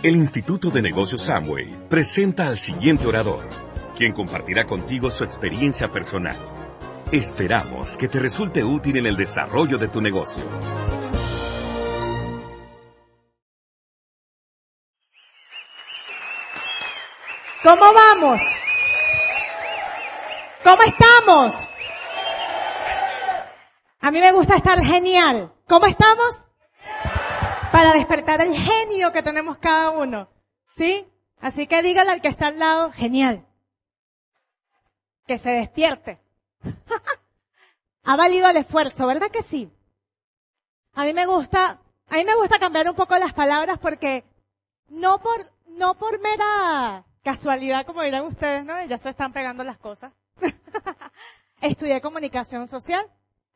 El 0.00 0.14
Instituto 0.14 0.70
de 0.70 0.80
Negocios 0.80 1.22
Samway 1.22 1.88
presenta 1.88 2.46
al 2.46 2.56
siguiente 2.56 3.08
orador, 3.08 3.44
quien 3.96 4.12
compartirá 4.12 4.64
contigo 4.64 5.10
su 5.10 5.24
experiencia 5.24 5.90
personal. 5.90 6.36
Esperamos 7.10 7.96
que 7.96 8.06
te 8.06 8.20
resulte 8.20 8.62
útil 8.62 8.98
en 8.98 9.06
el 9.06 9.16
desarrollo 9.16 9.76
de 9.76 9.88
tu 9.88 10.00
negocio. 10.00 10.44
¿Cómo 17.64 17.92
vamos? 17.92 18.40
¿Cómo 20.62 20.82
estamos? 20.82 21.54
A 24.00 24.12
mí 24.12 24.20
me 24.20 24.30
gusta 24.30 24.54
estar 24.54 24.80
genial. 24.80 25.52
¿Cómo 25.66 25.86
estamos? 25.86 26.47
Para 27.72 27.92
despertar 27.92 28.40
el 28.40 28.54
genio 28.54 29.12
que 29.12 29.22
tenemos 29.22 29.58
cada 29.58 29.90
uno. 29.90 30.28
¿Sí? 30.66 31.06
Así 31.40 31.66
que 31.66 31.82
dígale 31.82 32.10
al 32.10 32.20
que 32.20 32.28
está 32.28 32.48
al 32.48 32.58
lado, 32.58 32.92
genial. 32.92 33.46
Que 35.26 35.38
se 35.38 35.50
despierte. 35.50 36.20
ha 38.04 38.16
valido 38.16 38.48
el 38.48 38.56
esfuerzo, 38.56 39.06
¿verdad 39.06 39.30
que 39.30 39.42
sí? 39.42 39.70
A 40.94 41.04
mí 41.04 41.12
me 41.12 41.26
gusta, 41.26 41.80
a 42.08 42.16
mí 42.16 42.24
me 42.24 42.34
gusta 42.36 42.58
cambiar 42.58 42.88
un 42.88 42.96
poco 42.96 43.16
las 43.18 43.32
palabras 43.32 43.78
porque 43.78 44.24
no 44.88 45.20
por, 45.20 45.52
no 45.66 45.94
por 45.94 46.20
mera 46.20 47.04
casualidad, 47.22 47.84
como 47.84 48.02
dirán 48.02 48.24
ustedes, 48.24 48.64
¿no? 48.64 48.82
Ya 48.86 48.98
se 48.98 49.10
están 49.10 49.32
pegando 49.32 49.62
las 49.62 49.78
cosas. 49.78 50.12
Estudié 51.60 52.00
comunicación 52.00 52.66
social 52.66 53.04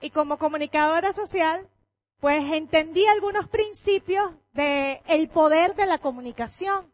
y 0.00 0.10
como 0.10 0.36
comunicadora 0.36 1.12
social, 1.12 1.66
pues 2.22 2.52
entendí 2.52 3.04
algunos 3.04 3.48
principios 3.48 4.30
de 4.52 5.02
el 5.08 5.28
poder 5.28 5.74
de 5.74 5.86
la 5.86 5.98
comunicación. 5.98 6.88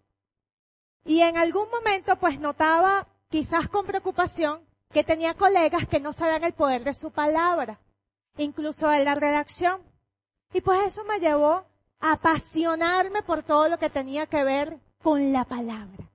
Y 1.05 1.21
en 1.21 1.37
algún 1.37 1.69
momento 1.69 2.17
pues 2.17 2.41
notaba, 2.41 3.07
quizás 3.29 3.69
con 3.69 3.85
preocupación, 3.85 4.67
que 4.91 5.05
tenía 5.05 5.35
colegas 5.35 5.87
que 5.87 6.01
no 6.01 6.15
sabían 6.15 6.45
el 6.45 6.55
poder 6.55 6.83
de 6.83 6.95
su 6.95 7.11
palabra, 7.11 7.79
incluso 8.39 8.91
en 8.91 9.05
la 9.05 9.17
redacción. 9.17 9.83
Y 10.55 10.63
pues 10.63 10.81
eso 10.87 11.05
me 11.05 11.21
llevó 11.21 11.67
a 12.01 12.13
apasionarme 12.13 13.23
por 13.23 13.43
todo 13.43 13.69
lo 13.69 13.79
que 13.79 13.91
tenía 13.91 14.25
que 14.29 14.43
ver 14.45 14.79
con 15.03 15.31
la 15.31 15.45
palabra. 15.45 16.11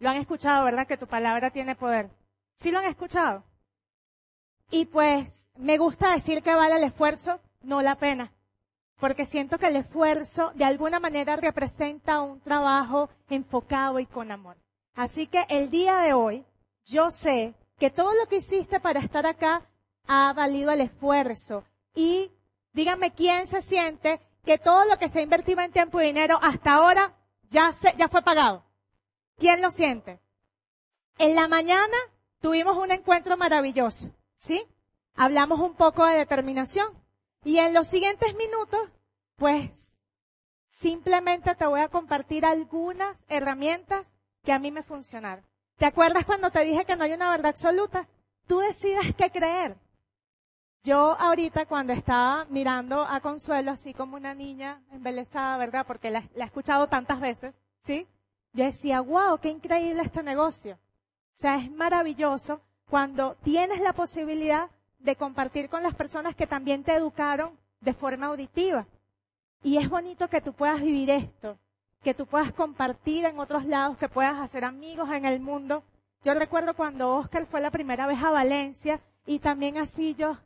Lo 0.00 0.10
han 0.10 0.16
escuchado, 0.16 0.64
¿verdad? 0.64 0.88
Que 0.88 0.96
tu 0.96 1.06
palabra 1.06 1.50
tiene 1.50 1.76
poder. 1.76 2.10
¿Sí 2.56 2.72
lo 2.72 2.80
han 2.80 2.86
escuchado? 2.86 3.44
Y 4.72 4.86
pues 4.86 5.48
me 5.54 5.78
gusta 5.78 6.10
decir 6.10 6.42
que 6.42 6.52
vale 6.52 6.78
el 6.78 6.82
esfuerzo, 6.82 7.40
no 7.62 7.82
la 7.82 7.96
pena. 7.96 8.32
Porque 8.98 9.26
siento 9.26 9.58
que 9.58 9.68
el 9.68 9.76
esfuerzo 9.76 10.52
de 10.54 10.64
alguna 10.64 11.00
manera 11.00 11.36
representa 11.36 12.20
un 12.20 12.40
trabajo 12.40 13.10
enfocado 13.28 13.98
y 13.98 14.06
con 14.06 14.30
amor. 14.30 14.56
Así 14.94 15.26
que 15.26 15.44
el 15.48 15.70
día 15.70 15.98
de 15.98 16.12
hoy, 16.12 16.44
yo 16.84 17.10
sé 17.10 17.54
que 17.78 17.90
todo 17.90 18.14
lo 18.14 18.26
que 18.28 18.36
hiciste 18.36 18.78
para 18.78 19.00
estar 19.00 19.26
acá 19.26 19.62
ha 20.06 20.32
valido 20.32 20.70
el 20.70 20.82
esfuerzo. 20.82 21.64
Y 21.94 22.30
dígame 22.72 23.12
quién 23.12 23.46
se 23.46 23.62
siente 23.62 24.20
que 24.44 24.58
todo 24.58 24.84
lo 24.84 24.98
que 24.98 25.08
se 25.08 25.20
ha 25.20 25.22
invertido 25.22 25.60
en 25.60 25.72
tiempo 25.72 26.00
y 26.00 26.06
dinero 26.06 26.38
hasta 26.42 26.74
ahora 26.74 27.14
ya, 27.50 27.72
se, 27.72 27.94
ya 27.96 28.08
fue 28.08 28.22
pagado. 28.22 28.64
¿Quién 29.38 29.60
lo 29.62 29.70
siente? 29.70 30.20
En 31.18 31.34
la 31.34 31.48
mañana 31.48 31.96
tuvimos 32.40 32.76
un 32.76 32.90
encuentro 32.90 33.36
maravilloso, 33.36 34.10
¿sí? 34.36 34.64
Hablamos 35.14 35.60
un 35.60 35.74
poco 35.74 36.06
de 36.06 36.16
determinación. 36.16 37.01
Y 37.44 37.58
en 37.58 37.74
los 37.74 37.88
siguientes 37.88 38.34
minutos, 38.36 38.80
pues, 39.36 39.94
simplemente 40.70 41.54
te 41.54 41.66
voy 41.66 41.80
a 41.80 41.88
compartir 41.88 42.46
algunas 42.46 43.24
herramientas 43.28 44.12
que 44.42 44.52
a 44.52 44.58
mí 44.58 44.70
me 44.70 44.82
funcionaron. 44.82 45.44
¿Te 45.76 45.86
acuerdas 45.86 46.24
cuando 46.24 46.50
te 46.50 46.60
dije 46.60 46.84
que 46.84 46.96
no 46.96 47.04
hay 47.04 47.12
una 47.12 47.30
verdad 47.30 47.50
absoluta? 47.50 48.08
Tú 48.46 48.60
decidas 48.60 49.06
qué 49.16 49.30
creer. 49.30 49.76
Yo 50.84 51.16
ahorita 51.18 51.66
cuando 51.66 51.92
estaba 51.92 52.44
mirando 52.46 53.02
a 53.02 53.20
Consuelo 53.20 53.70
así 53.70 53.94
como 53.94 54.16
una 54.16 54.34
niña 54.34 54.82
embelesada, 54.90 55.56
¿verdad? 55.56 55.86
Porque 55.86 56.10
la, 56.10 56.24
he 56.34 56.42
escuchado 56.42 56.88
tantas 56.88 57.20
veces, 57.20 57.54
¿sí? 57.82 58.08
yo 58.52 58.64
decía, 58.64 59.00
wow, 59.00 59.38
qué 59.38 59.48
increíble 59.48 60.02
este 60.02 60.22
negocio. 60.22 60.74
O 60.74 61.38
sea, 61.38 61.56
es 61.56 61.70
maravilloso 61.70 62.60
cuando 62.90 63.36
tienes 63.42 63.80
la 63.80 63.92
posibilidad 63.92 64.70
de 65.02 65.16
compartir 65.16 65.68
con 65.68 65.82
las 65.82 65.94
personas 65.94 66.34
que 66.34 66.46
también 66.46 66.84
te 66.84 66.94
educaron 66.94 67.58
de 67.80 67.92
forma 67.92 68.26
auditiva. 68.26 68.86
Y 69.62 69.78
es 69.78 69.88
bonito 69.88 70.28
que 70.28 70.40
tú 70.40 70.52
puedas 70.52 70.80
vivir 70.80 71.10
esto, 71.10 71.58
que 72.02 72.14
tú 72.14 72.26
puedas 72.26 72.52
compartir 72.52 73.24
en 73.24 73.38
otros 73.38 73.64
lados, 73.64 73.96
que 73.98 74.08
puedas 74.08 74.40
hacer 74.40 74.64
amigos 74.64 75.10
en 75.12 75.24
el 75.24 75.40
mundo. 75.40 75.84
Yo 76.22 76.34
recuerdo 76.34 76.74
cuando 76.74 77.14
Oscar 77.16 77.46
fue 77.46 77.60
la 77.60 77.70
primera 77.70 78.06
vez 78.06 78.22
a 78.22 78.30
Valencia 78.30 79.00
y 79.26 79.38
también 79.38 79.78
así 79.78 80.14
yo, 80.14 80.36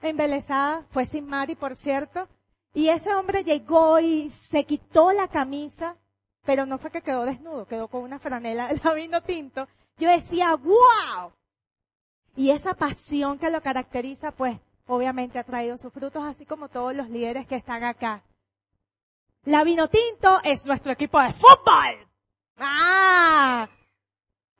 embelesada, 0.00 0.84
fue 0.90 1.04
sin 1.04 1.26
Mari, 1.26 1.54
por 1.54 1.76
cierto, 1.76 2.28
y 2.74 2.88
ese 2.88 3.12
hombre 3.14 3.44
llegó 3.44 3.98
y 3.98 4.30
se 4.30 4.64
quitó 4.64 5.12
la 5.12 5.28
camisa 5.28 5.96
pero 6.48 6.64
no 6.64 6.78
fue 6.78 6.90
que 6.90 7.02
quedó 7.02 7.26
desnudo, 7.26 7.66
quedó 7.66 7.88
con 7.88 8.00
una 8.00 8.18
franela 8.18 8.68
de 8.72 8.94
vino 8.94 9.22
tinto. 9.22 9.68
Yo 9.98 10.08
decía, 10.08 10.54
wow. 10.54 11.30
Y 12.38 12.52
esa 12.52 12.74
pasión 12.74 13.36
que 13.36 13.50
lo 13.50 13.60
caracteriza, 13.60 14.30
pues, 14.30 14.60
obviamente 14.86 15.40
ha 15.40 15.42
traído 15.42 15.76
sus 15.76 15.92
frutos, 15.92 16.22
así 16.24 16.46
como 16.46 16.68
todos 16.68 16.94
los 16.94 17.10
líderes 17.10 17.48
que 17.48 17.56
están 17.56 17.82
acá. 17.82 18.22
La 19.42 19.64
vino 19.64 19.88
tinto 19.88 20.40
es 20.44 20.64
nuestro 20.64 20.92
equipo 20.92 21.20
de 21.20 21.32
fútbol. 21.32 22.08
¡Ah! 22.58 23.68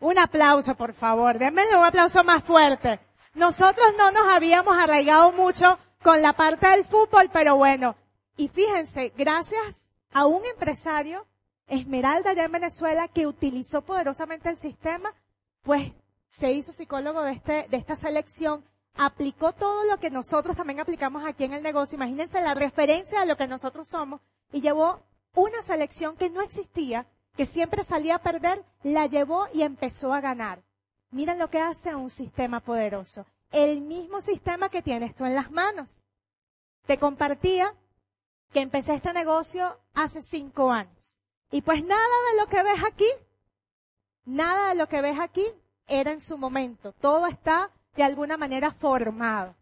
Un 0.00 0.18
aplauso, 0.18 0.74
por 0.74 0.92
favor. 0.92 1.38
Denme 1.38 1.68
un 1.68 1.84
aplauso 1.84 2.24
más 2.24 2.42
fuerte. 2.42 2.98
Nosotros 3.34 3.86
no 3.96 4.10
nos 4.10 4.26
habíamos 4.26 4.76
arraigado 4.76 5.30
mucho 5.30 5.78
con 6.02 6.20
la 6.20 6.32
parte 6.32 6.66
del 6.66 6.84
fútbol, 6.84 7.30
pero 7.32 7.54
bueno. 7.54 7.94
Y 8.36 8.48
fíjense, 8.48 9.12
gracias 9.16 9.88
a 10.12 10.26
un 10.26 10.44
empresario 10.46 11.28
Esmeralda 11.68 12.30
allá 12.30 12.46
en 12.46 12.52
Venezuela, 12.52 13.06
que 13.06 13.28
utilizó 13.28 13.82
poderosamente 13.82 14.48
el 14.48 14.56
sistema, 14.56 15.14
pues 15.62 15.92
se 16.28 16.52
hizo 16.52 16.72
psicólogo 16.72 17.22
de, 17.22 17.32
este, 17.32 17.66
de 17.68 17.76
esta 17.76 17.96
selección, 17.96 18.64
aplicó 18.94 19.52
todo 19.52 19.84
lo 19.84 19.98
que 19.98 20.10
nosotros 20.10 20.56
también 20.56 20.80
aplicamos 20.80 21.24
aquí 21.24 21.44
en 21.44 21.52
el 21.52 21.62
negocio, 21.62 21.96
imagínense 21.96 22.40
la 22.40 22.54
referencia 22.54 23.22
a 23.22 23.24
lo 23.24 23.36
que 23.36 23.46
nosotros 23.46 23.88
somos, 23.88 24.20
y 24.52 24.60
llevó 24.60 25.00
una 25.34 25.62
selección 25.62 26.16
que 26.16 26.30
no 26.30 26.42
existía, 26.42 27.06
que 27.36 27.46
siempre 27.46 27.84
salía 27.84 28.16
a 28.16 28.22
perder, 28.22 28.64
la 28.82 29.06
llevó 29.06 29.46
y 29.52 29.62
empezó 29.62 30.12
a 30.12 30.20
ganar. 30.20 30.62
Miren 31.10 31.38
lo 31.38 31.48
que 31.48 31.60
hace 31.60 31.94
un 31.94 32.10
sistema 32.10 32.60
poderoso. 32.60 33.24
El 33.50 33.80
mismo 33.80 34.20
sistema 34.20 34.68
que 34.68 34.82
tienes 34.82 35.14
tú 35.14 35.24
en 35.24 35.34
las 35.34 35.50
manos. 35.50 36.00
Te 36.86 36.98
compartía 36.98 37.74
que 38.52 38.60
empecé 38.60 38.94
este 38.94 39.12
negocio 39.12 39.78
hace 39.94 40.20
cinco 40.22 40.70
años. 40.70 41.14
Y 41.50 41.62
pues 41.62 41.82
nada 41.84 42.02
de 42.30 42.40
lo 42.40 42.46
que 42.48 42.62
ves 42.62 42.84
aquí, 42.84 43.08
nada 44.24 44.70
de 44.70 44.74
lo 44.74 44.88
que 44.88 45.00
ves 45.00 45.18
aquí 45.18 45.46
era 45.88 46.12
en 46.12 46.21
su 46.21 46.38
momento. 46.38 46.93
Todo 46.93 47.26
está 47.26 47.71
de 47.97 48.04
alguna 48.04 48.37
manera 48.37 48.71
formado. 48.71 49.54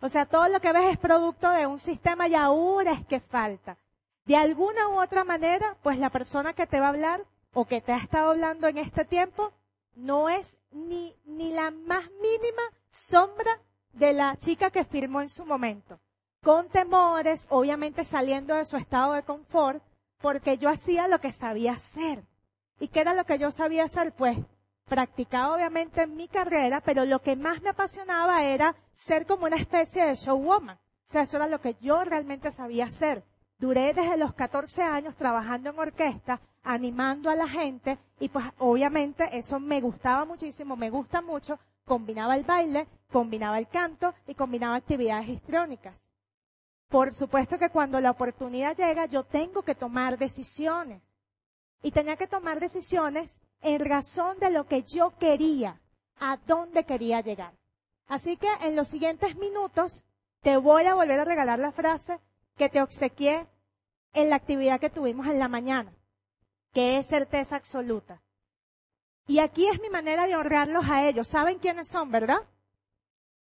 O 0.00 0.08
sea, 0.08 0.26
todo 0.26 0.48
lo 0.48 0.60
que 0.60 0.72
ves 0.72 0.92
es 0.92 0.98
producto 0.98 1.50
de 1.50 1.66
un 1.66 1.78
sistema 1.78 2.26
y 2.28 2.34
ahora 2.34 2.92
es 2.92 3.06
que 3.06 3.20
falta. 3.20 3.78
De 4.24 4.36
alguna 4.36 4.88
u 4.88 5.00
otra 5.00 5.24
manera, 5.24 5.76
pues 5.82 5.98
la 5.98 6.10
persona 6.10 6.54
que 6.54 6.66
te 6.66 6.80
va 6.80 6.86
a 6.86 6.90
hablar 6.90 7.24
o 7.52 7.66
que 7.66 7.80
te 7.80 7.92
ha 7.92 7.98
estado 7.98 8.30
hablando 8.30 8.66
en 8.66 8.78
este 8.78 9.04
tiempo 9.04 9.52
no 9.94 10.28
es 10.28 10.56
ni, 10.70 11.14
ni 11.24 11.52
la 11.52 11.70
más 11.70 12.10
mínima 12.20 12.62
sombra 12.90 13.60
de 13.92 14.12
la 14.12 14.36
chica 14.36 14.70
que 14.70 14.84
firmó 14.84 15.20
en 15.20 15.28
su 15.28 15.44
momento. 15.44 16.00
Con 16.42 16.68
temores, 16.68 17.46
obviamente 17.50 18.04
saliendo 18.04 18.54
de 18.54 18.64
su 18.64 18.76
estado 18.76 19.12
de 19.12 19.22
confort, 19.22 19.82
porque 20.20 20.58
yo 20.58 20.68
hacía 20.68 21.06
lo 21.08 21.20
que 21.20 21.32
sabía 21.32 21.72
hacer. 21.72 22.24
¿Y 22.80 22.88
qué 22.88 23.00
era 23.00 23.14
lo 23.14 23.24
que 23.24 23.38
yo 23.38 23.50
sabía 23.50 23.84
hacer? 23.84 24.12
Pues 24.12 24.38
practicaba 24.84 25.54
obviamente 25.54 26.02
en 26.02 26.16
mi 26.16 26.28
carrera, 26.28 26.80
pero 26.80 27.04
lo 27.04 27.20
que 27.20 27.36
más 27.36 27.62
me 27.62 27.70
apasionaba 27.70 28.42
era 28.44 28.74
ser 28.94 29.26
como 29.26 29.46
una 29.46 29.56
especie 29.56 30.04
de 30.04 30.14
showwoman. 30.14 30.76
O 30.76 31.10
sea, 31.12 31.22
eso 31.22 31.36
era 31.36 31.48
lo 31.48 31.60
que 31.60 31.76
yo 31.80 32.04
realmente 32.04 32.50
sabía 32.50 32.86
hacer. 32.86 33.24
Duré 33.58 33.92
desde 33.94 34.16
los 34.16 34.34
14 34.34 34.82
años 34.82 35.16
trabajando 35.16 35.70
en 35.70 35.78
orquesta, 35.78 36.40
animando 36.62 37.30
a 37.30 37.36
la 37.36 37.48
gente 37.48 37.98
y 38.18 38.28
pues 38.28 38.44
obviamente 38.58 39.28
eso 39.36 39.60
me 39.60 39.80
gustaba 39.80 40.24
muchísimo, 40.24 40.76
me 40.76 40.90
gusta 40.90 41.20
mucho. 41.20 41.58
Combinaba 41.84 42.36
el 42.36 42.44
baile, 42.44 42.88
combinaba 43.12 43.58
el 43.58 43.68
canto 43.68 44.14
y 44.26 44.34
combinaba 44.34 44.76
actividades 44.76 45.28
histriónicas 45.28 46.04
por 46.94 47.12
supuesto 47.12 47.58
que 47.58 47.70
cuando 47.70 47.98
la 48.00 48.12
oportunidad 48.12 48.76
llega, 48.76 49.06
yo 49.06 49.24
tengo 49.24 49.62
que 49.62 49.74
tomar 49.74 50.16
decisiones. 50.16 51.02
Y 51.82 51.90
tenía 51.90 52.14
que 52.14 52.28
tomar 52.28 52.60
decisiones 52.60 53.36
en 53.64 53.84
razón 53.84 54.38
de 54.38 54.50
lo 54.50 54.66
que 54.66 54.82
yo 54.84 55.16
quería, 55.18 55.80
a 56.20 56.36
dónde 56.36 56.84
quería 56.84 57.20
llegar. 57.20 57.54
Así 58.06 58.36
que 58.36 58.48
en 58.60 58.76
los 58.76 58.88
siguientes 58.88 59.34
minutos 59.36 60.04
te 60.42 60.56
voy 60.56 60.84
a 60.84 60.94
volver 60.94 61.18
a 61.18 61.24
regalar 61.24 61.58
la 61.58 61.72
frase 61.72 62.20
que 62.56 62.68
te 62.68 62.82
obsequié 62.82 63.48
en 64.12 64.30
la 64.30 64.36
actividad 64.36 64.78
que 64.78 64.90
tuvimos 64.90 65.26
en 65.26 65.38
la 65.38 65.48
mañana. 65.48 65.92
que 66.72 66.98
es 66.98 67.06
certeza 67.06 67.54
absoluta. 67.56 68.20
Y 69.26 69.38
aquí 69.38 69.66
es 69.68 69.80
mi 69.80 69.88
manera 69.88 70.26
de 70.26 70.36
honrarlos 70.36 70.84
a 70.90 71.06
ellos. 71.06 71.28
¿Saben 71.28 71.58
quiénes 71.60 71.88
son, 71.88 72.10
verdad? 72.10 72.42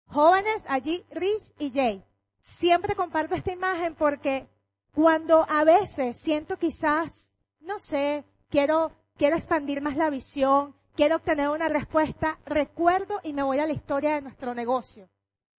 Jóvenes 0.07 0.65
allí, 0.67 1.05
Rich 1.11 1.53
y 1.59 1.71
Jay. 1.71 2.03
Siempre 2.41 2.95
comparto 2.95 3.35
esta 3.35 3.53
imagen 3.53 3.93
porque 3.95 4.49
cuando 4.93 5.45
a 5.47 5.63
veces 5.63 6.19
siento 6.19 6.57
quizás, 6.57 7.29
no 7.59 7.77
sé, 7.77 8.25
quiero, 8.49 8.91
quiero 9.21 9.35
expandir 9.35 9.83
más 9.83 9.97
la 9.97 10.09
visión, 10.09 10.73
quiero 10.95 11.17
obtener 11.17 11.49
una 11.49 11.69
respuesta, 11.69 12.39
recuerdo 12.43 13.19
y 13.21 13.33
me 13.33 13.43
voy 13.43 13.59
a 13.59 13.67
la 13.67 13.73
historia 13.73 14.15
de 14.15 14.21
nuestro 14.21 14.55
negocio. 14.55 15.09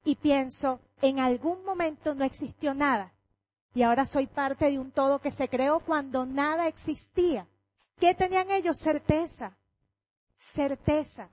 Y 0.05 0.17
pienso, 0.17 0.81
en 1.01 1.21
algún 1.21 1.65
momento 1.65 2.13
no 2.13 2.25
existió 2.25 2.75
nada. 2.75 3.13
Y 3.73 3.85
ahora 3.85 4.05
soy 4.05 4.27
parte 4.27 4.65
de 4.65 4.81
un 4.81 4.91
todo 4.91 5.21
que 5.21 5.31
se 5.31 5.49
creó 5.49 5.79
cuando 5.79 6.27
nada 6.27 6.67
existía. 6.67 7.47
¿Qué 8.01 8.17
tenían 8.17 8.51
ellos? 8.51 8.79
Certeza. 8.79 9.57
Certeza. 10.37 11.29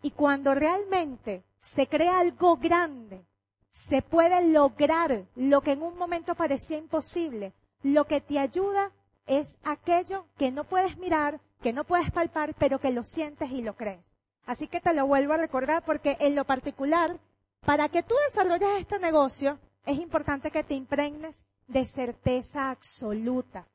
Y 0.00 0.12
cuando 0.12 0.54
realmente 0.54 1.42
se 1.58 1.88
crea 1.88 2.20
algo 2.20 2.56
grande, 2.56 3.26
se 3.72 4.00
puede 4.00 4.46
lograr 4.46 5.24
lo 5.34 5.60
que 5.60 5.72
en 5.72 5.82
un 5.82 5.98
momento 5.98 6.36
parecía 6.36 6.78
imposible. 6.78 7.52
Lo 7.82 8.04
que 8.06 8.20
te 8.20 8.38
ayuda 8.38 8.92
es 9.26 9.56
aquello 9.64 10.26
que 10.36 10.50
no 10.50 10.64
puedes 10.64 10.96
mirar, 10.98 11.40
que 11.62 11.72
no 11.72 11.84
puedes 11.84 12.10
palpar, 12.10 12.54
pero 12.58 12.78
que 12.78 12.90
lo 12.90 13.04
sientes 13.04 13.50
y 13.50 13.62
lo 13.62 13.74
crees. 13.74 14.04
Así 14.46 14.68
que 14.68 14.80
te 14.80 14.92
lo 14.92 15.06
vuelvo 15.06 15.32
a 15.32 15.38
recordar 15.38 15.84
porque 15.84 16.16
en 16.20 16.34
lo 16.34 16.44
particular, 16.44 17.18
para 17.64 17.88
que 17.88 18.02
tú 18.02 18.14
desarrolles 18.28 18.68
este 18.78 18.98
negocio, 18.98 19.58
es 19.86 19.98
importante 19.98 20.50
que 20.50 20.64
te 20.64 20.74
impregnes 20.74 21.44
de 21.66 21.84
certeza 21.86 22.70
absoluta. 22.70 23.66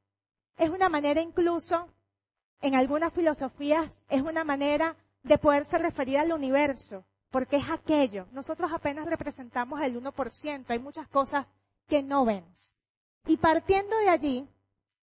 Es 0.57 0.69
una 0.69 0.89
manera 0.89 1.21
incluso, 1.21 1.87
en 2.61 2.75
algunas 2.75 3.13
filosofías, 3.13 4.03
es 4.09 4.21
una 4.21 4.43
manera 4.43 4.95
de 5.23 5.37
poderse 5.37 5.77
referir 5.77 6.19
al 6.19 6.31
universo, 6.31 7.05
porque 7.31 7.57
es 7.57 7.69
aquello. 7.69 8.27
Nosotros 8.31 8.71
apenas 8.71 9.07
representamos 9.07 9.81
el 9.81 10.01
1%, 10.01 10.65
hay 10.67 10.79
muchas 10.79 11.07
cosas 11.07 11.47
que 11.87 12.03
no 12.03 12.25
vemos. 12.25 12.73
Y 13.25 13.37
partiendo 13.37 13.97
de 13.97 14.09
allí, 14.09 14.47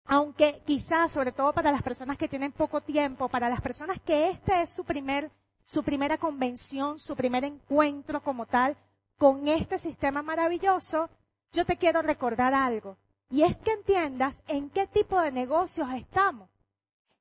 aunque 0.05 0.61
quizás, 0.65 1.11
sobre 1.11 1.31
todo 1.31 1.53
para 1.53 1.71
las 1.71 1.83
personas 1.83 2.17
que 2.17 2.27
tienen 2.27 2.51
poco 2.51 2.81
tiempo, 2.81 3.29
para 3.29 3.50
las 3.50 3.61
personas 3.61 4.00
que 4.01 4.29
este 4.29 4.61
es 4.61 4.73
su 4.73 4.83
primer, 4.83 5.31
su 5.63 5.83
primera 5.83 6.17
convención, 6.17 7.00
su 7.00 7.15
primer 7.15 7.44
encuentro 7.44 8.21
como 8.21 8.45
tal, 8.45 8.77
con 9.17 9.47
este 9.47 9.77
sistema 9.77 10.21
maravilloso, 10.21 11.09
yo 11.51 11.65
te 11.65 11.77
quiero 11.77 12.01
recordar 12.01 12.53
algo. 12.53 12.97
Y 13.29 13.44
es 13.44 13.57
que 13.57 13.71
entiendas 13.71 14.44
en 14.47 14.69
qué 14.69 14.88
tipo 14.88 15.19
de 15.21 15.31
negocios 15.31 15.88
estamos. 15.94 16.49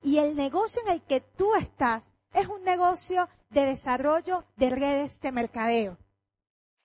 Y 0.02 0.18
el 0.18 0.34
negocio 0.34 0.82
en 0.84 0.92
el 0.92 1.02
que 1.02 1.20
tú 1.20 1.54
estás 1.54 2.10
es 2.34 2.48
un 2.48 2.64
negocio 2.64 3.28
de 3.50 3.66
desarrollo 3.66 4.44
de 4.56 4.70
redes 4.70 5.20
de 5.20 5.32
mercadeo. 5.32 5.96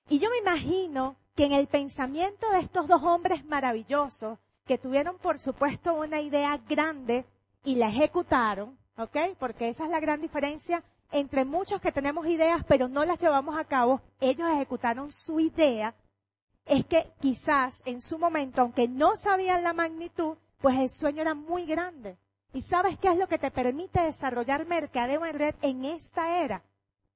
Y 0.10 0.20
yo 0.20 0.30
me 0.30 0.38
imagino 0.38 1.18
que 1.36 1.46
en 1.46 1.54
el 1.54 1.68
pensamiento 1.68 2.50
de 2.52 2.60
estos 2.60 2.88
dos 2.88 3.02
hombres 3.04 3.44
maravillosos, 3.46 4.40
que 4.68 4.78
tuvieron 4.78 5.18
por 5.18 5.40
supuesto 5.40 5.94
una 5.96 6.20
idea 6.20 6.60
grande 6.70 7.26
y 7.64 7.76
la 7.76 7.88
ejecutaron, 7.88 8.78
¿ok? 8.98 9.18
Porque 9.40 9.70
esa 9.70 9.86
es 9.86 9.90
la 9.90 10.00
gran 10.00 10.22
diferencia 10.22 10.84
entre 11.12 11.46
muchos 11.46 11.82
que 11.82 11.92
tenemos 11.92 12.28
ideas 12.28 12.64
pero 12.68 12.88
no 12.88 13.06
las 13.06 13.20
llevamos 13.20 13.58
a 13.58 13.64
cabo, 13.64 14.02
ellos 14.20 14.48
ejecutaron 14.54 15.10
su 15.12 15.40
idea, 15.40 15.96
es 16.66 16.86
que 16.86 17.12
quizás 17.22 17.82
en 17.86 18.02
su 18.02 18.20
momento, 18.20 18.62
aunque 18.62 18.88
no 18.88 19.16
sabían 19.16 19.64
la 19.64 19.74
magnitud, 19.74 20.38
pues 20.60 20.78
el 20.78 20.90
sueño 20.90 21.22
era 21.22 21.34
muy 21.34 21.66
grande. 21.66 22.18
¿Y 22.54 22.62
sabes 22.62 22.98
qué 22.98 23.10
es 23.10 23.18
lo 23.18 23.28
que 23.28 23.38
te 23.38 23.52
permite 23.52 24.02
desarrollar 24.02 24.66
mercadeo 24.66 25.26
en 25.26 25.38
red 25.38 25.56
en 25.62 25.86
esta 25.86 26.42
era? 26.44 26.64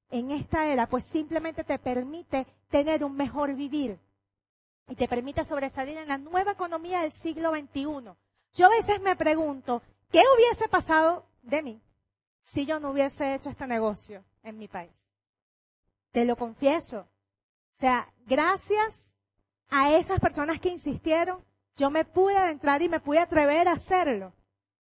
En 0.10 0.32
esta 0.32 0.68
era, 0.68 0.88
pues 0.88 1.06
simplemente 1.06 1.64
te 1.64 1.80
permite 1.80 2.46
tener 2.70 3.04
un 3.04 3.16
mejor 3.16 3.54
vivir 3.56 4.00
y 4.88 4.96
te 4.96 5.08
permite 5.08 5.44
sobresalir 5.44 5.98
en 5.98 6.08
la 6.08 6.18
nueva 6.18 6.52
economía 6.52 7.02
del 7.02 7.12
siglo 7.12 7.52
XXI. 7.52 8.12
Yo 8.54 8.66
a 8.66 8.70
veces 8.70 9.02
me 9.02 9.16
pregunto, 9.16 9.82
¿qué 10.12 10.22
hubiese 10.36 10.68
pasado 10.68 11.26
de 11.44 11.62
mí 11.62 11.82
si 12.44 12.66
yo 12.66 12.80
no 12.80 12.92
hubiese 12.92 13.34
hecho 13.34 13.50
este 13.50 13.68
negocio 13.68 14.24
en 14.44 14.58
mi 14.58 14.68
país. 14.68 14.92
Te 16.12 16.26
lo 16.26 16.36
confieso. 16.36 17.00
O 17.00 17.78
sea, 17.78 18.12
gracias 18.26 19.12
a 19.70 19.94
esas 19.94 20.20
personas 20.20 20.60
que 20.60 20.70
insistieron, 20.70 21.44
yo 21.78 21.90
me 21.90 22.04
pude 22.04 22.36
adentrar 22.36 22.82
y 22.82 22.90
me 22.90 23.00
pude 23.00 23.20
atrever 23.20 23.68
a 23.68 23.74
hacerlo. 23.74 24.34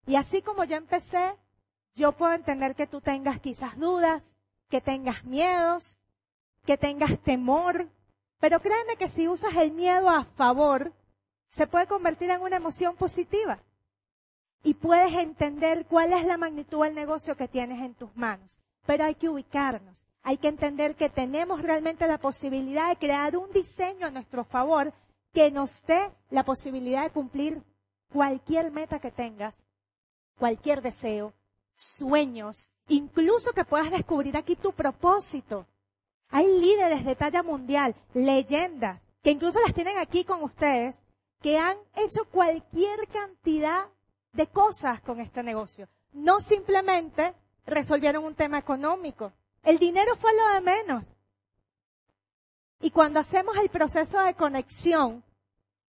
Y 0.06 0.15
así 0.15 0.42
como 0.42 0.65
yo 0.65 0.75
empecé, 0.75 1.33
yo 1.94 2.12
puedo 2.12 2.33
entender 2.33 2.75
que 2.75 2.88
tú 2.88 3.00
tengas 3.00 3.39
quizás 3.39 3.77
dudas, 3.77 4.36
que 4.69 4.81
tengas 4.81 5.24
miedos, 5.24 5.97
que 6.65 6.77
tengas 6.77 7.19
temor, 7.21 7.88
pero 8.42 8.60
créeme 8.60 8.98
que 8.98 9.08
si 9.08 9.28
usas 9.28 9.56
el 9.56 9.72
miedo 9.72 10.10
a 10.10 10.26
favor, 10.26 10.92
se 11.48 11.68
puede 11.68 11.86
convertir 11.86 12.32
en 12.32 12.42
una 12.42 12.56
emoción 12.56 12.96
positiva 12.96 13.60
y 14.64 14.74
puedes 14.74 15.14
entender 15.14 15.86
cuál 15.86 16.12
es 16.12 16.26
la 16.26 16.38
magnitud 16.38 16.84
del 16.84 16.96
negocio 16.96 17.38
que 17.38 17.48
tienes 17.48 17.80
en 17.82 17.94
tus 17.94 18.14
manos. 18.16 18.58
Pero 18.88 19.06
hay 19.06 19.14
que 19.14 19.30
ubicarnos. 19.30 20.04
Hay 20.24 20.38
que 20.38 20.48
entender 20.48 20.96
que 20.96 21.10
tenemos 21.10 21.62
realmente 21.62 22.08
la 22.08 22.18
posibilidad 22.18 22.90
de 22.90 22.96
crear 22.96 23.38
un 23.38 23.52
diseño 23.52 24.08
a 24.08 24.12
nuestro 24.12 24.44
favor 24.44 24.92
que 25.34 25.52
nos 25.52 25.84
dé 25.86 26.12
la 26.32 26.44
posibilidad 26.44 27.04
de 27.04 27.12
cumplir 27.12 27.62
cualquier 28.12 28.72
meta 28.72 29.00
que 29.00 29.12
tengas, 29.12 29.64
cualquier 30.40 30.82
deseo, 30.82 31.34
sueños, 31.76 32.72
incluso 32.88 33.52
que 33.52 33.66
puedas 33.66 33.92
descubrir 33.92 34.36
aquí 34.36 34.56
tu 34.56 34.72
propósito. 34.74 35.68
Hay 36.31 36.48
líderes 36.48 37.06
de 37.06 37.16
talla 37.16 37.44
mundial, 37.44 37.95
leyendas, 38.13 39.01
que 39.22 39.31
incluso 39.31 39.60
las 39.60 39.74
tienen 39.74 39.98
aquí 39.98 40.24
con 40.24 40.42
ustedes, 40.44 41.04
que 41.42 41.57
han 41.57 41.78
hecho 41.95 42.25
cualquier 42.31 43.07
cantidad 43.10 43.88
de 44.33 44.48
cosas 44.48 45.01
con 45.01 45.19
este 45.19 45.44
negocio. 45.44 45.88
No 46.13 46.39
simplemente 46.39 47.33
resolvieron 47.66 48.24
un 48.24 48.36
tema 48.36 48.57
económico. 48.57 49.33
El 49.63 49.78
dinero 49.78 50.16
fue 50.16 50.31
lo 50.36 50.54
de 50.54 50.62
menos. 50.62 51.04
Y 52.80 52.92
cuando 52.92 53.19
hacemos 53.19 53.57
el 53.57 53.69
proceso 53.69 54.19
de 54.22 54.33
conexión, 54.33 55.24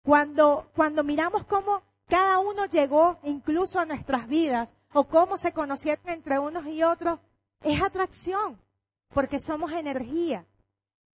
cuando, 0.03 0.71
cuando 0.75 1.05
miramos 1.05 1.45
cómo 1.45 1.83
cada 2.09 2.41
uno 2.41 2.67
llegó 2.67 3.19
incluso 3.23 3.79
a 3.79 3.87
nuestras 3.87 4.27
vidas, 4.27 4.69
o 4.93 5.05
cómo 5.05 5.37
se 5.37 5.53
conocieron 5.53 6.07
entre 6.09 6.39
unos 6.39 6.67
y 6.67 6.83
otros, 6.83 7.19
es 7.63 7.81
atracción, 7.81 8.61
porque 9.13 9.39
somos 9.39 9.73
energía. 9.73 10.47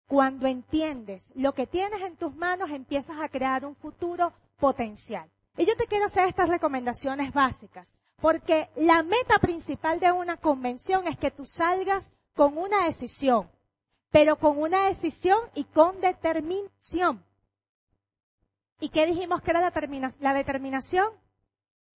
Cuando 0.07 0.47
entiendes 0.47 1.31
lo 1.35 1.53
que 1.53 1.67
tienes 1.67 2.01
en 2.03 2.17
tus 2.17 2.35
manos, 2.35 2.71
empiezas 2.71 3.21
a 3.21 3.29
crear 3.29 3.65
un 3.67 3.75
futuro 3.75 4.33
potencial. 4.59 5.29
Y 5.57 5.67
yo 5.67 5.77
te 5.77 5.87
quiero 5.87 6.07
hacer 6.07 6.29
estas 6.29 6.49
recomendaciones 6.49 7.33
básicas, 7.33 7.95
porque 8.21 8.69
la 8.77 9.03
meta 9.03 9.39
principal 9.41 9.99
de 9.99 10.13
una 10.13 10.37
convención 10.37 11.07
es 11.07 11.19
que 11.19 11.31
tú 11.31 11.45
salgas 11.47 12.13
con 12.35 12.57
una 12.59 12.85
decisión, 12.85 13.51
pero 14.11 14.37
con 14.39 14.59
una 14.59 14.87
decisión 14.87 15.39
y 15.55 15.65
con 15.65 16.01
determinación. 16.01 17.25
¿Y 18.79 18.91
qué 18.91 19.07
dijimos 19.07 19.41
que 19.41 19.51
era 19.51 19.61
la, 19.61 19.73
la 20.21 20.35
determinación? 20.35 21.09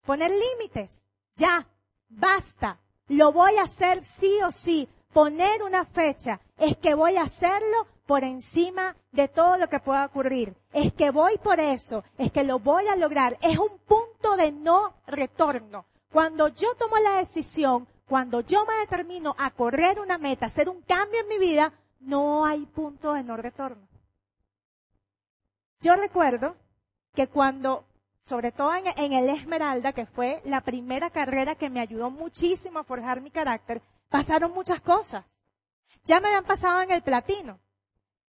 Poner 0.06 0.30
límites. 0.30 1.02
Ya, 1.36 1.68
basta. 2.08 2.78
Lo 3.08 3.32
voy 3.32 3.56
a 3.56 3.64
hacer 3.64 4.04
sí 4.04 4.38
o 4.46 4.52
sí. 4.52 4.88
Poner 5.12 5.62
una 5.62 5.84
fecha. 5.84 6.40
Es 6.56 6.76
que 6.76 6.94
voy 6.94 7.16
a 7.16 7.22
hacerlo 7.22 7.86
por 8.06 8.24
encima 8.24 8.96
de 9.12 9.28
todo 9.28 9.56
lo 9.58 9.68
que 9.68 9.80
pueda 9.80 10.06
ocurrir. 10.06 10.56
Es 10.72 10.92
que 10.92 11.10
voy 11.10 11.38
por 11.38 11.60
eso, 11.60 12.04
es 12.16 12.32
que 12.32 12.44
lo 12.44 12.58
voy 12.58 12.88
a 12.88 12.96
lograr. 12.96 13.36
Es 13.42 13.58
un 13.58 13.78
punto 13.86 14.36
de 14.36 14.50
no 14.52 14.94
retorno. 15.06 15.84
Cuando 16.10 16.48
yo 16.48 16.74
tomo 16.76 16.96
la 16.98 17.18
decisión, 17.18 17.86
cuando 18.06 18.40
yo 18.40 18.64
me 18.64 18.74
determino 18.76 19.34
a 19.38 19.50
correr 19.50 20.00
una 20.00 20.16
meta, 20.16 20.46
hacer 20.46 20.68
un 20.68 20.80
cambio 20.82 21.20
en 21.20 21.28
mi 21.28 21.38
vida, 21.38 21.72
no 22.00 22.46
hay 22.46 22.64
punto 22.64 23.12
de 23.12 23.22
no 23.22 23.36
retorno. 23.36 23.86
Yo 25.80 25.94
recuerdo 25.94 26.56
que 27.14 27.28
cuando, 27.28 27.84
sobre 28.22 28.52
todo 28.52 28.74
en, 28.74 28.86
en, 28.96 29.12
el 29.12 29.28
Esmeralda, 29.28 29.92
que 29.92 30.06
fue 30.06 30.40
la 30.44 30.62
primera 30.62 31.10
carrera 31.10 31.54
que 31.54 31.68
me 31.68 31.80
ayudó 31.80 32.10
muchísimo 32.10 32.78
a 32.78 32.84
forjar 32.84 33.20
mi 33.20 33.30
carácter, 33.30 33.82
pasaron 34.08 34.52
muchas 34.52 34.80
cosas. 34.80 35.24
Ya 36.04 36.20
me 36.20 36.28
habían 36.28 36.44
pasado 36.44 36.82
en 36.82 36.90
el 36.90 37.02
platino. 37.02 37.60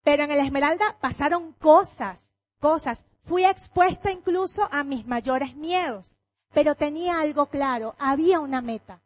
Pero 0.04 0.24
en 0.24 0.32
el 0.32 0.40
Esmeralda 0.40 0.98
pasaron 1.00 1.54
cosas, 1.54 2.34
cosas. 2.60 3.04
Fui 3.26 3.44
expuesta 3.44 4.12
incluso 4.12 4.68
a 4.72 4.84
mis 4.84 5.06
mayores 5.06 5.56
miedos. 5.56 6.18
Pero 6.54 6.76
tenía 6.76 7.20
algo 7.20 7.48
claro, 7.48 7.96
había 7.98 8.40
una 8.40 8.62
meta. 8.62 9.02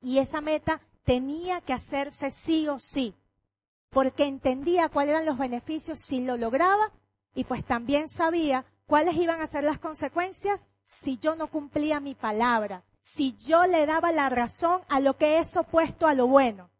Y 0.00 0.18
esa 0.18 0.40
meta 0.40 0.80
tenía 1.04 1.60
que 1.60 1.72
hacerse 1.72 2.30
sí 2.30 2.68
o 2.68 2.78
sí. 2.78 3.14
Porque 3.90 4.24
entendía 4.24 4.88
cuáles 4.88 5.14
eran 5.14 5.26
los 5.26 5.38
beneficios 5.38 6.00
si 6.00 6.20
lo 6.20 6.36
lograba 6.36 6.92
y 7.34 7.44
pues 7.44 7.64
también 7.64 8.08
sabía 8.08 8.64
cuáles 8.86 9.14
iban 9.16 9.40
a 9.40 9.46
ser 9.46 9.64
las 9.64 9.78
consecuencias 9.78 10.66
si 10.84 11.18
yo 11.18 11.36
no 11.36 11.48
cumplía 11.48 12.00
mi 12.00 12.14
palabra, 12.14 12.82
si 13.06 13.36
yo 13.36 13.66
le 13.66 13.86
daba 13.86 14.10
la 14.10 14.28
razón 14.28 14.82
a 14.88 14.98
lo 14.98 15.16
que 15.16 15.38
es 15.38 15.56
opuesto 15.56 16.08
a 16.08 16.14
lo 16.14 16.26
bueno. 16.26 16.70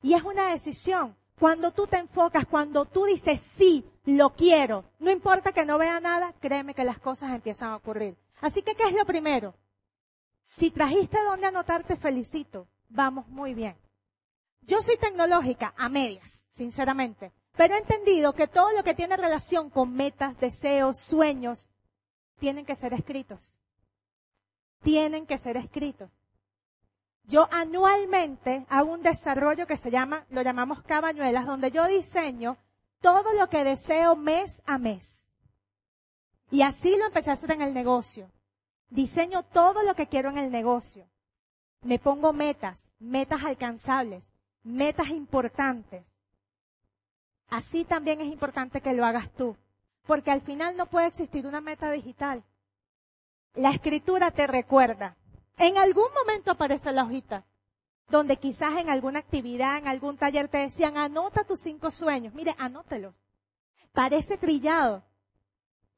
Y 0.00 0.14
es 0.14 0.22
una 0.22 0.50
decisión. 0.50 1.14
Cuando 1.38 1.72
tú 1.72 1.86
te 1.86 1.98
enfocas, 1.98 2.46
cuando 2.46 2.86
tú 2.86 3.04
dices 3.04 3.40
sí, 3.40 3.84
lo 4.06 4.30
quiero, 4.30 4.82
no 4.98 5.10
importa 5.10 5.52
que 5.52 5.66
no 5.66 5.76
vea 5.76 6.00
nada, 6.00 6.32
créeme 6.40 6.74
que 6.74 6.84
las 6.84 6.98
cosas 6.98 7.32
empiezan 7.32 7.68
a 7.68 7.76
ocurrir. 7.76 8.16
Así 8.40 8.62
que, 8.62 8.74
¿qué 8.74 8.84
es 8.84 8.94
lo 8.94 9.04
primero? 9.04 9.54
Si 10.42 10.70
trajiste 10.70 11.22
donde 11.22 11.48
anotarte, 11.48 11.96
felicito. 11.96 12.66
Vamos 12.88 13.28
muy 13.28 13.52
bien. 13.52 13.76
Yo 14.62 14.80
soy 14.80 14.96
tecnológica 14.96 15.74
a 15.76 15.90
medias, 15.90 16.44
sinceramente. 16.50 17.30
Pero 17.56 17.74
he 17.74 17.78
entendido 17.78 18.32
que 18.32 18.48
todo 18.48 18.72
lo 18.72 18.82
que 18.82 18.94
tiene 18.94 19.18
relación 19.18 19.68
con 19.68 19.92
metas, 19.94 20.38
deseos, 20.40 20.98
sueños, 20.98 21.68
tienen 22.38 22.64
que 22.64 22.74
ser 22.74 22.94
escritos. 22.94 23.54
Tienen 24.82 25.26
que 25.26 25.38
ser 25.38 25.56
escritos. 25.56 26.10
Yo 27.24 27.48
anualmente 27.52 28.66
hago 28.68 28.92
un 28.92 29.02
desarrollo 29.02 29.66
que 29.66 29.76
se 29.76 29.90
llama, 29.90 30.26
lo 30.30 30.42
llamamos 30.42 30.82
cabañuelas, 30.82 31.46
donde 31.46 31.70
yo 31.70 31.86
diseño 31.86 32.56
todo 33.00 33.32
lo 33.34 33.48
que 33.48 33.64
deseo 33.64 34.16
mes 34.16 34.62
a 34.66 34.78
mes. 34.78 35.24
Y 36.50 36.62
así 36.62 36.96
lo 36.96 37.06
empecé 37.06 37.30
a 37.30 37.34
hacer 37.34 37.52
en 37.52 37.62
el 37.62 37.74
negocio. 37.74 38.30
Diseño 38.90 39.42
todo 39.44 39.82
lo 39.84 39.94
que 39.94 40.06
quiero 40.06 40.30
en 40.30 40.38
el 40.38 40.50
negocio. 40.50 41.08
Me 41.82 41.98
pongo 41.98 42.32
metas, 42.32 42.88
metas 42.98 43.42
alcanzables, 43.44 44.32
metas 44.62 45.08
importantes. 45.08 46.04
Así 47.48 47.84
también 47.84 48.20
es 48.20 48.32
importante 48.32 48.80
que 48.80 48.92
lo 48.92 49.04
hagas 49.04 49.30
tú, 49.32 49.56
porque 50.06 50.30
al 50.30 50.42
final 50.42 50.76
no 50.76 50.86
puede 50.86 51.06
existir 51.06 51.46
una 51.46 51.60
meta 51.60 51.90
digital. 51.90 52.44
La 53.54 53.70
escritura 53.70 54.30
te 54.30 54.46
recuerda. 54.46 55.16
En 55.58 55.76
algún 55.76 56.06
momento 56.14 56.50
aparece 56.50 56.90
la 56.90 57.04
hojita, 57.04 57.44
donde 58.08 58.38
quizás 58.38 58.78
en 58.78 58.88
alguna 58.88 59.18
actividad, 59.18 59.76
en 59.76 59.88
algún 59.88 60.16
taller 60.16 60.48
te 60.48 60.58
decían, 60.58 60.96
anota 60.96 61.44
tus 61.44 61.60
cinco 61.60 61.90
sueños. 61.90 62.32
Mire, 62.32 62.54
anótelos. 62.58 63.14
Parece 63.92 64.38
trillado, 64.38 65.04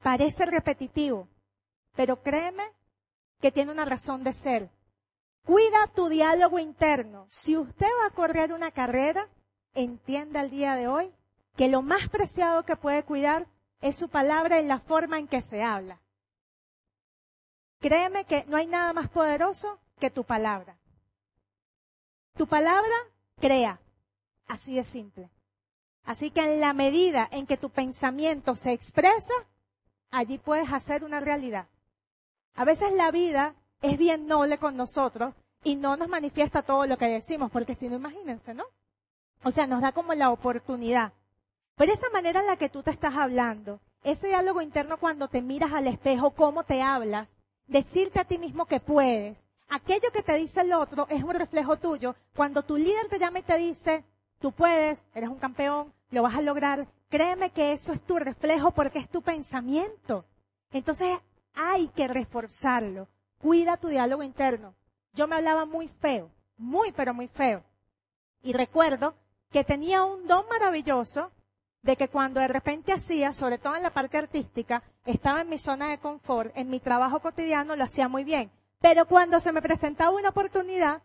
parece 0.03 0.45
repetitivo, 0.45 1.29
pero 1.95 2.21
créeme 2.21 2.63
que 3.39 3.53
tiene 3.53 3.71
una 3.71 3.85
razón 3.85 4.25
de 4.25 4.33
ser. 4.33 4.69
Cuida 5.45 5.87
tu 5.95 6.09
diálogo 6.09 6.59
interno. 6.59 7.25
Si 7.29 7.55
usted 7.55 7.87
va 8.01 8.07
a 8.07 8.13
correr 8.13 8.51
una 8.51 8.71
carrera, 8.71 9.29
entienda 9.73 10.41
el 10.41 10.49
día 10.49 10.75
de 10.75 10.89
hoy 10.89 11.13
que 11.55 11.69
lo 11.69 11.81
más 11.81 12.09
preciado 12.09 12.65
que 12.65 12.75
puede 12.75 13.03
cuidar 13.03 13.47
es 13.79 13.95
su 13.95 14.09
palabra 14.09 14.59
y 14.59 14.65
la 14.65 14.79
forma 14.79 15.19
en 15.19 15.27
que 15.27 15.41
se 15.41 15.63
habla. 15.63 16.01
Créeme 17.79 18.25
que 18.25 18.45
no 18.47 18.57
hay 18.57 18.67
nada 18.67 18.93
más 18.93 19.09
poderoso 19.09 19.79
que 19.99 20.09
tu 20.09 20.23
palabra. 20.23 20.77
Tu 22.35 22.47
palabra 22.47 22.95
crea. 23.39 23.79
Así 24.47 24.75
de 24.75 24.83
simple. 24.83 25.29
Así 26.03 26.29
que 26.31 26.41
en 26.41 26.59
la 26.59 26.73
medida 26.73 27.27
en 27.31 27.47
que 27.47 27.57
tu 27.57 27.69
pensamiento 27.69 28.55
se 28.55 28.73
expresa, 28.73 29.33
allí 30.11 30.37
puedes 30.37 30.71
hacer 30.71 31.03
una 31.03 31.19
realidad. 31.19 31.67
A 32.55 32.63
veces 32.63 32.93
la 32.93 33.11
vida 33.11 33.55
es 33.81 33.97
bien 33.97 34.27
noble 34.27 34.57
con 34.57 34.77
nosotros 34.77 35.33
y 35.63 35.75
no 35.75 35.97
nos 35.97 36.07
manifiesta 36.07 36.61
todo 36.61 36.85
lo 36.85 36.97
que 36.97 37.07
decimos, 37.07 37.51
porque 37.51 37.75
si 37.75 37.89
no, 37.89 37.95
imagínense, 37.95 38.53
¿no? 38.53 38.65
O 39.43 39.51
sea, 39.51 39.67
nos 39.67 39.81
da 39.81 39.91
como 39.91 40.13
la 40.13 40.29
oportunidad. 40.29 41.13
Pero 41.75 41.93
esa 41.93 42.09
manera 42.11 42.39
en 42.39 42.47
la 42.47 42.57
que 42.57 42.69
tú 42.69 42.83
te 42.83 42.91
estás 42.91 43.15
hablando, 43.15 43.79
ese 44.03 44.27
diálogo 44.27 44.61
interno 44.61 44.97
cuando 44.97 45.27
te 45.27 45.41
miras 45.41 45.73
al 45.73 45.87
espejo, 45.87 46.31
cómo 46.31 46.63
te 46.63 46.81
hablas, 46.81 47.27
decirte 47.67 48.19
a 48.19 48.25
ti 48.25 48.37
mismo 48.37 48.65
que 48.65 48.79
puedes, 48.79 49.37
aquello 49.69 50.11
que 50.11 50.23
te 50.23 50.35
dice 50.35 50.61
el 50.61 50.73
otro 50.73 51.07
es 51.09 51.23
un 51.23 51.33
reflejo 51.33 51.77
tuyo. 51.77 52.15
Cuando 52.35 52.63
tu 52.63 52.77
líder 52.77 53.07
te 53.09 53.19
llama 53.19 53.39
y 53.39 53.43
te 53.43 53.57
dice, 53.57 54.03
tú 54.39 54.51
puedes, 54.51 55.05
eres 55.13 55.29
un 55.29 55.39
campeón, 55.39 55.93
lo 56.11 56.23
vas 56.23 56.35
a 56.35 56.41
lograr, 56.41 56.87
créeme 57.09 57.51
que 57.51 57.73
eso 57.73 57.93
es 57.93 58.01
tu 58.01 58.17
reflejo 58.17 58.71
porque 58.71 58.99
es 58.99 59.09
tu 59.09 59.21
pensamiento. 59.21 60.25
Entonces 60.71 61.17
hay 61.53 61.87
que 61.89 62.07
reforzarlo. 62.07 63.07
Cuida 63.37 63.77
tu 63.77 63.87
diálogo 63.87 64.23
interno. 64.23 64.75
Yo 65.13 65.27
me 65.27 65.35
hablaba 65.35 65.65
muy 65.65 65.87
feo, 65.87 66.29
muy 66.57 66.91
pero 66.91 67.13
muy 67.13 67.27
feo. 67.27 67.63
Y 68.41 68.53
recuerdo 68.53 69.15
que 69.51 69.63
tenía 69.63 70.03
un 70.03 70.27
don 70.27 70.45
maravilloso 70.49 71.31
de 71.81 71.95
que 71.95 72.09
cuando 72.09 72.39
de 72.39 72.47
repente 72.47 72.91
hacía, 72.91 73.31
sobre 73.31 73.57
todo 73.57 73.75
en 73.75 73.83
la 73.83 73.91
parte 73.91 74.17
artística, 74.17 74.83
estaba 75.05 75.41
en 75.41 75.49
mi 75.49 75.57
zona 75.57 75.89
de 75.89 75.97
confort, 75.97 76.51
en 76.55 76.69
mi 76.69 76.79
trabajo 76.79 77.19
cotidiano 77.19 77.75
lo 77.75 77.83
hacía 77.83 78.07
muy 78.07 78.23
bien. 78.23 78.51
Pero 78.79 79.05
cuando 79.05 79.39
se 79.39 79.51
me 79.51 79.61
presentaba 79.61 80.15
una 80.15 80.29
oportunidad, 80.29 81.01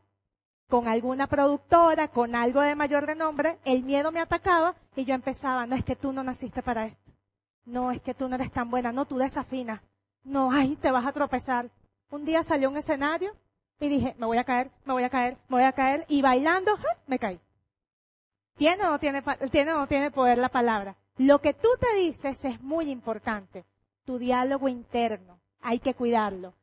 con 0.68 0.86
alguna 0.86 1.26
productora, 1.26 2.08
con 2.08 2.34
algo 2.34 2.62
de 2.62 2.76
mayor 2.76 3.04
renombre, 3.04 3.58
el 3.64 3.82
miedo 3.82 4.12
me 4.12 4.20
atacaba 4.20 4.76
y 4.94 5.04
yo 5.04 5.14
empezaba, 5.14 5.66
no 5.66 5.74
es 5.76 5.84
que 5.84 5.96
tú 5.96 6.12
no 6.12 6.22
naciste 6.22 6.62
para 6.62 6.86
esto. 6.86 7.12
No, 7.64 7.90
es 7.90 8.00
que 8.00 8.14
tú 8.14 8.28
no 8.28 8.36
eres 8.36 8.52
tan 8.52 8.70
buena, 8.70 8.92
no, 8.92 9.04
tú 9.04 9.18
desafinas. 9.18 9.80
No, 10.22 10.50
ay, 10.52 10.76
te 10.76 10.90
vas 10.90 11.06
a 11.06 11.12
tropezar. 11.12 11.70
Un 12.10 12.24
día 12.24 12.42
salió 12.42 12.70
un 12.70 12.76
escenario 12.76 13.32
y 13.80 13.88
dije, 13.88 14.14
me 14.18 14.26
voy 14.26 14.38
a 14.38 14.44
caer, 14.44 14.70
me 14.84 14.92
voy 14.92 15.02
a 15.02 15.10
caer, 15.10 15.38
me 15.48 15.56
voy 15.56 15.64
a 15.64 15.72
caer, 15.72 16.04
y 16.08 16.22
bailando, 16.22 16.78
me 17.06 17.18
caí. 17.18 17.40
¿Tiene 18.56 18.84
o 18.84 18.90
no 18.90 18.98
tiene, 18.98 19.22
tiene 19.50 19.72
o 19.72 19.78
no 19.78 19.86
tiene 19.86 20.10
poder 20.10 20.38
la 20.38 20.50
palabra? 20.50 20.96
Lo 21.16 21.40
que 21.40 21.54
tú 21.54 21.68
te 21.80 21.96
dices 21.96 22.44
es 22.44 22.60
muy 22.60 22.90
importante. 22.90 23.64
Tu 24.04 24.18
diálogo 24.18 24.68
interno, 24.68 25.40
hay 25.60 25.78
que 25.78 25.94
cuidarlo. 25.94 26.54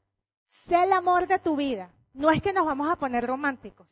Sé 0.47 0.83
el 0.83 0.93
amor 0.93 1.27
de 1.27 1.39
tu 1.39 1.55
vida. 1.55 1.91
No 2.13 2.31
es 2.31 2.41
que 2.41 2.53
nos 2.53 2.65
vamos 2.65 2.89
a 2.89 2.95
poner 2.95 3.27
románticos. 3.27 3.87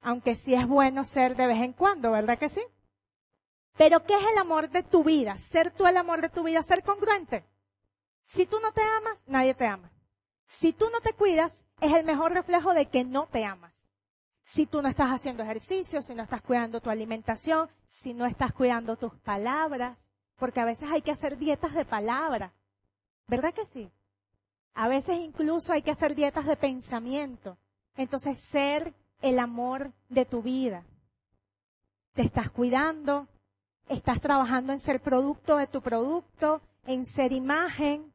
Aunque 0.00 0.34
sí 0.34 0.54
es 0.54 0.66
bueno 0.66 1.04
ser 1.04 1.36
de 1.36 1.46
vez 1.46 1.62
en 1.62 1.72
cuando, 1.72 2.10
¿verdad 2.10 2.38
que 2.38 2.48
sí? 2.48 2.62
Pero 3.76 4.04
¿qué 4.04 4.14
es 4.14 4.24
el 4.32 4.38
amor 4.38 4.68
de 4.68 4.82
tu 4.82 5.02
vida? 5.02 5.36
Ser 5.36 5.70
tú 5.70 5.86
el 5.86 5.96
amor 5.96 6.20
de 6.20 6.28
tu 6.28 6.42
vida, 6.42 6.62
ser 6.62 6.82
congruente. 6.82 7.44
Si 8.24 8.46
tú 8.46 8.58
no 8.60 8.72
te 8.72 8.82
amas, 8.82 9.24
nadie 9.26 9.54
te 9.54 9.66
ama. 9.66 9.90
Si 10.44 10.72
tú 10.72 10.86
no 10.92 11.00
te 11.00 11.14
cuidas, 11.14 11.64
es 11.80 11.92
el 11.92 12.04
mejor 12.04 12.32
reflejo 12.32 12.74
de 12.74 12.86
que 12.86 13.04
no 13.04 13.26
te 13.26 13.44
amas. 13.44 13.72
Si 14.42 14.66
tú 14.66 14.82
no 14.82 14.88
estás 14.88 15.10
haciendo 15.10 15.42
ejercicio, 15.42 16.02
si 16.02 16.14
no 16.14 16.22
estás 16.22 16.42
cuidando 16.42 16.80
tu 16.80 16.90
alimentación, 16.90 17.70
si 17.88 18.12
no 18.12 18.26
estás 18.26 18.52
cuidando 18.52 18.96
tus 18.96 19.14
palabras, 19.20 19.98
porque 20.42 20.58
a 20.58 20.64
veces 20.64 20.90
hay 20.90 21.02
que 21.02 21.12
hacer 21.12 21.38
dietas 21.38 21.72
de 21.72 21.84
palabra. 21.84 22.52
¿Verdad 23.28 23.54
que 23.54 23.64
sí? 23.64 23.88
A 24.74 24.88
veces 24.88 25.18
incluso 25.20 25.72
hay 25.72 25.82
que 25.82 25.92
hacer 25.92 26.16
dietas 26.16 26.46
de 26.46 26.56
pensamiento. 26.56 27.56
Entonces, 27.94 28.40
ser 28.50 28.92
el 29.20 29.38
amor 29.38 29.92
de 30.08 30.24
tu 30.24 30.42
vida. 30.42 30.82
Te 32.14 32.22
estás 32.22 32.50
cuidando, 32.50 33.28
estás 33.88 34.20
trabajando 34.20 34.72
en 34.72 34.80
ser 34.80 35.00
producto 35.00 35.58
de 35.58 35.68
tu 35.68 35.80
producto, 35.80 36.60
en 36.86 37.06
ser 37.06 37.30
imagen, 37.30 38.12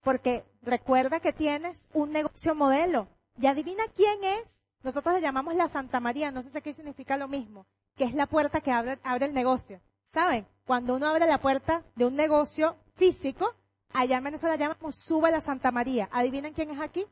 porque 0.00 0.46
recuerda 0.62 1.20
que 1.20 1.34
tienes 1.34 1.90
un 1.92 2.10
negocio 2.12 2.54
modelo. 2.54 3.06
Y 3.38 3.48
adivina 3.48 3.84
quién 3.94 4.24
es. 4.24 4.62
Nosotros 4.82 5.16
le 5.16 5.20
llamamos 5.20 5.54
la 5.56 5.68
Santa 5.68 6.00
María, 6.00 6.30
no 6.30 6.40
sé 6.40 6.48
si 6.48 6.62
qué 6.62 6.72
significa 6.72 7.18
lo 7.18 7.28
mismo, 7.28 7.66
que 7.96 8.04
es 8.04 8.14
la 8.14 8.24
puerta 8.24 8.62
que 8.62 8.72
abre, 8.72 8.98
abre 9.04 9.26
el 9.26 9.34
negocio. 9.34 9.82
¿Saben? 10.14 10.46
Cuando 10.64 10.94
uno 10.94 11.08
abre 11.08 11.26
la 11.26 11.38
puerta 11.38 11.82
de 11.96 12.04
un 12.04 12.14
negocio 12.14 12.76
físico, 12.94 13.52
allá 13.92 14.18
en 14.18 14.22
Venezuela 14.22 14.54
llamamos 14.54 14.94
sube 14.94 15.28
la 15.32 15.40
Santa 15.40 15.72
María. 15.72 16.08
¿Adivinen 16.12 16.54
quién 16.54 16.70
es 16.70 16.80
aquí? 16.80 17.04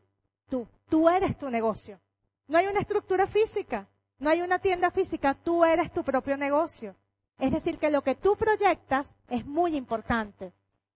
Tú. 0.48 0.68
Tú 0.88 1.08
eres 1.08 1.36
tu 1.36 1.50
negocio. 1.50 1.98
No 2.46 2.58
hay 2.58 2.68
una 2.68 2.78
estructura 2.78 3.26
física, 3.26 3.88
no 4.20 4.30
hay 4.30 4.40
una 4.40 4.60
tienda 4.60 4.92
física, 4.92 5.34
tú 5.34 5.64
eres 5.64 5.92
tu 5.92 6.04
propio 6.04 6.36
negocio. 6.36 6.94
Es 7.40 7.50
decir, 7.50 7.76
que 7.76 7.90
lo 7.90 8.02
que 8.02 8.14
tú 8.14 8.36
proyectas 8.36 9.12
es 9.28 9.44
muy 9.46 9.74
importante. 9.74 10.52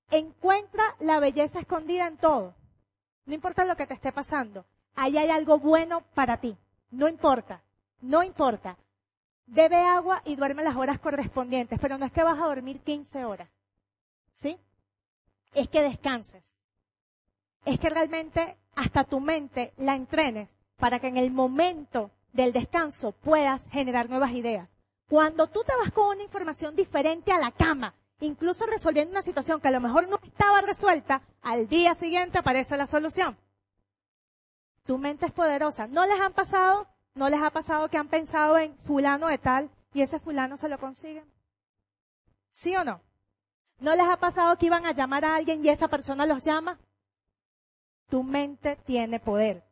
Encuentra 0.08 0.84
la 1.00 1.18
belleza 1.18 1.58
escondida 1.58 2.06
en 2.06 2.18
todo. 2.18 2.54
No 3.24 3.34
importa 3.34 3.64
lo 3.64 3.74
que 3.74 3.88
te 3.88 3.94
esté 3.94 4.12
pasando. 4.12 4.64
Ahí 4.94 5.18
hay 5.18 5.30
algo 5.30 5.58
bueno 5.58 6.02
para 6.14 6.36
ti. 6.36 6.56
No 6.92 7.08
importa. 7.08 7.64
No 8.00 8.22
importa. 8.22 8.78
Bebe 9.46 9.76
agua 9.76 10.22
y 10.24 10.36
duerme 10.36 10.64
las 10.64 10.76
horas 10.76 10.98
correspondientes, 10.98 11.78
pero 11.80 11.98
no 11.98 12.06
es 12.06 12.12
que 12.12 12.24
vas 12.24 12.38
a 12.38 12.46
dormir 12.46 12.80
15 12.80 13.24
horas. 13.24 13.48
¿Sí? 14.34 14.58
Es 15.54 15.68
que 15.68 15.82
descanses. 15.82 16.56
Es 17.64 17.78
que 17.78 17.88
realmente 17.88 18.58
hasta 18.74 19.04
tu 19.04 19.20
mente 19.20 19.72
la 19.76 19.94
entrenes 19.94 20.54
para 20.76 20.98
que 20.98 21.08
en 21.08 21.16
el 21.16 21.30
momento 21.30 22.10
del 22.32 22.52
descanso 22.52 23.12
puedas 23.12 23.66
generar 23.70 24.10
nuevas 24.10 24.32
ideas. 24.32 24.68
Cuando 25.08 25.46
tú 25.46 25.62
te 25.64 25.74
vas 25.76 25.92
con 25.92 26.08
una 26.08 26.22
información 26.22 26.74
diferente 26.74 27.32
a 27.32 27.38
la 27.38 27.52
cama, 27.52 27.94
incluso 28.20 28.66
resolviendo 28.66 29.12
una 29.12 29.22
situación 29.22 29.60
que 29.60 29.68
a 29.68 29.72
lo 29.72 29.80
mejor 29.80 30.08
no 30.08 30.18
estaba 30.22 30.60
resuelta, 30.60 31.22
al 31.42 31.68
día 31.68 31.94
siguiente 31.94 32.38
aparece 32.38 32.76
la 32.76 32.86
solución. 32.86 33.38
Tu 34.84 34.98
mente 34.98 35.26
es 35.26 35.32
poderosa. 35.32 35.86
¿No 35.86 36.04
les 36.06 36.20
han 36.20 36.32
pasado? 36.32 36.86
¿No 37.16 37.30
les 37.30 37.40
ha 37.40 37.50
pasado 37.50 37.88
que 37.88 37.96
han 37.96 38.08
pensado 38.08 38.58
en 38.58 38.76
fulano 38.76 39.28
de 39.28 39.38
tal 39.38 39.70
y 39.94 40.02
ese 40.02 40.20
fulano 40.20 40.58
se 40.58 40.68
lo 40.68 40.78
consiguen? 40.78 41.24
¿Sí 42.52 42.76
o 42.76 42.84
no? 42.84 43.00
¿No 43.78 43.96
les 43.96 44.06
ha 44.06 44.18
pasado 44.18 44.56
que 44.58 44.66
iban 44.66 44.84
a 44.84 44.92
llamar 44.92 45.24
a 45.24 45.34
alguien 45.34 45.64
y 45.64 45.70
esa 45.70 45.88
persona 45.88 46.26
los 46.26 46.44
llama? 46.44 46.78
Tu 48.10 48.22
mente 48.22 48.76
tiene 48.84 49.18
poder. 49.18 49.64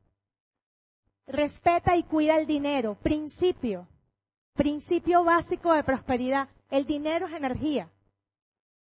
Respeta 1.26 1.96
y 1.96 2.04
cuida 2.04 2.36
el 2.36 2.46
dinero. 2.46 2.94
Principio. 2.94 3.86
Principio 4.54 5.22
básico 5.22 5.74
de 5.74 5.84
prosperidad. 5.84 6.48
El 6.70 6.86
dinero 6.86 7.26
es 7.26 7.34
energía. 7.34 7.90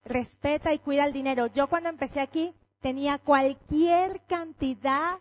Respeta 0.03 0.73
y 0.73 0.79
cuida 0.79 1.05
el 1.05 1.13
dinero. 1.13 1.45
Yo 1.47 1.67
cuando 1.67 1.89
empecé 1.89 2.19
aquí 2.19 2.55
tenía 2.81 3.19
cualquier 3.19 4.21
cantidad 4.21 5.19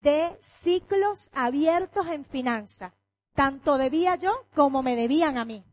de 0.00 0.36
ciclos 0.40 1.30
abiertos 1.32 2.06
en 2.08 2.24
finanzas. 2.24 2.92
Tanto 3.34 3.78
debía 3.78 4.16
yo 4.16 4.46
como 4.54 4.82
me 4.82 4.96
debían 4.96 5.38
a 5.38 5.44
mí. 5.44 5.64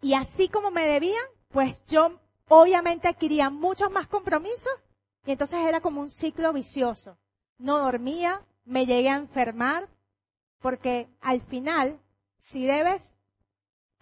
Y 0.00 0.14
así 0.14 0.48
como 0.48 0.70
me 0.70 0.86
debían, 0.86 1.24
pues 1.48 1.84
yo 1.86 2.20
obviamente 2.48 3.08
adquiría 3.08 3.50
muchos 3.50 3.90
más 3.90 4.06
compromisos 4.06 4.72
y 5.26 5.32
entonces 5.32 5.60
era 5.60 5.80
como 5.80 6.00
un 6.00 6.10
ciclo 6.10 6.52
vicioso. 6.52 7.18
No 7.58 7.78
dormía, 7.78 8.40
me 8.64 8.86
llegué 8.86 9.08
a 9.08 9.16
enfermar, 9.16 9.88
porque 10.60 11.08
al 11.20 11.40
final, 11.40 12.00
si 12.38 12.64
debes 12.64 13.14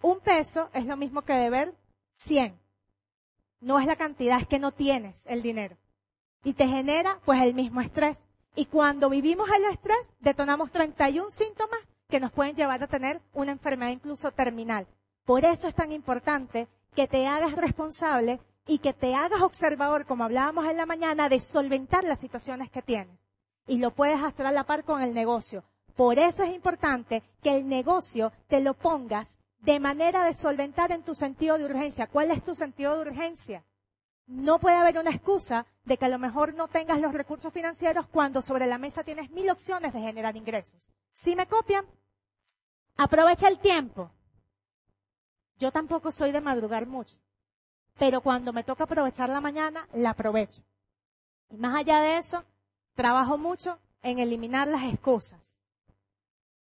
un 0.01 0.19
peso, 0.19 0.69
es 0.73 0.85
lo 0.85 0.97
mismo 0.97 1.23
que 1.23 1.33
deber 1.33 1.75
100. 2.13 2.59
No 3.59 3.79
es 3.79 3.87
la 3.87 3.95
cantidad, 3.95 4.39
es 4.39 4.47
que 4.47 4.59
no 4.59 4.71
tienes 4.71 5.25
el 5.25 5.41
dinero. 5.41 5.77
Y 6.43 6.53
te 6.53 6.67
genera 6.67 7.19
pues 7.25 7.41
el 7.41 7.55
mismo 7.55 7.81
estrés. 7.81 8.26
Y 8.57 8.65
cuando 8.65 9.07
vivimos 9.07 9.47
el 9.55 9.65
estrés, 9.65 10.11
detonamos 10.19 10.71
31 10.71 11.29
síntomas 11.29 11.79
que 12.09 12.19
nos 12.19 12.31
pueden 12.31 12.55
llevar 12.55 12.81
a 12.81 12.87
tener 12.87 13.21
una 13.35 13.51
enfermedad 13.51 13.91
incluso 13.91 14.31
terminal. 14.31 14.87
Por 15.25 15.45
eso 15.45 15.67
es 15.67 15.75
tan 15.75 15.91
importante 15.91 16.67
que 16.95 17.07
te 17.07 17.27
hagas 17.27 17.51
responsable 17.51 18.39
y 18.65 18.79
que 18.79 18.93
te 18.93 19.13
hagas 19.13 19.43
observador, 19.43 20.07
como 20.07 20.23
hablábamos 20.23 20.65
en 20.65 20.75
la 20.75 20.87
mañana, 20.87 21.29
de 21.29 21.39
solventar 21.39 22.03
las 22.03 22.19
situaciones 22.19 22.71
que 22.71 22.81
tienes. 22.81 23.15
Y 23.67 23.77
lo 23.77 23.91
puedes 23.91 24.23
hacer 24.23 24.47
a 24.47 24.51
la 24.51 24.63
par 24.63 24.83
con 24.83 25.03
el 25.03 25.13
negocio. 25.13 25.63
Por 25.95 26.17
eso 26.17 26.43
es 26.43 26.55
importante 26.55 27.21
que 27.43 27.55
el 27.55 27.67
negocio 27.67 28.31
te 28.47 28.59
lo 28.59 28.73
pongas 28.73 29.37
de 29.59 29.79
manera 29.79 30.23
de 30.23 30.33
solventar 30.33 30.91
en 30.91 31.03
tu 31.03 31.13
sentido 31.13 31.59
de 31.59 31.65
urgencia. 31.65 32.07
¿Cuál 32.07 32.31
es 32.31 32.43
tu 32.43 32.55
sentido 32.55 32.95
de 32.95 33.01
urgencia? 33.01 33.63
No 34.27 34.59
puede 34.59 34.75
haber 34.75 34.99
una 34.99 35.11
excusa 35.11 35.65
de 35.85 35.97
que 35.97 36.05
a 36.05 36.09
lo 36.09 36.19
mejor 36.19 36.53
no 36.53 36.67
tengas 36.67 36.99
los 36.99 37.13
recursos 37.13 37.53
financieros 37.53 38.07
cuando 38.07 38.41
sobre 38.41 38.67
la 38.67 38.77
mesa 38.77 39.03
tienes 39.03 39.31
mil 39.31 39.49
opciones 39.49 39.93
de 39.93 40.01
generar 40.01 40.35
ingresos. 40.35 40.89
Si 41.13 41.33
me 41.35 41.47
copian, 41.47 41.85
aprovecha 42.97 43.47
el 43.47 43.57
tiempo. 43.59 44.11
Yo 45.57 45.71
tampoco 45.71 46.11
soy 46.11 46.33
de 46.33 46.41
madrugar 46.41 46.85
mucho, 46.85 47.17
pero 47.97 48.21
cuando 48.21 48.51
me 48.51 48.65
toca 48.65 48.83
aprovechar 48.83 49.29
la 49.29 49.41
mañana, 49.41 49.87
la 49.93 50.09
aprovecho. 50.09 50.61
Y 51.49 51.57
más 51.57 51.75
allá 51.75 52.01
de 52.01 52.17
eso, 52.17 52.43
trabajo 52.95 53.37
mucho 53.37 53.79
en 54.01 54.19
eliminar 54.19 54.67
las 54.67 54.83
excusas. 54.83 55.55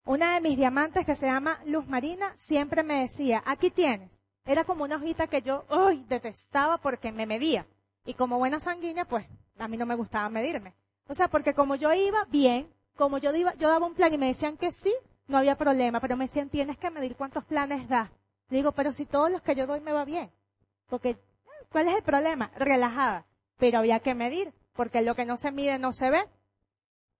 Una 0.05 0.35
de 0.35 0.41
mis 0.41 0.55
diamantes 0.55 1.03
que 1.05 1.15
se 1.15 1.25
llama 1.25 1.59
Luz 1.65 1.87
Marina 1.87 2.31
siempre 2.37 2.83
me 2.83 3.01
decía, 3.01 3.41
aquí 3.45 3.71
tienes. 3.71 4.18
Era 4.45 4.63
como 4.63 4.83
una 4.83 4.95
hojita 4.95 5.27
que 5.27 5.41
yo, 5.41 5.65
uy, 5.69 6.05
detestaba 6.07 6.77
porque 6.77 7.11
me 7.11 7.25
medía. 7.25 7.65
Y 8.05 8.13
como 8.13 8.39
buena 8.39 8.59
sanguínea, 8.59 9.05
pues 9.05 9.25
a 9.57 9.67
mí 9.67 9.77
no 9.77 9.85
me 9.85 9.95
gustaba 9.95 10.29
medirme. 10.29 10.73
O 11.07 11.13
sea, 11.13 11.27
porque 11.27 11.53
como 11.53 11.75
yo 11.75 11.93
iba 11.93 12.25
bien, 12.25 12.71
como 12.95 13.17
yo 13.17 13.33
iba, 13.35 13.53
yo 13.55 13.67
daba 13.67 13.85
un 13.85 13.95
plan 13.95 14.13
y 14.13 14.17
me 14.17 14.27
decían 14.27 14.57
que 14.57 14.71
sí, 14.71 14.93
no 15.27 15.37
había 15.37 15.55
problema, 15.55 15.99
pero 15.99 16.17
me 16.17 16.25
decían, 16.25 16.49
tienes 16.49 16.77
que 16.77 16.89
medir 16.89 17.15
cuántos 17.15 17.45
planes 17.45 17.87
das. 17.87 18.09
digo, 18.49 18.71
pero 18.71 18.91
si 18.91 19.05
todos 19.05 19.31
los 19.31 19.41
que 19.41 19.55
yo 19.55 19.67
doy 19.67 19.79
me 19.79 19.91
va 19.91 20.05
bien. 20.05 20.31
Porque, 20.87 21.17
¿cuál 21.71 21.87
es 21.87 21.95
el 21.95 22.03
problema? 22.03 22.51
Relajada. 22.55 23.25
Pero 23.57 23.77
había 23.77 23.99
que 23.99 24.15
medir, 24.15 24.53
porque 24.73 25.01
lo 25.01 25.15
que 25.15 25.25
no 25.25 25.37
se 25.37 25.51
mide 25.51 25.77
no 25.77 25.93
se 25.93 26.09
ve. 26.09 26.27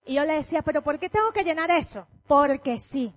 Y 0.06 0.16
yo 0.16 0.26
le 0.26 0.34
decía, 0.34 0.64
pero 0.64 0.82
¿por 0.82 0.98
qué 0.98 1.10
tengo 1.10 1.32
que 1.32 1.44
llenar 1.44 1.70
eso? 1.70 2.08
Porque 2.28 2.80
sí. 2.80 3.14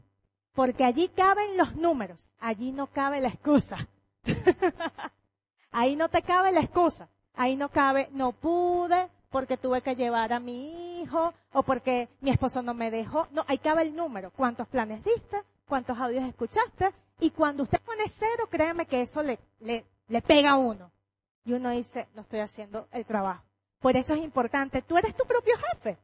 Porque 0.54 0.84
allí 0.84 1.08
caben 1.08 1.56
los 1.56 1.74
números. 1.76 2.28
Allí 2.38 2.72
no 2.72 2.88
cabe 2.88 3.20
la 3.20 3.28
excusa. 3.28 3.88
Ahí 5.72 5.96
no 5.96 6.08
te 6.08 6.22
cabe 6.22 6.52
la 6.52 6.60
excusa. 6.60 7.08
Ahí 7.34 7.56
no 7.56 7.70
cabe, 7.70 8.08
no 8.12 8.32
pude 8.32 9.08
porque 9.32 9.56
tuve 9.56 9.80
que 9.80 9.96
llevar 9.96 10.32
a 10.32 10.38
mi 10.38 11.00
hijo 11.00 11.32
o 11.52 11.62
porque 11.62 12.08
mi 12.20 12.30
esposo 12.30 12.62
no 12.62 12.74
me 12.74 12.90
dejó. 12.90 13.26
No, 13.32 13.44
ahí 13.48 13.58
cabe 13.58 13.82
el 13.82 13.96
número. 13.96 14.30
¿Cuántos 14.30 14.68
planes 14.68 15.02
diste? 15.02 15.42
¿Cuántos 15.66 15.98
audios 15.98 16.24
escuchaste? 16.24 16.92
Y 17.18 17.30
cuando 17.30 17.62
usted 17.62 17.80
pone 17.80 18.04
cero, 18.08 18.46
créeme 18.50 18.84
que 18.84 19.00
eso 19.00 19.22
le, 19.22 19.38
le, 19.60 19.86
le 20.08 20.22
pega 20.22 20.50
a 20.50 20.56
uno. 20.56 20.92
Y 21.44 21.54
uno 21.54 21.70
dice, 21.70 22.08
no 22.14 22.22
estoy 22.22 22.40
haciendo 22.40 22.86
el 22.92 23.06
trabajo. 23.06 23.42
Por 23.80 23.96
eso 23.96 24.14
es 24.14 24.22
importante. 24.22 24.82
Tú 24.82 24.98
eres 24.98 25.16
tu 25.16 25.24
propio 25.24 25.54
jefe. 25.56 25.98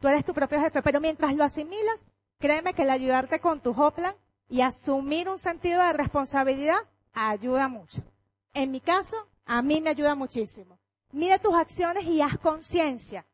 Tú 0.00 0.08
eres 0.08 0.24
tu 0.24 0.32
propio 0.32 0.58
jefe, 0.60 0.82
pero 0.82 1.00
mientras 1.00 1.34
lo 1.34 1.44
asimilas, 1.44 2.06
créeme 2.44 2.74
que 2.74 2.82
el 2.82 2.90
ayudarte 2.90 3.40
con 3.40 3.60
tu 3.60 3.70
hoplan 3.70 4.14
y 4.50 4.60
asumir 4.60 5.30
un 5.30 5.38
sentido 5.38 5.80
de 5.80 5.94
responsabilidad 5.94 6.76
ayuda 7.14 7.68
mucho. 7.68 8.02
En 8.52 8.70
mi 8.70 8.82
caso, 8.82 9.16
a 9.46 9.62
mí 9.62 9.80
me 9.80 9.88
ayuda 9.88 10.14
muchísimo. 10.14 10.78
Mide 11.10 11.38
tus 11.38 11.54
acciones 11.54 12.04
y 12.04 12.20
haz 12.20 12.36
conciencia. 12.36 13.24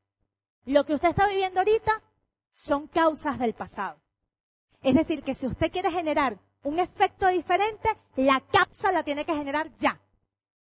Lo 0.65 0.87
que 0.87 0.95
usted 0.95 1.09
está 1.09 1.27
viviendo 1.27 1.59
ahorita 1.59 2.01
son 2.53 2.87
causas 2.87 3.37
del 3.41 3.53
pasado. 3.53 4.01
Es 4.81 4.95
decir, 4.95 5.25
que 5.25 5.35
si 5.35 5.49
usted 5.49 5.73
quiere 5.73 5.91
generar 5.91 6.39
un 6.63 6.79
efecto 6.79 7.27
diferente, 7.27 7.89
la 8.15 8.41
causa 8.41 8.93
la 8.93 9.03
tiene 9.03 9.25
que 9.25 9.35
generar 9.35 9.77
ya. 9.81 10.01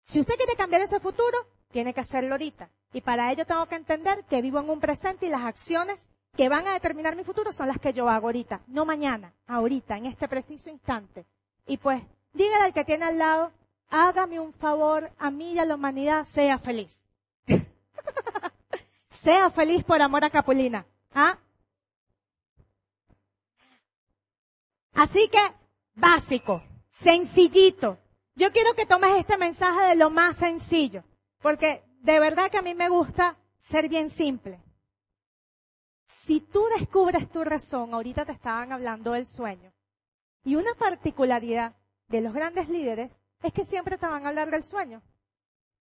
Si 0.00 0.20
usted 0.20 0.36
quiere 0.36 0.56
cambiar 0.56 0.80
ese 0.80 1.00
futuro, 1.00 1.36
tiene 1.70 1.92
que 1.92 2.00
hacerlo 2.00 2.32
ahorita. 2.32 2.70
Y 2.94 3.02
para 3.02 3.30
ello 3.30 3.44
tengo 3.44 3.66
que 3.66 3.74
entender 3.74 4.24
que 4.24 4.40
vivo 4.40 4.58
en 4.58 4.70
un 4.70 4.80
presente 4.80 5.26
y 5.26 5.28
las 5.28 5.42
acciones 5.42 6.08
que 6.38 6.48
van 6.48 6.68
a 6.68 6.72
determinar 6.74 7.16
mi 7.16 7.24
futuro 7.24 7.52
son 7.52 7.66
las 7.66 7.80
que 7.80 7.92
yo 7.92 8.08
hago 8.08 8.28
ahorita, 8.28 8.60
no 8.68 8.84
mañana, 8.84 9.34
ahorita, 9.48 9.96
en 9.96 10.06
este 10.06 10.28
preciso 10.28 10.70
instante. 10.70 11.26
Y 11.66 11.78
pues, 11.78 12.00
dígale 12.32 12.66
al 12.66 12.72
que 12.72 12.84
tiene 12.84 13.06
al 13.06 13.18
lado, 13.18 13.50
hágame 13.90 14.38
un 14.38 14.52
favor, 14.52 15.10
a 15.18 15.32
mí 15.32 15.54
y 15.54 15.58
a 15.58 15.64
la 15.64 15.74
humanidad, 15.74 16.24
sea 16.26 16.60
feliz. 16.60 17.04
sea 19.08 19.50
feliz 19.50 19.82
por 19.82 20.00
amor 20.00 20.24
a 20.24 20.30
Capulina. 20.30 20.86
¿Ah? 21.12 21.38
Así 24.94 25.26
que, 25.26 25.40
básico, 25.96 26.62
sencillito. 26.92 27.98
Yo 28.36 28.52
quiero 28.52 28.74
que 28.74 28.86
tomes 28.86 29.16
este 29.16 29.38
mensaje 29.38 29.88
de 29.88 29.96
lo 29.96 30.08
más 30.08 30.36
sencillo, 30.36 31.02
porque 31.42 31.82
de 31.98 32.20
verdad 32.20 32.48
que 32.48 32.58
a 32.58 32.62
mí 32.62 32.74
me 32.74 32.88
gusta 32.88 33.36
ser 33.58 33.88
bien 33.88 34.08
simple. 34.08 34.60
Si 36.08 36.40
tú 36.40 36.64
descubres 36.78 37.30
tu 37.30 37.44
razón, 37.44 37.94
ahorita 37.94 38.24
te 38.24 38.32
estaban 38.32 38.72
hablando 38.72 39.12
del 39.12 39.26
sueño, 39.26 39.72
y 40.42 40.56
una 40.56 40.74
particularidad 40.74 41.76
de 42.08 42.20
los 42.20 42.32
grandes 42.32 42.68
líderes 42.68 43.12
es 43.42 43.52
que 43.52 43.64
siempre 43.64 43.98
te 43.98 44.06
van 44.06 44.24
a 44.24 44.30
hablar 44.30 44.50
del 44.50 44.64
sueño. 44.64 45.02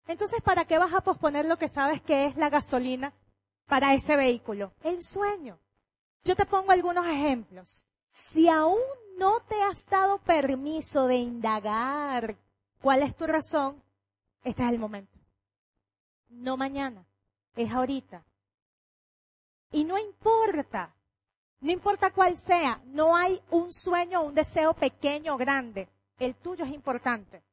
Entonces, 0.08 0.42
¿para 0.42 0.66
qué 0.66 0.78
vas 0.78 0.94
a 0.94 1.02
posponer 1.02 1.46
lo 1.46 1.58
que 1.58 1.70
sabes 1.70 2.02
que 2.02 2.26
es 2.26 2.36
la 2.36 2.50
gasolina 2.50 3.14
para 3.68 3.94
ese 3.94 4.16
vehículo? 4.16 4.74
El 4.84 5.04
sueño. 5.04 5.60
Yo 6.24 6.36
te 6.36 6.46
pongo 6.46 6.72
algunos 6.72 7.06
ejemplos. 7.08 7.84
Si 8.12 8.50
aún 8.50 8.82
no 9.18 9.42
te 9.42 9.62
has 9.62 9.86
dado 9.86 10.20
permiso 10.20 11.08
de 11.08 11.16
indagar 11.16 12.36
cuál 12.82 13.04
es 13.04 13.16
tu 13.16 13.26
razón, 13.26 13.82
este 14.44 14.64
es 14.64 14.70
el 14.70 14.80
momento 14.80 15.16
no 16.36 16.58
mañana, 16.58 17.06
es 17.56 17.72
ahorita. 17.72 18.24
Y 19.76 19.84
no 19.84 19.98
importa, 19.98 20.96
no 21.60 21.70
importa 21.70 22.10
cuál 22.12 22.38
sea, 22.38 22.82
no 22.86 23.14
hay 23.14 23.42
un 23.52 23.74
sueño 23.74 24.22
o 24.22 24.28
un 24.28 24.34
deseo 24.34 24.74
pequeño 24.74 25.36
o 25.36 25.38
grande, 25.38 25.90
el 26.18 26.34
tuyo 26.34 26.64
es 26.64 26.72
importante. 26.72 27.44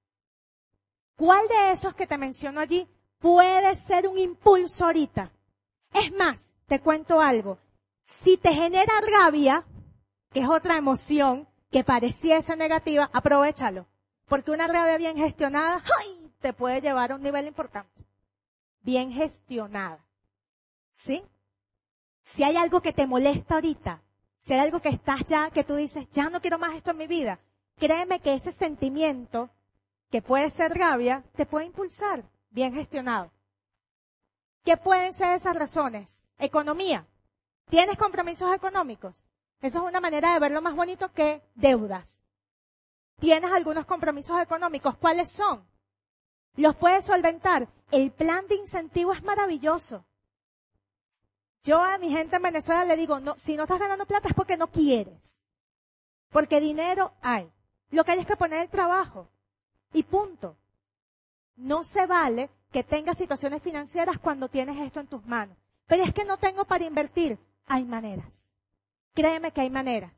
¿Cuál 1.17 1.49
de 1.49 1.73
esos 1.73 1.97
que 1.97 2.07
te 2.07 2.17
menciono 2.17 2.61
allí 2.61 2.89
puede 3.19 3.75
ser 3.75 4.07
un 4.07 4.19
impulso 4.19 4.85
ahorita? 4.85 5.33
Es 5.93 6.13
más, 6.13 6.55
te 6.69 6.79
cuento 6.79 7.21
algo. 7.21 7.59
Si 8.05 8.37
te 8.37 8.55
genera 8.55 8.93
rabia, 9.21 9.65
que 10.31 10.43
es 10.43 10.49
otra 10.49 10.77
emoción 10.77 11.49
que 11.73 11.83
pareciese 11.83 12.55
negativa, 12.55 13.11
aprovechalo. 13.13 13.89
Porque 14.29 14.53
una 14.53 14.69
rabia 14.69 14.97
bien 14.97 15.17
gestionada, 15.17 15.83
¡ay! 15.99 16.33
te 16.39 16.53
puede 16.53 16.81
llevar 16.81 17.11
a 17.11 17.17
un 17.17 17.23
nivel 17.23 17.49
importante 17.49 18.07
bien 18.83 19.11
gestionada. 19.11 20.07
¿Sí? 20.95 21.25
Si 22.25 22.45
hay 22.45 22.57
algo 22.57 22.81
que 22.81 22.93
te 22.93 23.07
molesta 23.07 23.55
ahorita, 23.55 24.03
si 24.39 24.55
hay 24.55 24.61
algo 24.61 24.81
que 24.81 24.89
estás 24.89 25.25
ya, 25.25 25.51
que 25.51 25.65
tú 25.65 25.77
dices, 25.77 26.09
ya 26.11 26.31
no 26.31 26.41
quiero 26.41 26.59
más 26.59 26.75
esto 26.75 26.91
en 26.91 26.99
mi 26.99 27.07
vida, 27.07 27.39
créeme 27.77 28.21
que 28.21 28.35
ese 28.35 28.53
sentimiento, 28.53 29.51
que 30.11 30.23
puede 30.23 30.51
ser 30.51 30.73
rabia, 30.73 31.25
te 31.37 31.47
puede 31.47 31.67
impulsar, 31.67 32.25
bien 32.51 32.75
gestionado. 32.75 33.33
¿Qué 34.65 34.77
pueden 34.77 35.13
ser 35.13 35.31
esas 35.31 35.57
razones? 35.57 36.25
Economía. 36.39 37.07
¿Tienes 37.69 37.97
compromisos 37.97 38.55
económicos? 38.55 39.27
Eso 39.61 39.79
es 39.79 39.85
una 39.89 40.01
manera 40.01 40.35
de 40.35 40.41
verlo 40.41 40.61
más 40.61 40.75
bonito 40.75 41.13
que 41.13 41.43
deudas. 41.55 42.21
¿Tienes 43.19 43.51
algunos 43.53 43.87
compromisos 43.87 44.41
económicos? 44.41 44.97
¿Cuáles 44.97 45.31
son? 45.31 45.65
¿Los 46.57 46.77
puedes 46.77 47.05
solventar? 47.05 47.69
El 47.91 48.11
plan 48.11 48.47
de 48.49 48.57
incentivo 48.57 49.13
es 49.13 49.23
maravilloso. 49.23 50.05
Yo 51.63 51.81
a 51.81 51.97
mi 51.99 52.11
gente 52.11 52.37
en 52.37 52.43
Venezuela 52.43 52.85
le 52.85 52.97
digo, 52.97 53.21
no, 53.21 53.39
si 53.39 53.57
no 53.57 53.65
estás 53.65 53.79
ganando 53.79 54.07
plata 54.07 54.29
es 54.29 54.35
porque 54.35 54.57
no 54.57 54.69
quieres. 54.69 55.39
Porque 56.31 56.61
dinero 56.61 57.13
hay. 57.21 57.51
Lo 57.91 58.05
que 58.05 58.13
hay 58.13 58.21
es 58.21 58.27
que 58.27 58.37
poner 58.37 58.63
el 58.63 58.69
trabajo. 58.69 59.29
Y 59.93 60.03
punto. 60.03 60.57
No 61.57 61.85
se 61.85 62.07
vale 62.07 62.51
que 62.73 62.83
tengas 62.83 63.19
situaciones 63.19 63.63
financieras 63.63 64.19
cuando 64.19 64.49
tienes 64.49 64.79
esto 64.81 64.99
en 65.01 65.07
tus 65.07 65.25
manos. 65.25 65.57
Pero 65.87 66.03
es 66.03 66.13
que 66.13 66.25
no 66.25 66.39
tengo 66.39 66.65
para 66.65 66.85
invertir. 66.85 67.39
Hay 67.67 67.85
maneras. 67.85 68.51
Créeme 69.15 69.53
que 69.53 69.61
hay 69.61 69.71
maneras. 69.71 70.13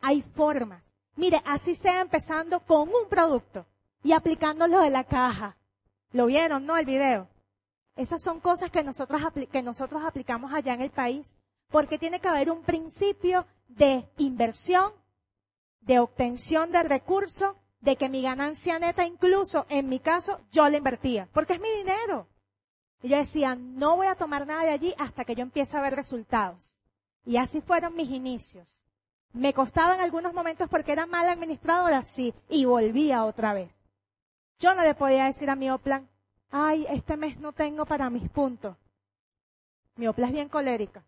Hay 0.00 0.22
formas. 0.22 0.82
Mire, 1.16 1.42
así 1.44 1.74
sea 1.74 2.00
empezando 2.00 2.60
con 2.60 2.88
un 2.88 3.08
producto 3.08 3.66
y 4.02 4.12
aplicándolo 4.12 4.80
de 4.80 4.90
la 4.90 5.04
caja. 5.04 5.56
¿Lo 6.12 6.26
vieron, 6.26 6.64
no? 6.64 6.76
El 6.76 6.86
video. 6.86 7.28
Esas 7.96 8.22
son 8.22 8.40
cosas 8.40 8.70
que 8.70 8.82
nosotros, 8.82 9.22
que 9.50 9.62
nosotros 9.62 10.02
aplicamos 10.04 10.52
allá 10.52 10.74
en 10.74 10.80
el 10.80 10.90
país, 10.90 11.36
porque 11.70 11.98
tiene 11.98 12.20
que 12.20 12.28
haber 12.28 12.50
un 12.50 12.62
principio 12.62 13.46
de 13.68 14.08
inversión, 14.18 14.92
de 15.80 15.98
obtención 15.98 16.72
del 16.72 16.88
recurso, 16.88 17.56
de 17.80 17.96
que 17.96 18.08
mi 18.08 18.22
ganancia 18.22 18.78
neta, 18.78 19.06
incluso 19.06 19.66
en 19.68 19.88
mi 19.88 20.00
caso, 20.00 20.40
yo 20.50 20.68
la 20.68 20.78
invertía, 20.78 21.28
porque 21.32 21.54
es 21.54 21.60
mi 21.60 21.70
dinero. 21.70 22.26
Y 23.02 23.08
yo 23.08 23.18
decía, 23.18 23.54
no 23.54 23.96
voy 23.96 24.06
a 24.06 24.14
tomar 24.14 24.46
nada 24.46 24.64
de 24.64 24.70
allí 24.70 24.94
hasta 24.98 25.24
que 25.24 25.34
yo 25.34 25.42
empiece 25.42 25.76
a 25.76 25.82
ver 25.82 25.94
resultados. 25.94 26.74
Y 27.26 27.36
así 27.36 27.60
fueron 27.60 27.94
mis 27.94 28.10
inicios. 28.10 28.82
Me 29.34 29.52
costaba 29.52 29.94
en 29.94 30.00
algunos 30.00 30.32
momentos 30.32 30.68
porque 30.70 30.92
era 30.92 31.06
mala 31.06 31.32
administradora, 31.32 32.02
sí, 32.04 32.32
y 32.48 32.64
volvía 32.64 33.24
otra 33.24 33.52
vez. 33.52 33.70
Yo 34.58 34.74
no 34.74 34.82
le 34.82 34.94
podía 34.94 35.26
decir 35.26 35.50
a 35.50 35.56
mi 35.56 35.70
Oplan, 35.70 36.08
ay, 36.56 36.86
este 36.88 37.16
mes 37.16 37.36
no 37.40 37.52
tengo 37.52 37.84
para 37.84 38.08
mis 38.10 38.30
puntos. 38.30 38.76
Mi 39.96 40.06
Opla 40.06 40.28
es 40.28 40.32
bien 40.32 40.48
colérica. 40.48 41.04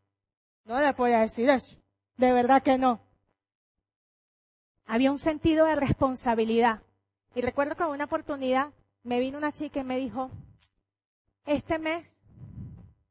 No 0.65 0.81
le 0.81 0.93
podía 0.93 1.21
decir 1.21 1.49
eso. 1.49 1.79
De 2.17 2.33
verdad 2.33 2.65
que 2.65 2.77
no. 2.77 3.01
Había 4.87 5.13
un 5.13 5.19
sentido 5.19 5.67
de 5.67 5.77
responsabilidad. 5.77 6.83
Y 7.37 7.43
recuerdo 7.43 7.77
que 7.77 7.85
en 7.85 7.91
una 7.91 8.07
oportunidad 8.07 8.73
me 9.05 9.21
vino 9.21 9.39
una 9.39 9.53
chica 9.53 9.81
y 9.81 9.85
me 9.85 9.99
dijo, 9.99 10.31
este 11.45 11.79
mes 11.79 12.05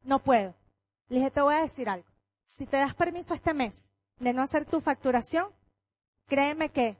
no 0.03 0.19
puedo. 0.19 0.53
Le 1.07 1.19
dije, 1.19 1.31
te 1.31 1.41
voy 1.41 1.55
a 1.55 1.61
decir 1.61 1.87
algo. 1.87 2.07
Si 2.47 2.65
te 2.65 2.77
das 2.77 2.95
permiso 2.95 3.33
este 3.33 3.53
mes 3.53 3.89
de 4.19 4.33
no 4.33 4.41
hacer 4.41 4.65
tu 4.65 4.81
facturación, 4.81 5.47
créeme 6.25 6.67
que 6.67 6.97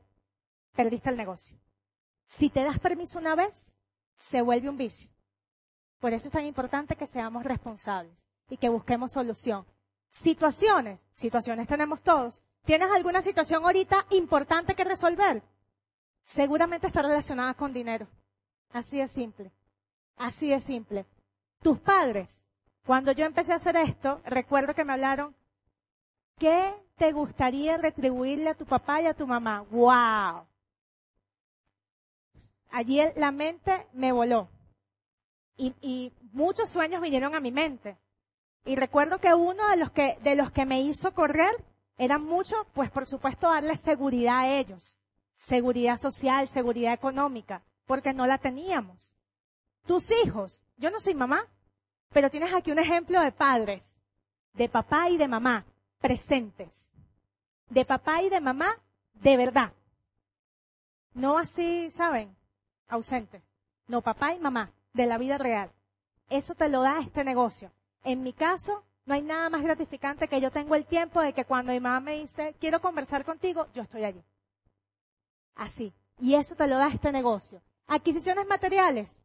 perdiste 0.76 1.10
el 1.10 1.18
negocio. 1.18 1.58
Si 2.26 2.50
te 2.50 2.64
das 2.64 2.80
permiso 2.80 3.20
una 3.20 3.36
vez, 3.36 3.74
se 4.16 4.42
vuelve 4.42 4.70
un 4.70 4.78
vicio. 4.78 5.15
Por 6.06 6.14
eso 6.14 6.28
es 6.28 6.34
tan 6.34 6.46
importante 6.46 6.96
que 6.96 7.08
seamos 7.08 7.44
responsables 7.44 8.14
y 8.48 8.58
que 8.58 8.70
busquemos 8.70 9.14
solución. 9.14 9.66
Situaciones, 10.12 11.04
situaciones 11.14 11.68
tenemos 11.68 12.00
todos. 12.04 12.44
¿Tienes 12.64 12.92
alguna 12.92 13.24
situación 13.24 13.66
ahorita 13.66 14.06
importante 14.12 14.76
que 14.76 14.84
resolver? 14.84 15.42
Seguramente 16.22 16.86
está 16.86 17.02
relacionada 17.02 17.56
con 17.56 17.74
dinero. 17.74 18.08
Así 18.72 19.00
de 19.00 19.08
simple. 19.08 19.52
Así 20.16 20.52
de 20.52 20.60
simple. 20.60 21.08
Tus 21.64 21.80
padres, 21.80 22.44
cuando 22.86 23.12
yo 23.12 23.26
empecé 23.26 23.54
a 23.54 23.56
hacer 23.56 23.76
esto, 23.76 24.22
recuerdo 24.26 24.76
que 24.76 24.86
me 24.86 24.94
hablaron, 24.94 25.36
¿qué 26.38 26.72
te 26.98 27.14
gustaría 27.14 27.78
retribuirle 27.78 28.52
a 28.52 28.56
tu 28.56 28.68
papá 28.68 29.02
y 29.02 29.08
a 29.08 29.16
tu 29.16 29.26
mamá? 29.26 29.66
¡Wow! 29.72 30.46
allí 32.76 33.02
la 33.16 33.32
mente 33.32 33.88
me 33.94 34.12
voló. 34.12 34.50
Y, 35.58 36.12
muchos 36.34 36.70
sueños 36.70 37.02
vinieron 37.02 37.34
a 37.34 37.40
mi 37.40 37.52
mente. 37.52 37.98
Y 38.66 38.76
recuerdo 38.76 39.20
que 39.20 39.34
uno 39.34 39.70
de 39.70 39.78
los 39.78 39.92
que, 39.92 40.18
de 40.24 40.36
los 40.36 40.52
que 40.52 40.66
me 40.66 40.82
hizo 40.82 41.14
correr 41.14 41.54
era 41.98 42.18
mucho, 42.18 42.56
pues 42.74 42.92
por 42.92 43.08
supuesto, 43.08 43.48
darle 43.48 43.78
seguridad 43.78 44.40
a 44.40 44.58
ellos. 44.58 44.98
Seguridad 45.36 45.98
social, 45.98 46.48
seguridad 46.48 46.94
económica, 46.94 47.64
porque 47.86 48.14
no 48.14 48.26
la 48.26 48.38
teníamos. 48.38 49.16
Tus 49.86 50.12
hijos, 50.24 50.62
yo 50.78 50.92
no 50.92 51.00
soy 51.00 51.14
mamá, 51.14 51.46
pero 52.12 52.30
tienes 52.30 52.54
aquí 52.54 52.72
un 52.72 52.80
ejemplo 52.80 53.22
de 53.22 53.32
padres, 53.32 53.96
de 54.54 54.68
papá 54.70 55.10
y 55.10 55.18
de 55.18 55.28
mamá, 55.28 55.66
presentes. 56.00 56.88
De 57.70 57.86
papá 57.86 58.22
y 58.24 58.30
de 58.30 58.42
mamá, 58.42 58.78
de 59.14 59.38
verdad. 59.38 59.74
No 61.14 61.38
así, 61.38 61.92
¿saben? 61.92 62.36
ausentes. 62.88 63.44
No, 63.88 64.02
papá 64.02 64.34
y 64.34 64.40
mamá, 64.40 64.72
de 64.96 65.06
la 65.06 65.18
vida 65.18 65.38
real. 65.38 65.72
Eso 66.30 66.56
te 66.56 66.70
lo 66.70 66.82
da 66.82 67.02
este 67.02 67.24
negocio. 67.24 67.72
En 68.04 68.24
mi 68.24 68.34
caso, 68.34 68.84
no 69.06 69.14
hay 69.14 69.22
nada 69.22 69.50
más 69.50 69.62
gratificante 69.62 70.28
que 70.28 70.42
yo 70.42 70.52
tengo 70.52 70.74
el 70.74 70.86
tiempo 70.86 71.22
de 71.22 71.34
que 71.34 71.46
cuando 71.46 71.74
mi 71.74 71.80
mamá 71.80 72.00
me 72.00 72.20
dice, 72.20 72.56
quiero 72.60 72.82
conversar 72.82 73.26
contigo, 73.26 73.68
yo 73.74 73.84
estoy 73.84 74.06
allí. 74.06 74.24
Así. 75.56 75.94
Y 76.20 76.36
eso 76.36 76.56
te 76.56 76.68
lo 76.68 76.78
da 76.78 76.88
este 76.88 77.12
negocio. 77.12 77.62
Adquisiciones 77.88 78.48
materiales. 78.48 79.22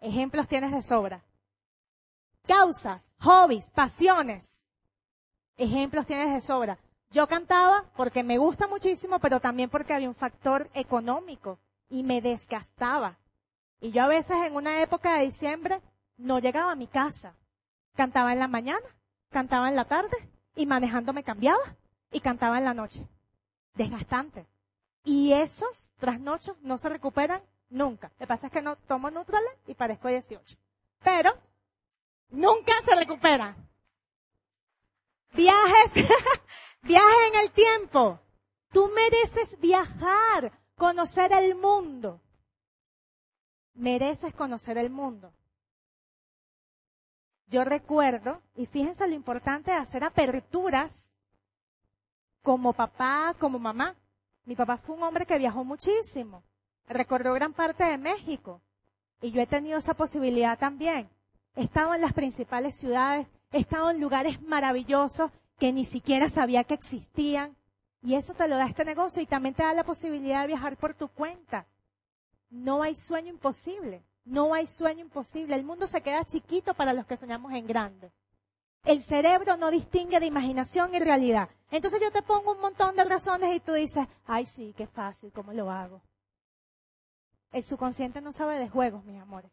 Ejemplos 0.00 0.48
tienes 0.48 0.72
de 0.72 0.82
sobra. 0.82 1.22
Causas, 2.46 3.10
hobbies, 3.20 3.68
pasiones. 3.70 4.62
Ejemplos 5.56 6.06
tienes 6.06 6.32
de 6.32 6.40
sobra. 6.40 6.78
Yo 7.10 7.26
cantaba 7.26 7.84
porque 7.96 8.22
me 8.22 8.38
gusta 8.38 8.66
muchísimo, 8.68 9.18
pero 9.18 9.38
también 9.40 9.68
porque 9.68 9.92
había 9.92 10.08
un 10.08 10.14
factor 10.14 10.70
económico 10.72 11.58
y 11.90 12.02
me 12.02 12.22
desgastaba. 12.22 13.18
Y 13.82 13.90
yo 13.90 14.04
a 14.04 14.06
veces 14.06 14.36
en 14.46 14.54
una 14.54 14.80
época 14.80 15.14
de 15.14 15.24
diciembre 15.24 15.82
no 16.16 16.38
llegaba 16.38 16.70
a 16.70 16.76
mi 16.76 16.86
casa. 16.86 17.34
Cantaba 17.96 18.32
en 18.32 18.38
la 18.38 18.46
mañana, 18.46 18.86
cantaba 19.28 19.68
en 19.68 19.74
la 19.74 19.86
tarde 19.86 20.16
y 20.54 20.66
manejando 20.66 21.12
me 21.12 21.24
cambiaba 21.24 21.76
y 22.12 22.20
cantaba 22.20 22.58
en 22.58 22.64
la 22.64 22.74
noche. 22.74 23.08
Desgastante. 23.74 24.46
Y 25.02 25.32
esos 25.32 25.90
trasnochos 25.98 26.56
no 26.60 26.78
se 26.78 26.90
recuperan 26.90 27.42
nunca. 27.70 28.12
Lo 28.12 28.18
que 28.18 28.26
pasa 28.28 28.46
es 28.46 28.52
que 28.52 28.62
no 28.62 28.76
tomo 28.76 29.10
Nutrale 29.10 29.48
y 29.66 29.74
parezco 29.74 30.06
18. 30.06 30.56
Pero 31.02 31.32
nunca 32.30 32.74
se 32.84 32.94
recuperan. 32.94 33.56
Viajes, 35.32 35.92
viajes 36.82 37.32
en 37.34 37.40
el 37.40 37.50
tiempo. 37.50 38.20
Tú 38.70 38.88
mereces 38.94 39.58
viajar 39.58 40.52
conocer 40.76 41.32
el 41.32 41.56
mundo. 41.56 42.20
Mereces 43.74 44.34
conocer 44.34 44.78
el 44.78 44.90
mundo. 44.90 45.32
Yo 47.46 47.64
recuerdo, 47.64 48.40
y 48.54 48.66
fíjense 48.66 49.06
lo 49.06 49.14
importante 49.14 49.70
de 49.70 49.76
hacer 49.76 50.04
aperturas 50.04 51.10
como 52.42 52.72
papá, 52.72 53.34
como 53.38 53.58
mamá. 53.58 53.94
Mi 54.44 54.56
papá 54.56 54.78
fue 54.78 54.96
un 54.96 55.02
hombre 55.02 55.26
que 55.26 55.38
viajó 55.38 55.64
muchísimo. 55.64 56.42
Recorrió 56.86 57.32
gran 57.34 57.52
parte 57.52 57.84
de 57.84 57.98
México. 57.98 58.60
Y 59.20 59.30
yo 59.30 59.40
he 59.40 59.46
tenido 59.46 59.78
esa 59.78 59.94
posibilidad 59.94 60.58
también. 60.58 61.08
He 61.54 61.64
estado 61.64 61.94
en 61.94 62.00
las 62.00 62.12
principales 62.12 62.76
ciudades, 62.76 63.26
he 63.52 63.60
estado 63.60 63.90
en 63.90 64.00
lugares 64.00 64.40
maravillosos 64.42 65.30
que 65.58 65.72
ni 65.72 65.84
siquiera 65.84 66.28
sabía 66.28 66.64
que 66.64 66.74
existían. 66.74 67.56
Y 68.02 68.14
eso 68.14 68.34
te 68.34 68.48
lo 68.48 68.56
da 68.56 68.66
este 68.66 68.84
negocio 68.84 69.22
y 69.22 69.26
también 69.26 69.54
te 69.54 69.62
da 69.62 69.74
la 69.74 69.84
posibilidad 69.84 70.40
de 70.40 70.48
viajar 70.48 70.76
por 70.76 70.94
tu 70.94 71.08
cuenta. 71.08 71.66
No 72.52 72.82
hay 72.82 72.94
sueño 72.94 73.30
imposible. 73.30 74.04
No 74.24 74.52
hay 74.52 74.66
sueño 74.66 75.00
imposible. 75.00 75.56
El 75.56 75.64
mundo 75.64 75.86
se 75.86 76.02
queda 76.02 76.24
chiquito 76.24 76.74
para 76.74 76.92
los 76.92 77.06
que 77.06 77.16
soñamos 77.16 77.52
en 77.54 77.66
grande. 77.66 78.12
El 78.84 79.02
cerebro 79.02 79.56
no 79.56 79.70
distingue 79.70 80.20
de 80.20 80.26
imaginación 80.26 80.94
y 80.94 80.98
realidad. 80.98 81.48
Entonces 81.70 81.98
yo 82.00 82.10
te 82.10 82.20
pongo 82.20 82.52
un 82.52 82.60
montón 82.60 82.94
de 82.94 83.04
razones 83.04 83.56
y 83.56 83.60
tú 83.60 83.72
dices, 83.72 84.06
ay 84.26 84.44
sí, 84.44 84.74
qué 84.76 84.86
fácil, 84.86 85.32
¿cómo 85.32 85.52
lo 85.54 85.70
hago? 85.70 86.02
El 87.52 87.62
subconsciente 87.62 88.20
no 88.20 88.32
sabe 88.32 88.58
de 88.58 88.68
juegos, 88.68 89.04
mis 89.04 89.20
amores. 89.20 89.50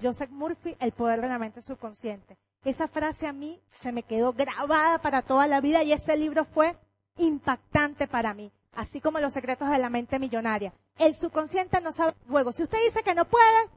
Joseph 0.00 0.30
Murphy, 0.30 0.76
El 0.80 0.92
poder 0.92 1.20
de 1.20 1.28
la 1.28 1.38
mente 1.38 1.60
subconsciente. 1.60 2.38
Esa 2.64 2.88
frase 2.88 3.26
a 3.26 3.32
mí 3.32 3.60
se 3.68 3.92
me 3.92 4.02
quedó 4.02 4.32
grabada 4.32 4.98
para 5.02 5.20
toda 5.20 5.46
la 5.46 5.60
vida 5.60 5.82
y 5.82 5.92
ese 5.92 6.16
libro 6.16 6.46
fue 6.46 6.78
impactante 7.18 8.08
para 8.08 8.32
mí, 8.32 8.50
así 8.72 9.00
como 9.00 9.18
los 9.18 9.32
secretos 9.32 9.70
de 9.70 9.78
la 9.78 9.90
mente 9.90 10.18
millonaria. 10.18 10.72
El 10.98 11.14
subconsciente 11.14 11.80
no 11.80 11.92
sabe 11.92 12.14
juego. 12.28 12.52
Si 12.52 12.62
usted 12.62 12.78
dice 12.84 13.02
que 13.02 13.14
no 13.14 13.24
puede, 13.24 13.68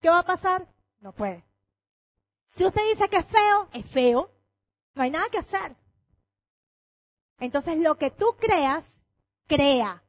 ¿qué 0.00 0.08
va 0.08 0.20
a 0.20 0.26
pasar? 0.26 0.66
No 1.00 1.12
puede. 1.12 1.44
Si 2.48 2.64
usted 2.64 2.82
dice 2.90 3.08
que 3.08 3.18
es 3.18 3.26
feo, 3.26 3.68
es 3.72 3.86
feo. 3.86 4.30
No 4.94 5.02
hay 5.02 5.10
nada 5.10 5.28
que 5.30 5.38
hacer. 5.38 5.76
Entonces 7.38 7.76
lo 7.78 7.96
que 7.96 8.10
tú 8.10 8.34
creas, 8.38 8.98
crea. 9.46 10.02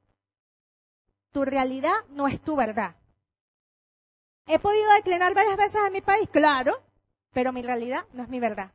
Tu 1.31 1.43
realidad 1.43 1.95
no 2.09 2.27
es 2.27 2.41
tu 2.41 2.55
verdad. 2.55 2.95
¿He 4.45 4.59
podido 4.59 4.91
declinar 4.93 5.33
varias 5.33 5.57
veces 5.57 5.81
en 5.85 5.93
mi 5.93 6.01
país? 6.01 6.29
Claro, 6.31 6.81
pero 7.33 7.51
mi 7.51 7.61
realidad 7.61 8.05
no 8.13 8.23
es 8.23 8.29
mi 8.29 8.39
verdad. 8.39 8.71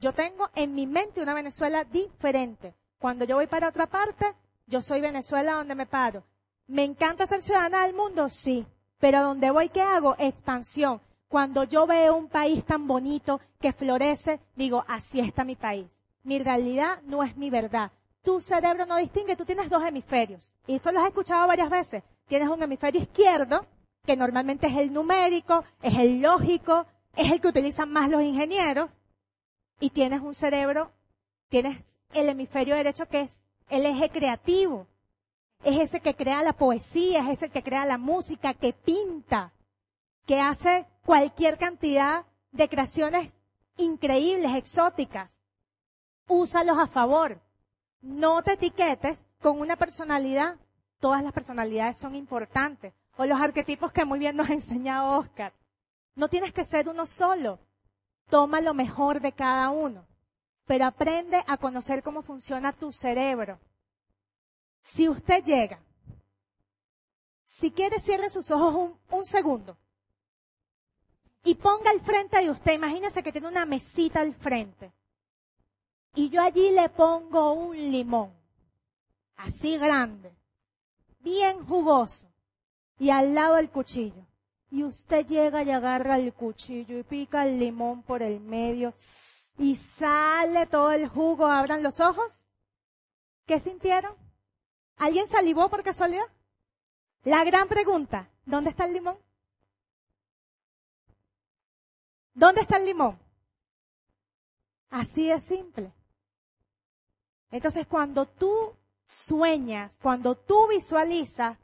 Yo 0.00 0.12
tengo 0.12 0.50
en 0.54 0.74
mi 0.74 0.86
mente 0.86 1.22
una 1.22 1.34
Venezuela 1.34 1.84
diferente. 1.84 2.74
Cuando 2.98 3.24
yo 3.24 3.36
voy 3.36 3.46
para 3.46 3.68
otra 3.68 3.86
parte, 3.86 4.34
yo 4.68 4.80
soy 4.80 5.00
Venezuela 5.00 5.54
donde 5.54 5.74
me 5.74 5.86
paro. 5.86 6.22
¿Me 6.66 6.84
encanta 6.84 7.26
ser 7.26 7.42
ciudadana 7.42 7.86
del 7.86 7.94
mundo? 7.94 8.28
Sí. 8.28 8.66
Pero 8.98 9.22
donde 9.22 9.50
voy, 9.50 9.70
¿qué 9.70 9.80
hago? 9.80 10.14
Expansión. 10.18 11.00
Cuando 11.28 11.64
yo 11.64 11.86
veo 11.86 12.16
un 12.16 12.28
país 12.28 12.64
tan 12.64 12.86
bonito 12.86 13.40
que 13.60 13.72
florece, 13.72 14.40
digo, 14.56 14.84
así 14.88 15.20
está 15.20 15.44
mi 15.44 15.56
país. 15.56 16.02
Mi 16.22 16.38
realidad 16.38 17.00
no 17.04 17.22
es 17.22 17.36
mi 17.36 17.50
verdad. 17.50 17.90
Tu 18.22 18.40
cerebro 18.40 18.84
no 18.86 18.96
distingue, 18.96 19.36
tú 19.36 19.44
tienes 19.44 19.70
dos 19.70 19.82
hemisferios. 19.84 20.52
Y 20.66 20.76
esto 20.76 20.92
lo 20.92 21.00
has 21.00 21.08
escuchado 21.08 21.46
varias 21.46 21.70
veces. 21.70 22.02
Tienes 22.26 22.48
un 22.48 22.62
hemisferio 22.62 23.00
izquierdo, 23.00 23.64
que 24.04 24.16
normalmente 24.16 24.66
es 24.66 24.76
el 24.76 24.92
numérico, 24.92 25.64
es 25.82 25.96
el 25.98 26.20
lógico, 26.20 26.86
es 27.16 27.30
el 27.30 27.40
que 27.40 27.48
utilizan 27.48 27.90
más 27.90 28.10
los 28.10 28.22
ingenieros. 28.22 28.90
Y 29.80 29.90
tienes 29.90 30.20
un 30.20 30.34
cerebro, 30.34 30.90
tienes 31.48 31.78
el 32.12 32.28
hemisferio 32.28 32.74
derecho 32.74 33.06
que 33.06 33.20
es 33.20 33.42
el 33.68 33.86
eje 33.86 34.10
creativo. 34.10 34.86
Es 35.64 35.78
ese 35.78 36.00
que 36.00 36.14
crea 36.14 36.42
la 36.42 36.52
poesía, 36.52 37.20
es 37.20 37.38
ese 37.38 37.50
que 37.50 37.62
crea 37.62 37.84
la 37.84 37.98
música, 37.98 38.54
que 38.54 38.72
pinta, 38.72 39.52
que 40.26 40.40
hace 40.40 40.86
cualquier 41.04 41.58
cantidad 41.58 42.26
de 42.52 42.68
creaciones 42.68 43.32
increíbles, 43.76 44.54
exóticas. 44.54 45.40
Úsalos 46.26 46.78
a 46.78 46.86
favor. 46.86 47.40
No 48.00 48.42
te 48.42 48.52
etiquetes 48.52 49.26
con 49.40 49.60
una 49.60 49.76
personalidad. 49.76 50.56
Todas 51.00 51.22
las 51.22 51.32
personalidades 51.32 51.98
son 51.98 52.14
importantes. 52.14 52.92
O 53.16 53.24
los 53.24 53.40
arquetipos 53.40 53.92
que 53.92 54.04
muy 54.04 54.18
bien 54.18 54.36
nos 54.36 54.48
ha 54.50 54.52
enseñado 54.52 55.18
Oscar. 55.18 55.52
No 56.14 56.28
tienes 56.28 56.52
que 56.52 56.64
ser 56.64 56.88
uno 56.88 57.06
solo. 57.06 57.58
Toma 58.28 58.60
lo 58.60 58.74
mejor 58.74 59.20
de 59.20 59.32
cada 59.32 59.70
uno. 59.70 60.07
Pero 60.68 60.84
aprende 60.84 61.42
a 61.46 61.56
conocer 61.56 62.02
cómo 62.02 62.20
funciona 62.22 62.74
tu 62.74 62.92
cerebro. 62.92 63.58
Si 64.82 65.08
usted 65.08 65.42
llega, 65.42 65.80
si 67.46 67.70
quiere 67.70 67.98
cierre 68.00 68.28
sus 68.28 68.50
ojos 68.50 68.74
un, 68.74 69.18
un 69.18 69.24
segundo 69.24 69.78
y 71.42 71.54
ponga 71.54 71.90
al 71.90 72.02
frente 72.02 72.38
de 72.38 72.50
usted, 72.50 72.74
imagínese 72.74 73.22
que 73.22 73.32
tiene 73.32 73.48
una 73.48 73.64
mesita 73.64 74.20
al 74.20 74.34
frente. 74.34 74.92
Y 76.14 76.28
yo 76.28 76.42
allí 76.42 76.70
le 76.70 76.90
pongo 76.90 77.52
un 77.52 77.90
limón, 77.90 78.30
así 79.36 79.78
grande, 79.78 80.36
bien 81.20 81.64
jugoso, 81.64 82.26
y 82.98 83.08
al 83.08 83.34
lado 83.34 83.56
el 83.56 83.70
cuchillo. 83.70 84.26
Y 84.70 84.84
usted 84.84 85.26
llega 85.26 85.62
y 85.62 85.70
agarra 85.70 86.16
el 86.16 86.34
cuchillo 86.34 86.98
y 86.98 87.04
pica 87.04 87.46
el 87.46 87.58
limón 87.58 88.02
por 88.02 88.20
el 88.20 88.38
medio 88.38 88.92
y 89.58 89.76
sale 89.76 90.66
todo 90.66 90.92
el 90.92 91.08
jugo. 91.08 91.46
Abran 91.46 91.82
los 91.82 92.00
ojos. 92.00 92.44
¿Qué 93.46 93.60
sintieron? 93.60 94.14
¿Alguien 94.96 95.26
salivó 95.28 95.68
por 95.68 95.82
casualidad? 95.82 96.26
La 97.24 97.44
gran 97.44 97.68
pregunta, 97.68 98.30
¿dónde 98.44 98.70
está 98.70 98.84
el 98.84 98.94
limón? 98.94 99.18
¿Dónde 102.34 102.60
está 102.62 102.76
el 102.76 102.86
limón? 102.86 103.18
Así 104.90 105.28
de 105.28 105.40
simple. 105.40 105.92
Entonces 107.50 107.86
cuando 107.86 108.26
tú 108.26 108.76
sueñas, 109.06 109.98
cuando 110.00 110.36
tú 110.36 110.68
visualizas, 110.68 111.58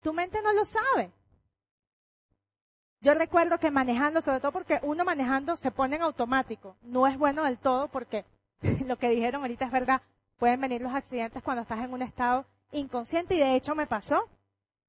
tu 0.00 0.12
mente 0.12 0.42
no 0.42 0.52
lo 0.52 0.64
sabe. 0.64 1.12
Yo 3.02 3.14
recuerdo 3.14 3.58
que 3.58 3.70
manejando, 3.70 4.20
sobre 4.20 4.40
todo 4.40 4.52
porque 4.52 4.78
uno 4.82 5.04
manejando 5.04 5.56
se 5.56 5.70
pone 5.70 5.96
en 5.96 6.02
automático, 6.02 6.76
no 6.82 7.06
es 7.06 7.16
bueno 7.16 7.44
del 7.44 7.58
todo 7.58 7.88
porque 7.88 8.26
lo 8.86 8.98
que 8.98 9.08
dijeron 9.08 9.42
ahorita 9.42 9.64
es 9.64 9.72
verdad, 9.72 10.02
pueden 10.38 10.60
venir 10.60 10.82
los 10.82 10.94
accidentes 10.94 11.42
cuando 11.42 11.62
estás 11.62 11.78
en 11.78 11.92
un 11.92 12.02
estado 12.02 12.44
inconsciente 12.72 13.34
y 13.34 13.38
de 13.38 13.54
hecho 13.54 13.74
me 13.74 13.86
pasó. 13.86 14.28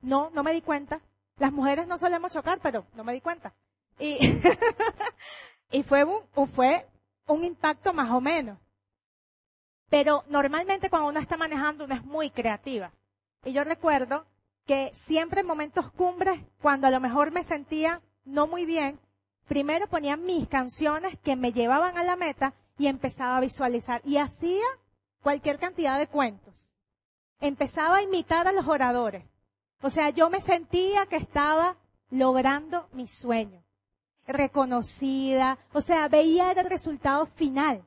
No, 0.01 0.29
no 0.33 0.43
me 0.43 0.51
di 0.51 0.61
cuenta. 0.61 0.99
Las 1.37 1.51
mujeres 1.51 1.87
no 1.87 1.97
solemos 1.97 2.31
chocar, 2.31 2.59
pero 2.61 2.85
no 2.95 3.03
me 3.03 3.13
di 3.13 3.21
cuenta. 3.21 3.53
Y, 3.99 4.17
y 5.71 5.83
fue, 5.83 6.03
un, 6.03 6.21
fue 6.53 6.87
un 7.27 7.43
impacto 7.43 7.93
más 7.93 8.09
o 8.11 8.19
menos. 8.19 8.57
Pero 9.89 10.23
normalmente 10.27 10.89
cuando 10.89 11.09
uno 11.09 11.19
está 11.19 11.37
manejando, 11.37 11.85
uno 11.85 11.95
es 11.95 12.03
muy 12.03 12.29
creativa. 12.29 12.91
Y 13.43 13.53
yo 13.53 13.63
recuerdo 13.63 14.25
que 14.65 14.91
siempre 14.95 15.41
en 15.41 15.47
momentos 15.47 15.91
cumbres, 15.91 16.39
cuando 16.61 16.87
a 16.87 16.91
lo 16.91 16.99
mejor 16.99 17.31
me 17.31 17.43
sentía 17.43 18.01
no 18.25 18.47
muy 18.47 18.65
bien, 18.65 18.99
primero 19.47 19.87
ponía 19.87 20.17
mis 20.17 20.47
canciones 20.47 21.17
que 21.19 21.35
me 21.35 21.51
llevaban 21.51 21.97
a 21.97 22.03
la 22.03 22.15
meta 22.15 22.53
y 22.77 22.87
empezaba 22.87 23.37
a 23.37 23.41
visualizar. 23.41 24.01
Y 24.05 24.17
hacía 24.17 24.65
cualquier 25.21 25.59
cantidad 25.59 25.97
de 25.99 26.07
cuentos. 26.07 26.67
Empezaba 27.39 27.97
a 27.97 28.03
imitar 28.03 28.47
a 28.47 28.51
los 28.51 28.67
oradores. 28.67 29.25
O 29.81 29.89
sea, 29.89 30.09
yo 30.09 30.29
me 30.29 30.41
sentía 30.41 31.05
que 31.07 31.17
estaba 31.17 31.77
logrando 32.09 32.87
mi 32.93 33.07
sueño 33.07 33.63
reconocida, 34.27 35.57
o 35.73 35.81
sea, 35.81 36.07
veía 36.07 36.51
el 36.51 36.69
resultado 36.69 37.25
final. 37.25 37.83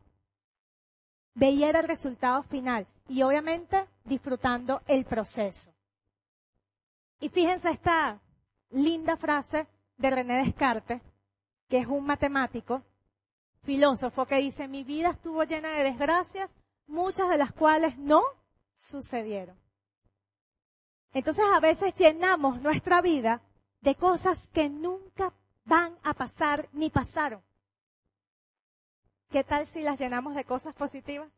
Veía 1.34 1.70
el 1.70 1.88
resultado 1.88 2.42
final 2.44 2.86
y 3.08 3.22
obviamente 3.22 3.86
disfrutando 4.04 4.82
el 4.86 5.04
proceso. 5.04 5.73
Y 7.20 7.28
fíjense 7.28 7.70
esta 7.70 8.20
linda 8.70 9.16
frase 9.16 9.66
de 9.96 10.10
René 10.10 10.44
Descartes, 10.44 11.00
que 11.68 11.78
es 11.78 11.86
un 11.86 12.04
matemático, 12.04 12.82
filósofo, 13.62 14.26
que 14.26 14.36
dice, 14.36 14.68
mi 14.68 14.84
vida 14.84 15.10
estuvo 15.10 15.42
llena 15.44 15.70
de 15.70 15.84
desgracias, 15.84 16.56
muchas 16.86 17.28
de 17.28 17.38
las 17.38 17.52
cuales 17.52 17.96
no 17.98 18.22
sucedieron. 18.76 19.58
Entonces 21.12 21.44
a 21.54 21.60
veces 21.60 21.94
llenamos 21.94 22.60
nuestra 22.60 23.00
vida 23.00 23.40
de 23.80 23.94
cosas 23.94 24.48
que 24.48 24.68
nunca 24.68 25.32
van 25.64 25.96
a 26.02 26.12
pasar 26.14 26.68
ni 26.72 26.90
pasaron. 26.90 27.42
¿Qué 29.30 29.44
tal 29.44 29.66
si 29.66 29.82
las 29.82 29.98
llenamos 29.98 30.34
de 30.34 30.44
cosas 30.44 30.74
positivas? 30.74 31.30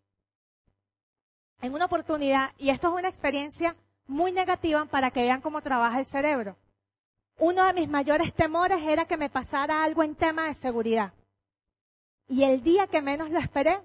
En 1.60 1.72
una 1.72 1.86
oportunidad, 1.86 2.52
y 2.58 2.70
esto 2.70 2.88
es 2.88 2.94
una 2.94 3.08
experiencia 3.08 3.76
muy 4.06 4.32
negativa 4.32 4.84
para 4.86 5.10
que 5.10 5.22
vean 5.22 5.40
cómo 5.40 5.62
trabaja 5.62 5.98
el 5.98 6.06
cerebro. 6.06 6.56
Uno 7.38 7.64
de 7.66 7.72
mis 7.74 7.88
mayores 7.88 8.32
temores 8.34 8.82
era 8.82 9.06
que 9.06 9.16
me 9.16 9.30
pasara 9.30 9.84
algo 9.84 10.02
en 10.02 10.14
tema 10.14 10.46
de 10.46 10.54
seguridad. 10.54 11.12
Y 12.28 12.44
el 12.44 12.62
día 12.62 12.86
que 12.86 13.02
menos 13.02 13.30
lo 13.30 13.38
esperé, 13.38 13.78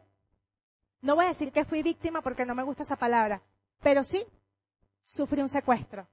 no 1.01 1.15
voy 1.15 1.25
a 1.25 1.29
decir 1.29 1.51
que 1.51 1.65
fui 1.65 1.83
víctima 1.83 2.21
porque 2.21 2.45
no 2.45 2.55
me 2.55 2.63
gusta 2.63 2.83
esa 2.83 2.95
palabra, 2.95 3.41
pero 3.81 4.03
sí, 4.03 4.25
sufrí 5.03 5.41
un 5.41 5.49
secuestro. 5.49 6.07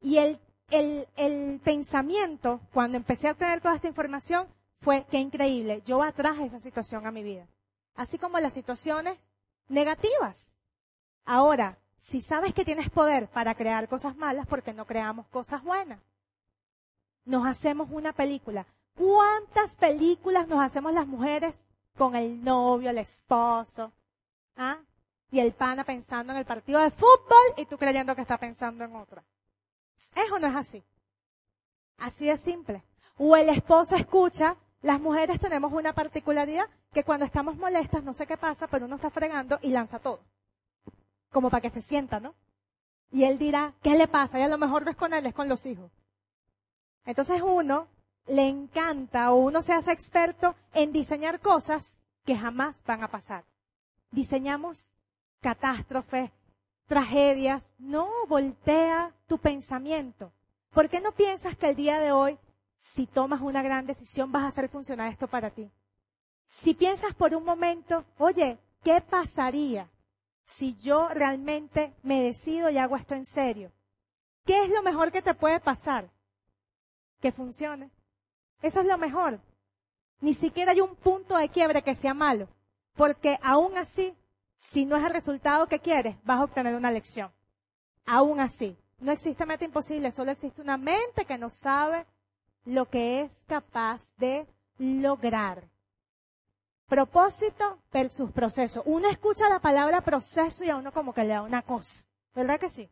Y 0.00 0.18
el 0.18 0.40
el, 0.70 1.06
el 1.16 1.60
pensamiento, 1.62 2.60
cuando 2.72 2.96
empecé 2.96 3.28
a 3.28 3.34
tener 3.34 3.60
toda 3.60 3.76
esta 3.76 3.88
información, 3.88 4.48
fue 4.80 5.04
que 5.10 5.18
increíble, 5.18 5.82
yo 5.84 6.02
atraje 6.02 6.46
esa 6.46 6.58
situación 6.58 7.06
a 7.06 7.10
mi 7.10 7.22
vida. 7.22 7.46
Así 7.94 8.18
como 8.18 8.38
las 8.40 8.52
situaciones 8.52 9.18
negativas. 9.68 10.50
Ahora, 11.24 11.78
si 12.08 12.20
sabes 12.20 12.54
que 12.54 12.64
tienes 12.64 12.88
poder 12.90 13.28
para 13.28 13.56
crear 13.56 13.88
cosas 13.88 14.16
malas, 14.16 14.46
¿por 14.46 14.62
qué 14.62 14.72
no 14.72 14.86
creamos 14.86 15.26
cosas 15.26 15.62
buenas? 15.64 15.98
Nos 17.24 17.44
hacemos 17.44 17.88
una 17.90 18.12
película. 18.12 18.64
¿Cuántas 18.94 19.74
películas 19.76 20.46
nos 20.46 20.62
hacemos 20.62 20.92
las 20.92 21.08
mujeres 21.08 21.56
con 21.98 22.14
el 22.14 22.44
novio, 22.44 22.90
el 22.90 22.98
esposo? 22.98 23.92
¿Ah? 24.54 24.78
Y 25.32 25.40
el 25.40 25.52
pana 25.52 25.82
pensando 25.82 26.32
en 26.32 26.38
el 26.38 26.44
partido 26.44 26.80
de 26.80 26.92
fútbol 26.92 27.54
y 27.56 27.66
tú 27.66 27.76
creyendo 27.76 28.14
que 28.14 28.22
está 28.22 28.38
pensando 28.38 28.84
en 28.84 28.94
otra. 28.94 29.24
¿Es 30.14 30.30
o 30.30 30.38
no 30.38 30.46
es 30.46 30.54
así? 30.54 30.84
Así 31.98 32.26
de 32.26 32.36
simple. 32.36 32.84
O 33.18 33.36
el 33.36 33.48
esposo 33.48 33.96
escucha, 33.96 34.56
las 34.80 35.00
mujeres 35.00 35.40
tenemos 35.40 35.72
una 35.72 35.92
particularidad 35.92 36.66
que 36.92 37.02
cuando 37.02 37.26
estamos 37.26 37.56
molestas, 37.56 38.04
no 38.04 38.12
sé 38.12 38.28
qué 38.28 38.36
pasa, 38.36 38.68
pero 38.68 38.86
uno 38.86 38.94
está 38.94 39.10
fregando 39.10 39.58
y 39.60 39.70
lanza 39.70 39.98
todo. 39.98 40.20
Como 41.30 41.50
para 41.50 41.60
que 41.60 41.70
se 41.70 41.82
sienta, 41.82 42.20
¿no? 42.20 42.34
Y 43.10 43.24
él 43.24 43.38
dirá, 43.38 43.74
¿qué 43.82 43.96
le 43.96 44.08
pasa? 44.08 44.38
Y 44.38 44.42
a 44.42 44.48
lo 44.48 44.58
mejor 44.58 44.84
no 44.84 44.90
es 44.90 44.96
con 44.96 45.14
él, 45.14 45.26
es 45.26 45.34
con 45.34 45.48
los 45.48 45.64
hijos. 45.66 45.90
Entonces 47.04 47.40
uno 47.42 47.88
le 48.26 48.48
encanta 48.48 49.32
o 49.32 49.36
uno 49.36 49.62
se 49.62 49.72
hace 49.72 49.92
experto 49.92 50.56
en 50.74 50.92
diseñar 50.92 51.40
cosas 51.40 51.96
que 52.24 52.36
jamás 52.36 52.82
van 52.84 53.02
a 53.02 53.08
pasar. 53.08 53.44
Diseñamos 54.10 54.90
catástrofes, 55.40 56.30
tragedias. 56.86 57.72
No, 57.78 58.08
voltea 58.28 59.14
tu 59.26 59.38
pensamiento. 59.38 60.32
¿Por 60.72 60.88
qué 60.88 61.00
no 61.00 61.12
piensas 61.12 61.56
que 61.56 61.70
el 61.70 61.76
día 61.76 62.00
de 62.00 62.12
hoy, 62.12 62.38
si 62.78 63.06
tomas 63.06 63.40
una 63.40 63.62
gran 63.62 63.86
decisión, 63.86 64.32
vas 64.32 64.42
a 64.42 64.48
hacer 64.48 64.68
funcionar 64.68 65.10
esto 65.10 65.28
para 65.28 65.50
ti? 65.50 65.70
Si 66.48 66.74
piensas 66.74 67.14
por 67.14 67.34
un 67.34 67.44
momento, 67.44 68.04
oye, 68.18 68.58
¿qué 68.82 69.00
pasaría 69.00 69.88
si 70.46 70.74
yo 70.76 71.08
realmente 71.08 71.94
me 72.02 72.22
decido 72.22 72.70
y 72.70 72.78
hago 72.78 72.96
esto 72.96 73.14
en 73.14 73.26
serio? 73.26 73.70
¿Qué 74.46 74.64
es 74.64 74.70
lo 74.70 74.82
mejor 74.82 75.12
que 75.12 75.20
te 75.20 75.34
puede 75.34 75.60
pasar? 75.60 76.10
Que 77.20 77.32
funcione. 77.32 77.90
Eso 78.62 78.80
es 78.80 78.86
lo 78.86 78.96
mejor. 78.96 79.40
Ni 80.20 80.32
siquiera 80.32 80.72
hay 80.72 80.80
un 80.80 80.96
punto 80.96 81.36
de 81.36 81.50
quiebre 81.50 81.82
que 81.82 81.94
sea 81.94 82.14
malo, 82.14 82.48
porque 82.94 83.38
aún 83.42 83.76
así 83.76 84.16
si 84.58 84.84
no 84.84 84.96
es 84.96 85.04
el 85.04 85.12
resultado 85.12 85.66
que 85.66 85.80
quieres, 85.80 86.16
vas 86.24 86.40
a 86.40 86.44
obtener 86.44 86.74
una 86.74 86.90
lección. 86.90 87.30
Aún 88.04 88.40
así, 88.40 88.76
no 88.98 89.12
existe 89.12 89.46
meta 89.46 89.64
imposible, 89.64 90.12
solo 90.12 90.30
existe 90.30 90.62
una 90.62 90.76
mente 90.76 91.24
que 91.24 91.38
no 91.38 91.50
sabe 91.50 92.06
lo 92.64 92.88
que 92.88 93.22
es 93.22 93.44
capaz 93.46 94.14
de 94.16 94.46
lograr. 94.78 95.68
Propósito 96.88 97.80
versus 97.92 98.30
proceso. 98.30 98.82
Uno 98.84 99.08
escucha 99.08 99.48
la 99.48 99.58
palabra 99.58 100.02
proceso 100.02 100.62
y 100.62 100.70
a 100.70 100.76
uno 100.76 100.92
como 100.92 101.12
que 101.12 101.22
le 101.22 101.34
da 101.34 101.42
una 101.42 101.62
cosa. 101.62 102.04
¿Verdad 102.34 102.60
que 102.60 102.68
sí? 102.68 102.88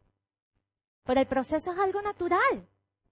Pero 1.05 1.21
el 1.21 1.27
proceso 1.27 1.73
es 1.73 1.79
algo 1.79 2.03
natural. 2.03 2.69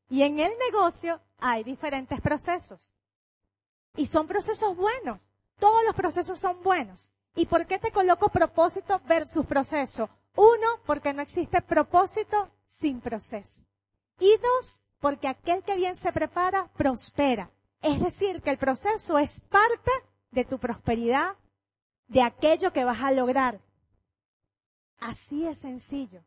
Y 0.09 0.23
en 0.23 0.41
el 0.41 0.53
negocio 0.59 1.21
hay 1.39 1.63
diferentes 1.63 2.21
procesos. 2.21 2.93
Y 3.95 4.07
son 4.07 4.27
procesos 4.27 4.77
buenos. 4.77 5.21
Todos 5.59 5.85
los 5.85 5.95
procesos 5.95 6.41
son 6.41 6.63
buenos. 6.63 7.13
¿Y 7.37 7.47
por 7.47 7.67
qué 7.67 7.79
te 7.79 7.93
coloco 7.93 8.29
propósito 8.29 9.01
versus 9.07 9.47
proceso? 9.47 10.11
Uno, 10.35 10.81
porque 10.85 11.13
no 11.13 11.23
existe 11.23 11.63
propósito 11.63 12.51
sin 12.67 13.01
proceso. 13.01 13.61
Y 14.19 14.37
dos, 14.39 14.83
porque 14.99 15.29
aquel 15.29 15.63
que 15.63 15.77
bien 15.77 15.95
se 15.95 16.13
prepara, 16.13 16.69
prospera. 16.77 17.51
Es 17.81 18.01
decir, 18.01 18.43
que 18.43 18.51
el 18.51 18.59
proceso 18.59 19.19
es 19.19 19.41
parte 19.43 19.91
de 20.33 20.45
tu 20.45 20.59
prosperidad, 20.59 21.37
de 22.09 22.23
aquello 22.23 22.73
que 22.73 22.85
vas 22.85 23.01
a 23.01 23.13
lograr. 23.13 23.61
Así 24.99 25.47
es 25.47 25.59
sencillo. 25.59 26.23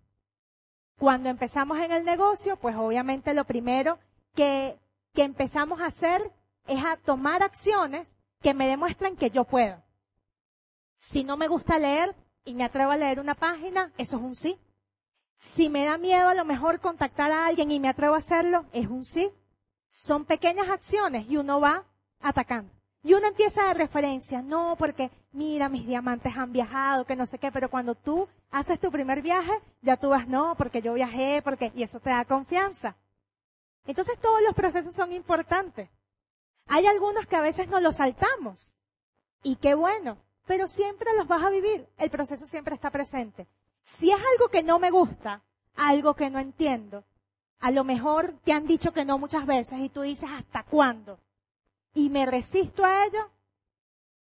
Cuando 0.98 1.30
empezamos 1.30 1.80
en 1.80 1.92
el 1.92 2.06
negocio, 2.06 2.56
pues 2.56 2.76
obviamente 2.76 3.34
lo 3.34 3.44
primero 3.44 4.00
que, 4.34 4.80
que 5.14 5.24
empezamos 5.24 5.82
a 5.82 5.88
hacer 5.88 6.32
es 6.68 6.84
a 6.84 6.96
tomar 6.98 7.44
acciones 7.44 8.16
que 8.42 8.54
me 8.54 8.68
demuestran 8.68 9.18
que 9.18 9.30
yo 9.30 9.44
puedo. 9.44 9.84
Si 11.00 11.24
no 11.24 11.36
me 11.36 11.48
gusta 11.48 11.78
leer 11.78 12.16
y 12.46 12.54
me 12.54 12.64
atrevo 12.64 12.92
a 12.92 12.98
leer 12.98 13.20
una 13.20 13.36
página, 13.36 13.92
eso 13.98 14.18
es 14.18 14.24
un 14.24 14.36
sí. 14.36 14.58
Si 15.38 15.70
me 15.70 15.86
da 15.86 15.98
miedo 15.98 16.30
a 16.30 16.34
lo 16.34 16.46
mejor 16.46 16.80
contactar 16.80 17.32
a 17.32 17.48
alguien 17.48 17.72
y 17.72 17.80
me 17.80 17.90
atrevo 17.90 18.16
a 18.16 18.20
hacerlo, 18.20 18.66
es 18.72 18.88
un 18.88 19.04
sí. 19.04 19.32
Son 19.90 20.26
pequeñas 20.26 20.70
acciones 20.70 21.26
y 21.30 21.38
uno 21.38 21.60
va 21.60 21.86
atacando. 22.20 22.75
Y 23.06 23.14
uno 23.14 23.28
empieza 23.28 23.68
de 23.68 23.76
referencia, 23.76 24.42
no, 24.42 24.76
porque 24.80 25.12
mira, 25.32 25.70
mis 25.70 25.86
diamantes 25.86 26.36
han 26.36 26.52
viajado, 26.52 27.06
que 27.06 27.16
no 27.16 27.28
sé 27.28 27.38
qué, 27.38 27.52
pero 27.52 27.70
cuando 27.70 27.94
tú 27.94 28.28
haces 28.50 28.80
tu 28.80 28.90
primer 28.92 29.22
viaje, 29.22 29.52
ya 29.84 29.96
tú 29.96 30.10
vas, 30.10 30.28
no, 30.28 30.56
porque 30.58 30.82
yo 30.82 30.96
viajé, 30.96 31.44
porque, 31.44 31.72
y 31.76 31.84
eso 31.84 32.00
te 32.00 32.10
da 32.10 32.26
confianza. 32.26 32.96
Entonces 33.86 34.18
todos 34.20 34.42
los 34.42 34.56
procesos 34.56 34.96
son 34.96 35.14
importantes. 35.14 35.88
Hay 36.66 36.88
algunos 36.88 37.28
que 37.28 37.36
a 37.36 37.42
veces 37.42 37.68
no 37.68 37.80
los 37.80 37.98
saltamos. 37.98 38.74
Y 39.44 39.58
qué 39.58 39.76
bueno, 39.76 40.18
pero 40.48 40.68
siempre 40.68 41.16
los 41.16 41.28
vas 41.28 41.44
a 41.44 41.52
vivir. 41.52 41.88
El 42.00 42.10
proceso 42.10 42.48
siempre 42.48 42.74
está 42.74 42.90
presente. 42.90 43.46
Si 43.84 44.10
es 44.10 44.18
algo 44.34 44.50
que 44.50 44.64
no 44.64 44.80
me 44.80 44.90
gusta, 44.90 45.44
algo 45.76 46.16
que 46.16 46.32
no 46.32 46.40
entiendo, 46.40 47.04
a 47.60 47.70
lo 47.70 47.84
mejor 47.84 48.34
te 48.44 48.52
han 48.52 48.66
dicho 48.66 48.94
que 48.94 49.06
no 49.06 49.20
muchas 49.20 49.46
veces 49.46 49.80
y 49.80 49.90
tú 49.90 50.02
dices, 50.02 50.28
¿hasta 50.28 50.64
cuándo? 50.64 51.20
Y 51.96 52.10
me 52.10 52.28
resisto 52.28 52.86
a 52.86 53.06
ello, 53.06 53.32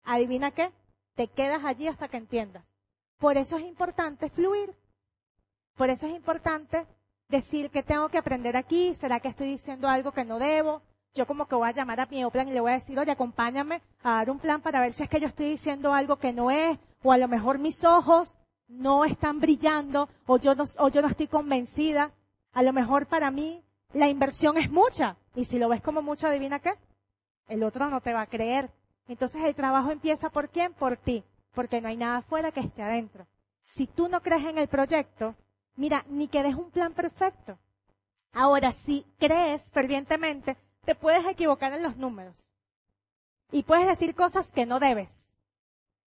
adivina 0.04 0.52
qué, 0.52 0.72
te 1.16 1.28
quedas 1.28 1.64
allí 1.64 1.88
hasta 1.88 2.08
que 2.08 2.18
entiendas. 2.18 2.64
Por 3.20 3.38
eso 3.38 3.58
es 3.58 3.66
importante 3.66 4.30
fluir. 4.30 4.74
Por 5.76 5.90
eso 5.90 6.08
es 6.08 6.16
importante 6.16 6.88
decir 7.28 7.70
que 7.70 7.84
tengo 7.84 8.10
que 8.10 8.18
aprender 8.18 8.56
aquí, 8.56 8.96
será 8.96 9.20
que 9.20 9.28
estoy 9.28 9.48
diciendo 9.48 9.88
algo 9.90 10.12
que 10.12 10.26
no 10.26 10.40
debo. 10.40 10.82
Yo 11.14 11.28
como 11.28 11.48
que 11.48 11.56
voy 11.56 11.68
a 11.68 11.74
llamar 11.74 12.00
a 12.00 12.06
mi 12.06 12.24
plan 12.30 12.48
y 12.48 12.54
le 12.54 12.62
voy 12.62 12.72
a 12.72 12.76
decir, 12.76 12.98
oye, 12.98 13.12
acompáñame 13.12 13.82
a 14.02 14.14
dar 14.14 14.30
un 14.30 14.40
plan 14.40 14.62
para 14.62 14.80
ver 14.80 14.94
si 14.94 15.04
es 15.04 15.10
que 15.10 15.20
yo 15.20 15.28
estoy 15.28 15.48
diciendo 15.48 15.94
algo 15.94 16.18
que 16.18 16.32
no 16.32 16.52
es, 16.52 16.78
o 17.04 17.12
a 17.12 17.18
lo 17.18 17.28
mejor 17.28 17.60
mis 17.60 17.84
ojos 17.84 18.38
no 18.68 19.04
están 19.04 19.40
brillando, 19.40 20.10
o 20.26 20.38
yo 20.38 20.56
no, 20.56 20.66
o 20.80 20.90
yo 20.90 21.02
no 21.02 21.08
estoy 21.08 21.28
convencida. 21.28 22.12
A 22.54 22.64
lo 22.64 22.72
mejor 22.72 23.08
para 23.08 23.32
mí 23.32 23.64
la 23.94 24.08
inversión 24.08 24.58
es 24.58 24.70
mucha. 24.70 25.18
Y 25.36 25.46
si 25.46 25.58
lo 25.58 25.70
ves 25.70 25.82
como 25.82 26.02
mucho, 26.02 26.28
adivina 26.28 26.60
qué, 26.60 26.74
el 27.48 27.64
otro 27.64 27.90
no 27.90 28.02
te 28.02 28.14
va 28.14 28.22
a 28.22 28.28
creer. 28.28 28.72
Entonces 29.08 29.44
el 29.44 29.56
trabajo 29.56 29.92
empieza 29.92 30.30
por 30.30 30.50
quién? 30.50 30.74
Por 30.74 30.98
ti, 30.98 31.24
porque 31.54 31.82
no 31.82 31.88
hay 31.88 31.98
nada 31.98 32.18
afuera 32.18 32.52
que 32.52 32.60
esté 32.60 32.84
adentro. 32.84 33.26
Si 33.64 33.88
tú 33.88 34.08
no 34.08 34.22
crees 34.22 34.46
en 34.46 34.58
el 34.58 34.68
proyecto, 34.68 35.36
mira, 35.76 36.06
ni 36.10 36.28
que 36.28 36.44
des 36.44 36.56
un 36.56 36.72
plan 36.72 36.94
perfecto. 36.94 37.58
Ahora, 38.34 38.72
si 38.72 39.06
crees 39.18 39.70
fervientemente, 39.72 40.58
te 40.86 40.96
puedes 40.96 41.26
equivocar 41.26 41.74
en 41.74 41.84
los 41.84 41.98
números. 41.98 42.50
Y 43.52 43.64
puedes 43.64 43.88
decir 43.88 44.14
cosas 44.14 44.52
que 44.52 44.66
no 44.66 44.80
debes. 44.80 45.30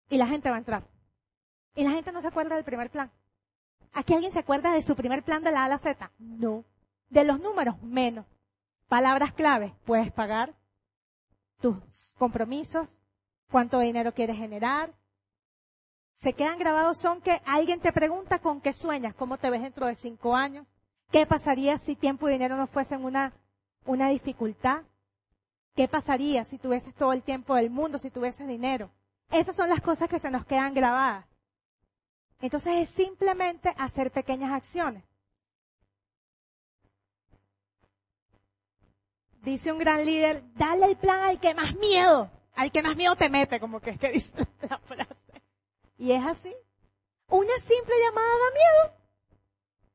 Y 0.09 0.19
la 0.19 0.27
gente 0.27 0.51
va 0.51 0.57
a 0.57 0.61
entrar. 0.61 0.85
Y 1.75 1.85
la 1.85 1.91
gente 1.91 2.13
no 2.13 2.21
se 2.21 2.29
acuerda 2.29 2.55
del 2.57 2.65
primer 2.65 2.91
plan. 2.91 3.11
¿Aquí 3.93 4.15
alguien 4.15 4.33
se 4.33 4.39
acuerda 4.39 4.73
de 4.73 4.83
su 4.83 4.95
primer 4.95 5.23
plan 5.23 5.43
de 5.43 5.51
la 5.51 5.63
A 5.63 5.65
a 5.65 5.69
la 5.69 5.79
Z? 5.79 6.11
No. 6.19 6.65
De 7.09 7.25
los 7.25 7.41
números, 7.41 7.81
menos. 7.83 8.27
Palabras 8.89 9.33
clave. 9.33 9.75
Puedes 9.85 10.13
pagar, 10.13 10.55
tus 11.61 12.15
compromisos, 12.19 12.89
cuánto 13.51 13.79
dinero 13.79 14.13
quieres 14.13 14.37
generar. 14.37 14.93
Se 16.17 16.33
quedan 16.33 16.59
grabados 16.59 16.99
son 16.99 17.21
que 17.21 17.41
alguien 17.47 17.81
te 17.81 17.93
pregunta 17.93 18.39
con 18.39 18.61
qué 18.61 18.73
sueñas, 18.73 19.15
cómo 19.15 19.39
te 19.39 19.51
ves 19.51 19.63
dentro 19.63 19.87
de 19.87 19.95
cinco 19.95 20.37
años, 20.37 20.67
qué 21.11 21.27
pasaría 21.27 21.79
si 21.79 21.97
tiempo 21.97 22.29
y 22.29 22.33
dinero 22.33 22.57
no 22.57 22.67
fuesen 22.67 23.05
una, 23.05 23.33
una 23.87 24.09
dificultad, 24.09 24.83
qué 25.75 25.89
pasaría 25.89 26.45
si 26.45 26.59
tuvieses 26.59 26.95
todo 26.95 27.13
el 27.13 27.23
tiempo 27.23 27.55
del 27.55 27.71
mundo, 27.71 27.99
si 27.99 28.11
tuvieses 28.11 28.47
dinero. 28.47 28.91
Esas 29.31 29.57
son 29.57 29.69
las 29.69 29.81
cosas 29.81 30.09
que 30.09 30.19
se 30.19 30.31
nos 30.31 30.45
quedan 30.45 30.75
grabadas. 30.75 31.25
Entonces 32.41 32.79
es 32.79 32.89
simplemente 32.89 33.75
hacer 33.79 34.11
pequeñas 34.11 34.53
acciones. 34.53 35.05
Dice 39.43 39.73
un 39.73 39.79
gran 39.79 40.05
líder, 40.05 40.43
dale 40.55 40.87
el 40.87 40.97
plan 40.97 41.21
al 41.21 41.41
que 41.41 41.55
más 41.55 41.75
miedo, 41.77 42.31
al 42.55 42.71
que 42.71 42.83
más 42.83 42.97
miedo 42.97 43.17
te 43.17 43.31
mete, 43.31 43.61
como 43.61 43.81
que 43.81 43.91
es 43.91 43.99
que 43.99 44.11
dice 44.11 44.47
la 44.69 44.79
frase. 44.79 45.43
Y 45.99 46.13
es 46.13 46.25
así. 46.25 46.55
Una 47.29 47.55
simple 47.63 47.95
llamada 48.05 48.29
da 48.29 48.55
miedo. 48.55 48.97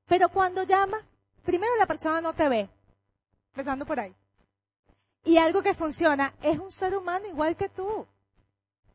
Pero 0.08 0.30
cuando 0.30 0.64
llama, 0.64 0.98
primero 1.44 1.76
la 1.78 1.86
persona 1.86 2.22
no 2.22 2.34
te 2.34 2.48
ve. 2.48 2.70
Empezando 3.52 3.86
por 3.86 4.00
ahí. 4.00 4.16
Y 5.24 5.38
algo 5.38 5.64
que 5.64 5.74
funciona, 5.74 6.34
es 6.42 6.60
un 6.60 6.72
ser 6.72 6.96
humano 6.96 7.26
igual 7.28 7.56
que 7.56 7.70
tú. 7.70 8.06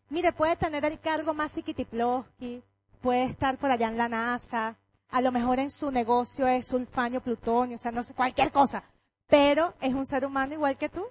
Mire, 0.08 0.32
puede 0.32 0.56
tener 0.56 0.84
el 0.84 1.00
cargo 1.00 1.34
más 1.34 1.52
psiquitiploski, 1.52 2.62
puede 3.02 3.24
estar 3.24 3.58
por 3.58 3.70
allá 3.70 3.88
en 3.88 3.98
la 3.98 4.08
NASA, 4.08 4.76
a 5.08 5.20
lo 5.20 5.32
mejor 5.32 5.58
en 5.58 5.70
su 5.70 5.90
negocio 5.90 6.46
es 6.46 6.68
sulfanio, 6.68 7.20
plutonio, 7.20 7.76
o 7.76 7.78
sea, 7.80 7.90
no 7.90 8.02
sé, 8.02 8.14
cualquier 8.14 8.52
cosa 8.52 8.84
pero 9.30 9.74
es 9.80 9.94
un 9.94 10.04
ser 10.04 10.26
humano 10.26 10.54
igual 10.54 10.76
que 10.76 10.88
tú. 10.88 11.06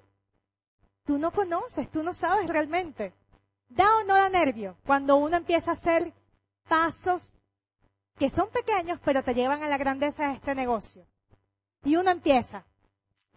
Tú 1.04 1.18
no 1.18 1.32
conoces, 1.32 1.90
tú 1.90 2.02
no 2.02 2.12
sabes 2.12 2.48
realmente. 2.48 3.14
¿Da 3.68 3.96
o 3.96 4.04
no 4.04 4.14
da 4.14 4.28
nervio 4.28 4.76
cuando 4.84 5.16
uno 5.16 5.38
empieza 5.38 5.70
a 5.70 5.74
hacer 5.74 6.12
pasos 6.68 7.34
que 8.18 8.28
son 8.28 8.50
pequeños, 8.50 9.00
pero 9.02 9.24
te 9.24 9.34
llevan 9.34 9.62
a 9.62 9.68
la 9.68 9.78
grandeza 9.78 10.28
de 10.28 10.34
este 10.34 10.54
negocio? 10.54 11.06
Y 11.82 11.96
uno 11.96 12.10
empieza, 12.10 12.66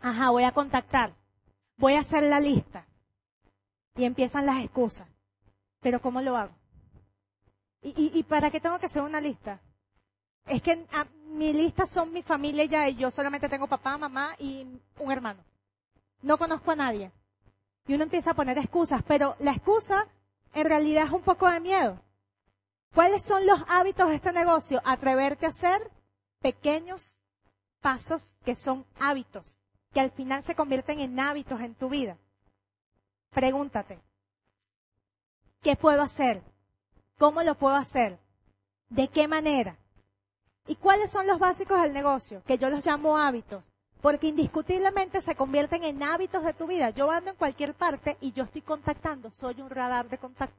ajá, 0.01 0.29
voy 0.31 0.43
a 0.43 0.51
contactar, 0.51 1.15
voy 1.77 1.93
a 1.93 2.01
hacer 2.01 2.23
la 2.23 2.41
lista. 2.41 2.85
Y 3.95 4.03
empiezan 4.03 4.45
las 4.45 4.63
excusas. 4.63 5.07
Pero 5.79 6.01
¿cómo 6.01 6.21
lo 6.21 6.35
hago? 6.35 6.53
¿Y, 7.81 8.17
y, 8.17 8.23
para 8.23 8.49
qué 8.49 8.59
tengo 8.59 8.79
que 8.79 8.87
hacer 8.87 9.01
una 9.01 9.21
lista? 9.21 9.61
Es 10.45 10.61
que 10.61 10.85
mi 11.33 11.51
lista 11.51 11.85
son 11.85 12.11
mi 12.11 12.21
familia 12.21 12.65
ya 12.65 12.87
y 12.89 12.95
yo 12.95 13.11
solamente 13.11 13.49
tengo 13.49 13.67
papá, 13.67 13.97
mamá 13.97 14.35
y 14.39 14.67
un 14.99 15.11
hermano. 15.11 15.43
No 16.21 16.37
conozco 16.37 16.71
a 16.71 16.75
nadie. 16.75 17.11
Y 17.87 17.95
uno 17.95 18.03
empieza 18.03 18.31
a 18.31 18.35
poner 18.35 18.57
excusas, 18.57 19.03
pero 19.05 19.35
la 19.39 19.51
excusa 19.51 20.07
en 20.53 20.67
realidad 20.67 21.07
es 21.07 21.11
un 21.11 21.21
poco 21.21 21.49
de 21.49 21.59
miedo. 21.59 21.99
¿Cuáles 22.93 23.23
son 23.23 23.45
los 23.45 23.59
hábitos 23.67 24.07
de 24.09 24.15
este 24.15 24.31
negocio? 24.31 24.81
Atreverte 24.85 25.45
a 25.45 25.49
hacer 25.49 25.91
pequeños 26.39 27.17
pasos 27.81 28.36
que 28.45 28.55
son 28.55 28.86
hábitos, 28.99 29.59
que 29.93 29.99
al 29.99 30.11
final 30.11 30.43
se 30.43 30.55
convierten 30.55 30.99
en 30.99 31.19
hábitos 31.19 31.59
en 31.59 31.73
tu 31.75 31.89
vida. 31.89 32.17
Pregúntate, 33.31 33.99
¿qué 35.61 35.75
puedo 35.75 36.01
hacer? 36.01 36.43
¿Cómo 37.17 37.41
lo 37.41 37.55
puedo 37.55 37.75
hacer? 37.75 38.19
¿De 38.89 39.07
qué 39.07 39.27
manera? 39.27 39.77
¿Y 40.68 40.76
cuáles 40.76 41.11
son 41.11 41.28
los 41.28 41.39
básicos 41.39 41.82
del 41.82 41.93
negocio? 41.93 42.41
Que 42.45 42.57
yo 42.57 42.70
los 42.70 42.86
llamo 42.86 43.18
hábitos. 43.18 43.64
Porque 44.01 44.28
indiscutiblemente 44.28 45.22
se 45.22 45.36
convierten 45.36 45.84
en 45.84 46.03
hábitos 46.03 46.43
de 46.43 46.53
tu 46.53 46.68
vida. 46.68 46.89
Yo 46.89 47.09
ando 47.09 47.32
en 47.32 47.38
cualquier 47.38 47.74
parte 47.74 48.18
y 48.22 48.32
yo 48.34 48.43
estoy 48.43 48.61
contactando. 48.61 49.32
Soy 49.32 49.61
un 49.61 49.70
radar 49.70 50.09
de 50.09 50.18
contacto. 50.18 50.57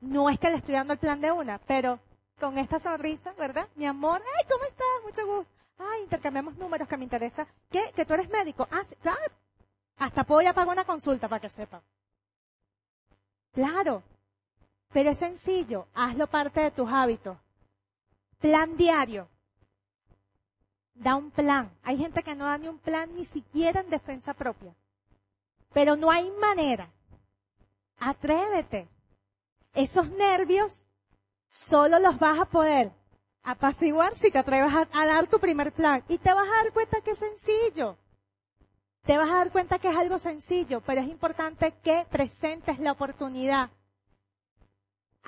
No 0.00 0.30
es 0.30 0.38
que 0.38 0.50
le 0.50 0.56
estoy 0.56 0.74
dando 0.74 0.92
el 0.92 0.98
plan 0.98 1.20
de 1.20 1.32
una, 1.32 1.58
pero 1.58 1.98
con 2.38 2.56
esta 2.56 2.78
sonrisa, 2.78 3.32
¿verdad? 3.32 3.68
Mi 3.74 3.86
amor, 3.86 4.22
ay, 4.38 4.46
¿cómo 4.48 4.64
estás? 4.64 4.86
Mucho 5.04 5.26
gusto. 5.26 5.52
Ay, 5.78 6.02
intercambiamos 6.02 6.56
números 6.56 6.88
que 6.88 6.96
me 6.96 7.04
interesa. 7.04 7.46
¿Qué? 7.70 7.92
¿Que 7.94 8.04
tú 8.04 8.14
eres 8.14 8.28
médico? 8.28 8.66
Ah, 8.70 8.82
sí, 8.84 8.96
Hasta 9.98 10.24
puedo 10.24 10.42
ya 10.42 10.52
pagar 10.52 10.72
una 10.72 10.84
consulta 10.84 11.28
para 11.28 11.40
que 11.40 11.48
sepa. 11.48 11.82
Claro. 13.52 14.02
Pero 14.92 15.10
es 15.10 15.18
sencillo. 15.18 15.86
Hazlo 15.94 16.26
parte 16.28 16.60
de 16.60 16.70
tus 16.70 16.90
hábitos. 16.90 17.36
Plan 18.38 18.76
diario. 18.76 19.28
da 20.94 21.14
un 21.14 21.30
plan. 21.30 21.70
Hay 21.82 21.96
gente 21.96 22.22
que 22.22 22.34
no 22.34 22.44
da 22.44 22.58
ni 22.58 22.68
un 22.68 22.78
plan 22.78 23.14
ni 23.14 23.24
siquiera 23.24 23.80
en 23.80 23.90
defensa 23.90 24.34
propia. 24.34 24.74
Pero 25.72 25.96
no 25.96 26.10
hay 26.10 26.30
manera. 26.32 26.90
Atrévete. 27.98 28.88
Esos 29.74 30.08
nervios 30.10 30.84
solo 31.48 31.98
los 31.98 32.18
vas 32.18 32.40
a 32.40 32.44
poder 32.46 32.92
apaciguar 33.42 34.16
si 34.16 34.30
te 34.30 34.38
atreves 34.38 34.72
a, 34.74 35.06
dar 35.06 35.26
tu 35.26 35.38
primer 35.38 35.72
plan. 35.72 36.02
Y 36.08 36.18
te 36.18 36.32
vas 36.32 36.48
a 36.48 36.62
dar 36.62 36.72
cuenta 36.72 37.00
que 37.00 37.12
es 37.12 37.18
sencillo. 37.18 37.96
Te 39.04 39.16
vas 39.16 39.30
a 39.30 39.36
dar 39.36 39.50
cuenta 39.50 39.78
que 39.78 39.88
es 39.88 39.96
algo 39.96 40.18
sencillo, 40.18 40.80
pero 40.82 41.00
es 41.00 41.08
importante 41.08 41.72
que 41.82 42.06
presentes 42.10 42.78
la 42.78 42.92
oportunidad. 42.92 43.70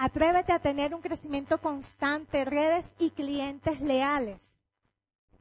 Atrévete 0.03 0.55
a 0.55 0.59
tener 0.59 0.95
un 0.95 1.03
crecimiento 1.03 1.59
constante, 1.59 2.47
redes 2.47 2.95
y 2.99 3.11
clientes 3.11 3.83
leales. 3.83 4.57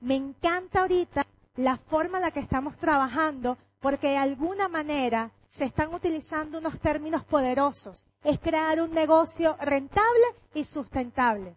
Me 0.01 0.15
encanta 0.15 0.81
ahorita 0.81 1.25
la 1.55 1.77
forma 1.77 2.17
en 2.17 2.25
la 2.25 2.31
que 2.31 2.41
estamos 2.41 2.75
trabajando 2.75 3.57
porque 3.79 4.09
de 4.09 4.17
alguna 4.17 4.67
manera 4.67 5.31
se 5.47 5.63
están 5.63 5.93
utilizando 5.93 6.57
unos 6.57 6.77
términos 6.81 7.23
poderosos. 7.23 8.05
Es 8.21 8.37
crear 8.41 8.81
un 8.81 8.93
negocio 8.93 9.55
rentable 9.61 10.25
y 10.53 10.65
sustentable. 10.65 11.55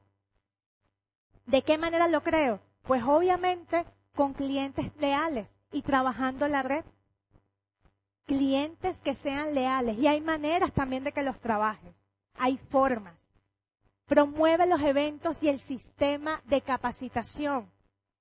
¿De 1.46 1.62
qué 1.62 1.78
manera 1.78 2.06
lo 2.06 2.22
creo? 2.22 2.60
Pues 2.84 3.02
obviamente 3.02 3.84
con 4.14 4.32
clientes 4.32 4.92
leales 5.00 5.48
y 5.72 5.82
trabajando 5.82 6.46
la 6.46 6.62
red. 6.62 6.84
Clientes 8.26 9.00
que 9.00 9.14
sean 9.14 9.56
leales. 9.56 9.98
Y 9.98 10.06
hay 10.06 10.20
maneras 10.20 10.72
también 10.72 11.02
de 11.02 11.10
que 11.10 11.24
los 11.24 11.40
trabajes. 11.40 11.96
Hay 12.34 12.58
formas. 12.70 13.14
Promueve 14.06 14.66
los 14.66 14.80
eventos 14.82 15.42
y 15.42 15.48
el 15.48 15.60
sistema 15.60 16.42
de 16.46 16.60
capacitación. 16.60 17.70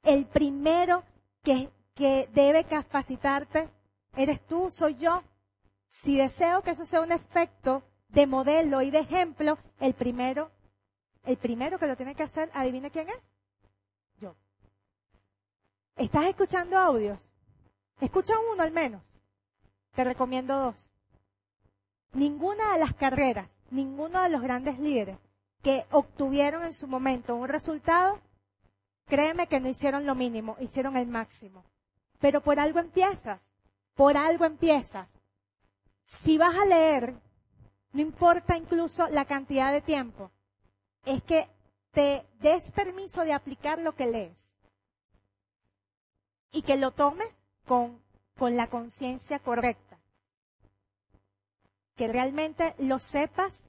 El 0.03 0.26
primero 0.26 1.03
que, 1.43 1.70
que 1.95 2.30
debe 2.34 2.64
capacitarte 2.64 3.70
eres 4.16 4.45
tú, 4.45 4.70
soy 4.70 4.95
yo. 4.95 5.24
Si 5.89 6.18
deseo 6.18 6.62
que 6.62 6.72
eso 6.72 6.86
sea 6.86 7.01
un 7.01 7.12
efecto 7.12 7.84
de 8.09 8.28
modelo 8.28 8.82
y 8.82 8.91
de 8.91 8.99
ejemplo, 8.99 9.57
el 9.80 9.93
primero, 9.93 10.51
el 11.24 11.38
primero 11.38 11.80
que 11.80 11.88
lo 11.88 11.95
tiene 11.95 12.16
que 12.16 12.24
hacer, 12.24 12.49
adivina 12.53 12.89
quién 12.89 13.09
es. 13.09 13.20
Yo. 14.20 14.36
¿Estás 15.95 16.26
escuchando 16.26 16.78
audios? 16.78 17.28
Escucha 17.99 18.34
uno 18.51 18.64
al 18.64 18.72
menos. 18.72 19.01
Te 19.93 20.03
recomiendo 20.03 20.57
dos. 20.57 20.89
Ninguna 22.14 22.74
de 22.74 22.80
las 22.80 22.93
carreras, 22.93 23.55
ninguno 23.72 24.22
de 24.22 24.30
los 24.30 24.42
grandes 24.42 24.80
líderes 24.80 25.18
que 25.62 25.86
obtuvieron 25.92 26.64
en 26.64 26.74
su 26.74 26.88
momento 26.88 27.36
un 27.36 27.48
resultado, 27.48 28.20
créeme 29.06 29.48
que 29.48 29.60
no 29.60 29.70
hicieron 29.70 30.06
lo 30.06 30.16
mínimo, 30.16 30.58
hicieron 30.60 30.98
el 30.98 31.08
máximo. 31.08 31.64
Pero 32.20 32.42
por 32.42 32.60
algo 32.60 32.80
empiezas, 32.80 33.42
por 33.96 34.18
algo 34.18 34.46
empiezas. 34.46 35.10
Si 36.06 36.38
vas 36.38 36.56
a 36.56 36.66
leer, 36.66 37.16
no 37.94 38.02
importa 38.02 38.58
incluso 38.58 39.08
la 39.10 39.26
cantidad 39.26 39.72
de 39.72 39.82
tiempo, 39.82 40.32
es 41.06 41.24
que 41.24 41.50
te 41.92 42.26
des 42.40 42.72
permiso 42.72 43.24
de 43.24 43.34
aplicar 43.34 43.80
lo 43.80 43.96
que 43.96 44.06
lees 44.06 44.52
y 46.52 46.62
que 46.64 46.78
lo 46.78 46.92
tomes 46.92 47.34
con, 47.66 48.02
con 48.38 48.56
la 48.56 48.68
conciencia 48.68 49.40
correcta. 49.40 49.91
Que 52.02 52.08
realmente 52.08 52.74
lo 52.80 52.97
sepas 52.97 53.68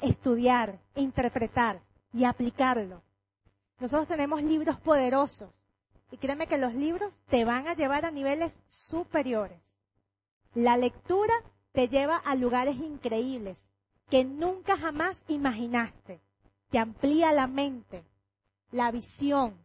estudiar, 0.00 0.78
interpretar 0.94 1.82
y 2.12 2.26
aplicarlo. 2.26 3.02
Nosotros 3.80 4.06
tenemos 4.06 4.40
libros 4.40 4.78
poderosos 4.78 5.50
y 6.12 6.16
créeme 6.16 6.46
que 6.46 6.58
los 6.58 6.74
libros 6.74 7.12
te 7.28 7.44
van 7.44 7.66
a 7.66 7.74
llevar 7.74 8.04
a 8.04 8.12
niveles 8.12 8.52
superiores. 8.68 9.58
La 10.54 10.76
lectura 10.76 11.34
te 11.72 11.88
lleva 11.88 12.18
a 12.18 12.36
lugares 12.36 12.76
increíbles 12.76 13.66
que 14.08 14.22
nunca 14.22 14.76
jamás 14.76 15.20
imaginaste. 15.26 16.20
Te 16.70 16.78
amplía 16.78 17.32
la 17.32 17.48
mente, 17.48 18.04
la 18.70 18.92
visión, 18.92 19.56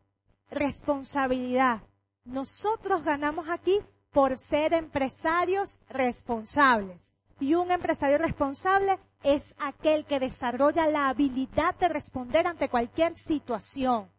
responsabilidad. 0.49 1.83
Nosotros 2.25 3.03
ganamos 3.03 3.47
aquí 3.47 3.79
por 4.11 4.39
ser 4.39 4.73
empresarios 4.73 5.77
responsables. 5.87 7.13
Y 7.39 7.53
un 7.53 7.71
empresario 7.71 8.17
responsable 8.17 8.97
es 9.23 9.55
aquel 9.59 10.05
que 10.05 10.19
desarrolla 10.19 10.87
la 10.87 11.09
habilidad 11.09 11.75
de 11.75 11.89
responder 11.89 12.47
ante 12.47 12.69
cualquier 12.69 13.17
situación. 13.17 14.09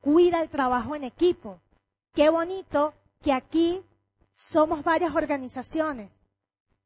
Cuida 0.00 0.42
el 0.42 0.50
trabajo 0.50 0.94
en 0.94 1.04
equipo. 1.04 1.60
Qué 2.12 2.28
bonito 2.28 2.94
que 3.22 3.32
aquí 3.32 3.82
somos 4.34 4.84
varias 4.84 5.14
organizaciones. 5.14 6.10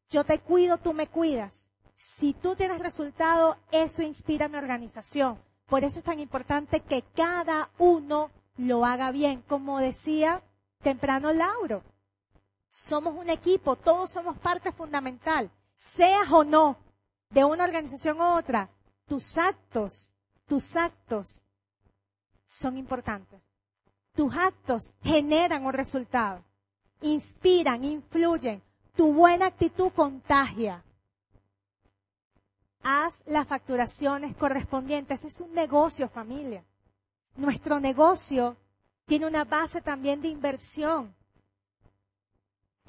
Yo 0.09 0.25
te 0.25 0.39
cuido, 0.39 0.79
tú 0.79 0.93
me 0.93 1.07
cuidas. 1.07 1.69
Si 1.97 2.35
tú 2.35 2.55
tienes 2.57 2.81
resultado, 2.81 3.57
eso 3.71 4.03
inspira 4.03 4.47
a 4.47 4.49
mi 4.49 4.57
organización. 4.57 5.39
Por 5.67 5.85
eso 5.85 6.01
es 6.01 6.05
tan 6.05 6.19
importante 6.19 6.81
que 6.81 7.03
cada 7.15 7.71
uno 7.79 8.31
lo 8.57 8.85
haga 8.85 9.11
bien. 9.11 9.43
Como 9.49 9.79
decía 9.79 10.43
temprano 10.83 11.33
Lauro, 11.33 11.83
somos 12.73 13.15
un 13.15 13.29
equipo, 13.31 13.77
todos 13.77 14.11
somos 14.11 14.37
parte 14.39 14.73
fundamental. 14.73 15.51
Seas 15.77 16.29
o 16.33 16.43
no 16.43 16.79
de 17.31 17.45
una 17.45 17.65
organización 17.65 18.21
u 18.21 18.25
otra, 18.37 18.69
tus 19.07 19.37
actos, 19.37 20.09
tus 20.47 20.75
actos 20.75 21.41
son 22.49 22.77
importantes. 22.77 23.41
Tus 24.15 24.35
actos 24.35 24.91
generan 25.03 25.65
un 25.65 25.73
resultado, 25.73 26.43
inspiran, 27.01 27.85
influyen. 27.85 28.63
Tu 28.95 29.11
buena 29.11 29.47
actitud 29.47 29.91
contagia. 29.93 30.83
Haz 32.83 33.23
las 33.27 33.47
facturaciones 33.47 34.37
correspondientes. 34.37 35.25
Es 35.25 35.41
un 35.41 35.55
negocio, 35.55 36.09
familia. 36.11 36.63
Nuestro 37.37 37.81
negocio 37.81 38.57
tiene 39.07 39.27
una 39.27 39.45
base 39.45 39.81
también 39.81 40.21
de 40.21 40.29
inversión. 40.29 41.15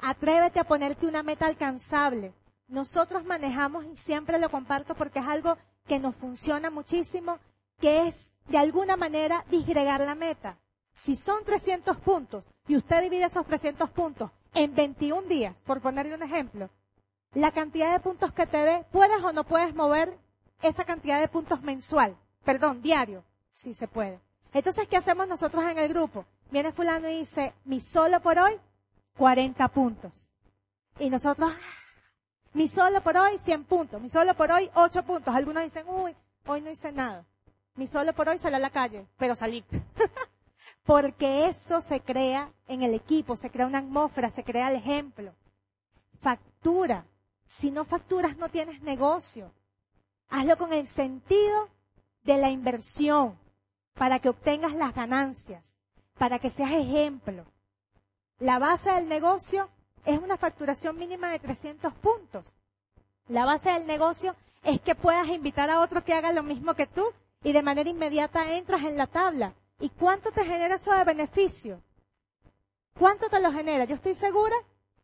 Atrévete 0.04 0.60
a 0.60 0.66
ponerte 0.66 1.08
una 1.08 1.24
meta 1.24 1.47
alcanzable 1.47 2.34
nosotros 2.74 3.24
manejamos, 3.24 3.86
y 3.86 3.95
siempre 3.97 4.39
lo 4.39 4.49
comparto 4.49 4.95
porque 4.95 5.20
es 5.20 5.28
algo 5.28 5.58
que 5.88 5.99
nos 5.99 6.16
funciona 6.16 6.70
muchísimo, 6.70 7.38
que 7.80 8.08
es 8.08 8.32
de 8.47 8.58
alguna 8.58 8.97
manera 8.97 9.45
disgregar 9.49 10.01
la 10.01 10.16
meta. 10.16 10.58
Si 10.95 11.16
son 11.16 11.43
300 11.43 11.97
puntos 11.97 12.49
y 12.68 12.76
usted 12.76 13.04
divide 13.04 13.26
esos 13.26 13.45
300 13.45 13.89
puntos 13.91 14.32
en 14.54 14.74
21 14.74 15.28
días, 15.28 15.56
por 15.66 15.82
ponerle 15.82 16.16
un 16.16 16.24
ejemplo, 16.24 16.70
la 17.34 17.51
cantidad 17.51 17.91
de 17.91 17.99
puntos 17.99 18.32
que 18.34 18.45
te 18.45 18.58
dé, 18.58 18.86
puedes 18.91 19.24
o 19.24 19.34
no 19.34 19.43
puedes 19.43 19.74
mover 19.76 20.18
esa 20.62 20.84
cantidad 20.84 21.20
de 21.20 21.28
puntos 21.28 21.62
mensual, 21.62 22.16
perdón, 22.43 22.82
diario, 22.82 23.24
si 23.51 23.74
se 23.74 23.88
puede. 23.88 24.20
Entonces, 24.54 24.88
¿qué 24.88 24.97
hacemos 24.97 25.28
nosotros 25.28 25.64
en 25.66 25.78
el 25.80 25.89
grupo? 25.89 26.26
Viene 26.51 26.72
fulano 26.72 27.10
y 27.10 27.20
dice, 27.20 27.54
mi 27.66 27.80
solo 27.80 28.20
por 28.22 28.38
hoy, 28.38 28.60
40 29.18 29.68
puntos. 29.70 30.30
Y 30.99 31.09
nosotros, 31.09 31.53
mi 32.53 32.68
solo 32.68 33.01
por 33.01 33.18
hoy, 33.18 33.38
100 33.39 33.64
puntos. 33.66 34.01
Mi 34.01 34.09
solo 34.09 34.34
por 34.36 34.51
hoy, 34.51 34.70
8 34.76 35.03
puntos. 35.03 35.34
Algunos 35.34 35.64
dicen, 35.64 35.88
uy, 35.88 36.16
hoy 36.45 36.61
no 36.61 36.70
hice 36.70 36.91
nada. 36.91 37.26
Mi 37.76 37.88
solo 37.88 38.14
por 38.14 38.30
hoy 38.30 38.38
salí 38.38 38.55
a 38.55 38.59
la 38.59 38.70
calle, 38.70 39.07
pero 39.18 39.36
salí. 39.36 39.64
Porque 40.86 41.47
eso 41.47 41.82
se 41.82 42.01
crea 42.01 42.51
en 42.68 42.84
el 42.84 42.93
equipo, 42.93 43.36
se 43.36 43.49
crea 43.49 43.66
una 43.66 43.80
atmósfera, 43.80 44.30
se 44.30 44.43
crea 44.43 44.70
el 44.70 44.78
ejemplo. 44.78 45.34
Factura. 46.22 47.05
Si 47.47 47.72
no 47.72 47.86
facturas, 47.86 48.38
no 48.38 48.49
tienes 48.49 48.82
negocio. 48.82 49.53
Hazlo 50.30 50.57
con 50.57 50.74
el 50.74 50.88
sentido 50.88 51.70
de 52.24 52.38
la 52.38 52.49
inversión 52.49 53.38
para 53.93 54.20
que 54.20 54.30
obtengas 54.30 54.74
las 54.74 54.93
ganancias, 54.93 55.78
para 56.18 56.39
que 56.39 56.49
seas 56.49 56.72
ejemplo. 56.72 57.45
La 58.43 58.59
base 58.59 58.91
del 58.91 59.07
negocio 59.07 59.69
es 60.03 60.19
una 60.19 60.35
facturación 60.35 60.97
mínima 60.97 61.31
de 61.31 61.39
300 61.39 61.93
puntos. 61.93 62.43
La 63.29 63.45
base 63.45 63.69
del 63.69 63.87
negocio 63.87 64.35
es 64.63 64.81
que 64.81 64.95
puedas 64.95 65.29
invitar 65.29 65.69
a 65.69 65.79
otro 65.79 66.03
que 66.03 66.13
haga 66.13 66.33
lo 66.33 66.43
mismo 66.43 66.73
que 66.73 66.85
tú 66.85 67.05
y 67.41 67.53
de 67.53 67.63
manera 67.63 67.89
inmediata 67.89 68.53
entras 68.53 68.81
en 68.81 68.97
la 68.97 69.07
tabla. 69.07 69.53
¿Y 69.79 69.87
cuánto 69.87 70.29
te 70.33 70.43
genera 70.43 70.75
eso 70.75 70.91
de 70.91 71.05
beneficio? 71.05 71.81
¿Cuánto 72.99 73.29
te 73.29 73.39
lo 73.39 73.49
genera? 73.53 73.85
Yo 73.85 73.95
estoy 73.95 74.13
segura 74.13 74.57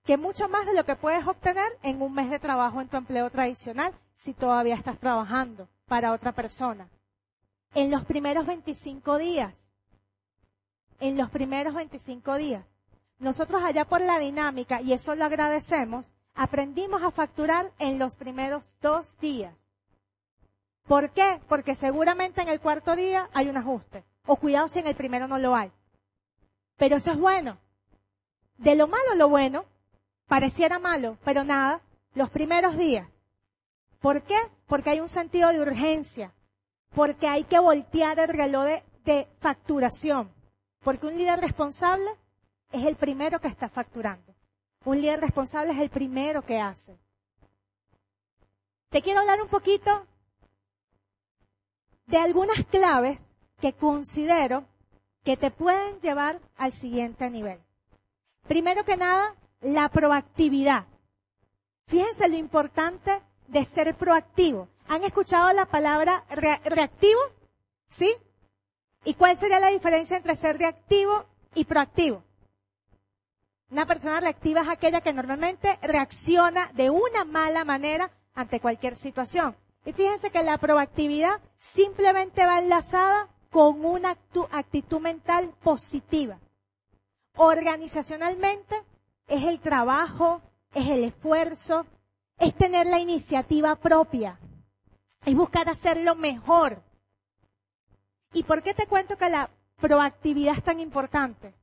que 0.03 0.17
mucho 0.17 0.49
más 0.49 0.65
de 0.65 0.73
lo 0.73 0.83
que 0.83 0.97
puedes 0.97 1.25
obtener 1.25 1.71
en 1.81 2.01
un 2.01 2.13
mes 2.13 2.29
de 2.29 2.39
trabajo 2.39 2.81
en 2.81 2.89
tu 2.89 2.97
empleo 2.97 3.29
tradicional 3.29 3.93
si 4.17 4.33
todavía 4.33 4.75
estás 4.75 4.99
trabajando 4.99 5.69
para 5.87 6.11
otra 6.11 6.33
persona. 6.33 6.89
En 7.73 7.89
los 7.89 8.03
primeros 8.03 8.45
25 8.45 9.17
días. 9.17 9.69
En 10.99 11.15
los 11.15 11.29
primeros 11.29 11.73
25 11.73 12.35
días. 12.35 12.65
Nosotros 13.19 13.61
allá 13.61 13.85
por 13.85 13.99
la 14.01 14.17
dinámica, 14.17 14.81
y 14.81 14.93
eso 14.93 15.13
lo 15.13 15.25
agradecemos, 15.25 16.09
aprendimos 16.33 17.03
a 17.03 17.11
facturar 17.11 17.71
en 17.77 17.99
los 17.99 18.15
primeros 18.15 18.77
dos 18.81 19.19
días. 19.19 19.53
¿Por 20.87 21.11
qué? 21.11 21.41
Porque 21.49 21.75
seguramente 21.75 22.41
en 22.41 22.47
el 22.47 22.61
cuarto 22.61 22.95
día 22.95 23.29
hay 23.33 23.49
un 23.49 23.57
ajuste. 23.57 24.05
O 24.25 24.37
cuidado 24.37 24.67
si 24.69 24.79
en 24.79 24.87
el 24.87 24.95
primero 24.95 25.27
no 25.27 25.37
lo 25.37 25.53
hay. 25.53 25.71
Pero 26.77 26.95
eso 26.95 27.11
es 27.11 27.19
bueno. 27.19 27.57
De 28.57 28.75
lo 28.75 28.87
malo 28.87 29.15
lo 29.15 29.27
bueno, 29.27 29.65
pareciera 30.27 30.79
malo, 30.79 31.17
pero 31.25 31.43
nada, 31.43 31.81
los 32.13 32.29
primeros 32.29 32.77
días. 32.77 33.07
¿Por 33.99 34.23
qué? 34.23 34.37
Porque 34.65 34.91
hay 34.91 35.01
un 35.01 35.09
sentido 35.09 35.49
de 35.49 35.59
urgencia, 35.59 36.33
porque 36.95 37.27
hay 37.27 37.43
que 37.43 37.59
voltear 37.59 38.17
el 38.19 38.29
reloj 38.29 38.63
de, 38.63 38.83
de 39.03 39.27
facturación, 39.41 40.31
porque 40.81 41.07
un 41.07 41.17
líder 41.17 41.39
responsable 41.39 42.09
es 42.71 42.85
el 42.85 42.95
primero 42.95 43.39
que 43.39 43.47
está 43.47 43.69
facturando. 43.69 44.33
Un 44.85 45.01
líder 45.01 45.21
responsable 45.21 45.73
es 45.73 45.79
el 45.79 45.89
primero 45.89 46.41
que 46.41 46.59
hace. 46.59 46.97
Te 48.89 49.01
quiero 49.01 49.19
hablar 49.19 49.41
un 49.41 49.49
poquito 49.49 50.07
de 52.07 52.17
algunas 52.17 52.65
claves 52.65 53.19
que 53.59 53.73
considero 53.73 54.65
que 55.23 55.37
te 55.37 55.51
pueden 55.51 55.99
llevar 55.99 56.39
al 56.57 56.71
siguiente 56.71 57.29
nivel. 57.29 57.59
Primero 58.47 58.83
que 58.83 58.97
nada, 58.97 59.35
la 59.61 59.89
proactividad. 59.89 60.87
Fíjense 61.87 62.29
lo 62.29 62.37
importante 62.37 63.21
de 63.47 63.65
ser 63.65 63.95
proactivo. 63.95 64.69
¿Han 64.87 65.03
escuchado 65.03 65.51
la 65.53 65.65
palabra 65.65 66.23
reactivo? 66.29 67.19
¿Sí? 67.89 68.15
¿Y 69.03 69.13
cuál 69.13 69.37
sería 69.37 69.59
la 69.59 69.69
diferencia 69.69 70.17
entre 70.17 70.35
ser 70.35 70.57
reactivo 70.57 71.25
y 71.53 71.65
proactivo? 71.65 72.23
Una 73.71 73.85
persona 73.85 74.19
reactiva 74.19 74.61
es 74.61 74.69
aquella 74.69 75.01
que 75.01 75.13
normalmente 75.13 75.77
reacciona 75.83 76.71
de 76.73 76.89
una 76.89 77.23
mala 77.23 77.63
manera 77.63 78.09
ante 78.33 78.59
cualquier 78.59 78.95
situación. 78.95 79.55
Y 79.85 79.93
fíjense 79.93 80.31
que 80.31 80.43
la 80.43 80.57
proactividad 80.57 81.39
simplemente 81.57 82.45
va 82.45 82.59
enlazada 82.59 83.27
con 83.51 83.85
una 83.85 84.17
actitud 84.51 84.99
mental 84.99 85.53
positiva. 85.61 86.39
Organizacionalmente 87.35 88.75
es 89.27 89.43
el 89.43 89.59
trabajo, 89.59 90.41
es 90.73 90.87
el 90.87 91.03
esfuerzo, 91.03 91.85
es 92.37 92.55
tener 92.55 92.87
la 92.87 92.99
iniciativa 92.99 93.75
propia, 93.75 94.39
es 95.25 95.35
buscar 95.35 95.69
hacerlo 95.69 96.15
mejor. 96.15 96.81
¿Y 98.33 98.43
por 98.43 98.63
qué 98.63 98.73
te 98.73 98.87
cuento 98.87 99.17
que 99.17 99.29
la 99.29 99.49
proactividad 99.79 100.57
es 100.57 100.63
tan 100.63 100.79
importante? 100.79 101.53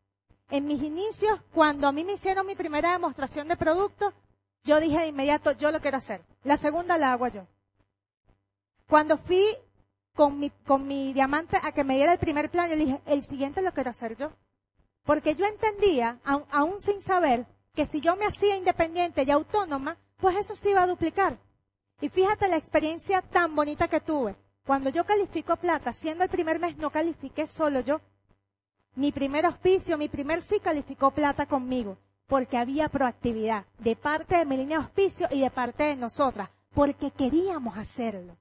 En 0.51 0.67
mis 0.67 0.83
inicios, 0.83 1.41
cuando 1.53 1.89
a 1.89 1.93
mí 1.93 2.05
me 2.05 2.13
hicieron 2.13 2.47
mi 2.47 2.55
primera 2.55 2.93
demostración 2.93 3.49
de 3.49 3.57
producto, 3.57 4.13
yo 4.63 4.81
dije 4.81 4.99
de 4.99 5.09
inmediato, 5.09 5.53
yo 5.53 5.71
lo 5.71 5.81
quiero 5.81 5.97
hacer. 5.97 6.23
La 6.45 6.57
segunda 6.57 6.99
la 6.99 7.13
hago 7.13 7.29
yo. 7.29 7.47
Cuando 8.89 9.19
fui 9.19 9.45
con 10.15 10.39
mi, 10.39 10.51
con 10.51 10.87
mi 10.87 11.13
diamante 11.13 11.59
a 11.63 11.73
que 11.73 11.85
me 11.85 11.97
diera 11.97 12.13
el 12.13 12.19
primer 12.19 12.51
plan, 12.51 12.71
yo 12.71 12.77
dije, 12.77 13.01
el 13.07 13.25
siguiente 13.25 13.63
lo 13.63 13.73
quiero 13.73 13.91
hacer 13.91 14.17
yo. 14.17 14.33
Porque 15.05 15.35
yo 15.35 15.47
entendía, 15.47 16.19
aún 16.25 16.81
sin 16.81 17.01
saber, 17.01 17.47
que 17.75 17.87
si 17.87 18.01
yo 18.01 18.17
me 18.17 18.27
hacía 18.27 18.57
independiente 18.57 19.25
y 19.25 19.31
autónoma, 19.31 19.99
pues 20.17 20.37
eso 20.37 20.55
se 20.55 20.71
iba 20.71 20.83
a 20.83 20.87
duplicar. 20.87 21.39
Y 22.01 22.09
fíjate 22.09 22.49
la 22.49 22.57
experiencia 22.57 23.23
tan 23.23 23.55
bonita 23.55 23.89
que 23.89 24.01
tuve. 24.01 24.37
Cuando 24.65 24.91
yo 24.91 25.05
califico 25.05 25.57
plata, 25.57 25.93
siendo 25.93 26.25
el 26.25 26.31
primer 26.31 26.59
mes 26.59 26.77
no 26.77 26.91
califiqué 26.91 27.47
solo 27.47 27.81
yo, 27.81 28.01
mi 28.97 29.13
primer 29.13 29.45
auspicio, 29.45 29.99
mi 29.99 30.09
primer 30.09 30.43
sí 30.43 30.59
calificó 30.59 31.11
plata 31.11 31.47
conmigo, 31.47 31.99
porque 32.27 32.57
había 32.57 32.89
proactividad 32.89 33.67
de 33.79 33.95
parte 33.95 34.37
de 34.37 34.45
mi 34.47 34.57
línea 34.57 34.79
de 34.79 34.85
auspicio 34.85 35.29
y 35.31 35.41
de 35.41 35.51
parte 35.51 35.85
de 35.85 35.97
nosotras, 35.97 36.51
porque 36.75 37.11
queríamos 37.11 37.77
hacerlo, 37.77 38.37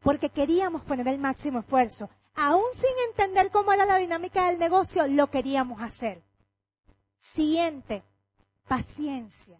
porque 0.00 0.30
queríamos 0.30 0.82
poner 0.82 1.08
el 1.08 1.18
máximo 1.18 1.58
esfuerzo. 1.58 2.08
Aún 2.36 2.72
sin 2.72 2.90
entender 3.08 3.50
cómo 3.50 3.72
era 3.72 3.84
la 3.84 3.96
dinámica 3.96 4.48
del 4.48 4.58
negocio, 4.58 5.06
lo 5.08 5.28
queríamos 5.28 5.82
hacer. 5.82 6.22
Siguiente, 7.18 8.04
paciencia. 8.68 9.58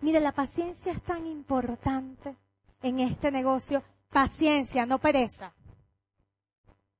Mire, 0.00 0.20
la 0.20 0.32
paciencia 0.32 0.92
es 0.92 1.02
tan 1.02 1.26
importante 1.26 2.36
en 2.82 3.00
este 3.00 3.30
negocio. 3.30 3.82
Paciencia, 4.10 4.84
no 4.84 4.98
pereza. 4.98 5.54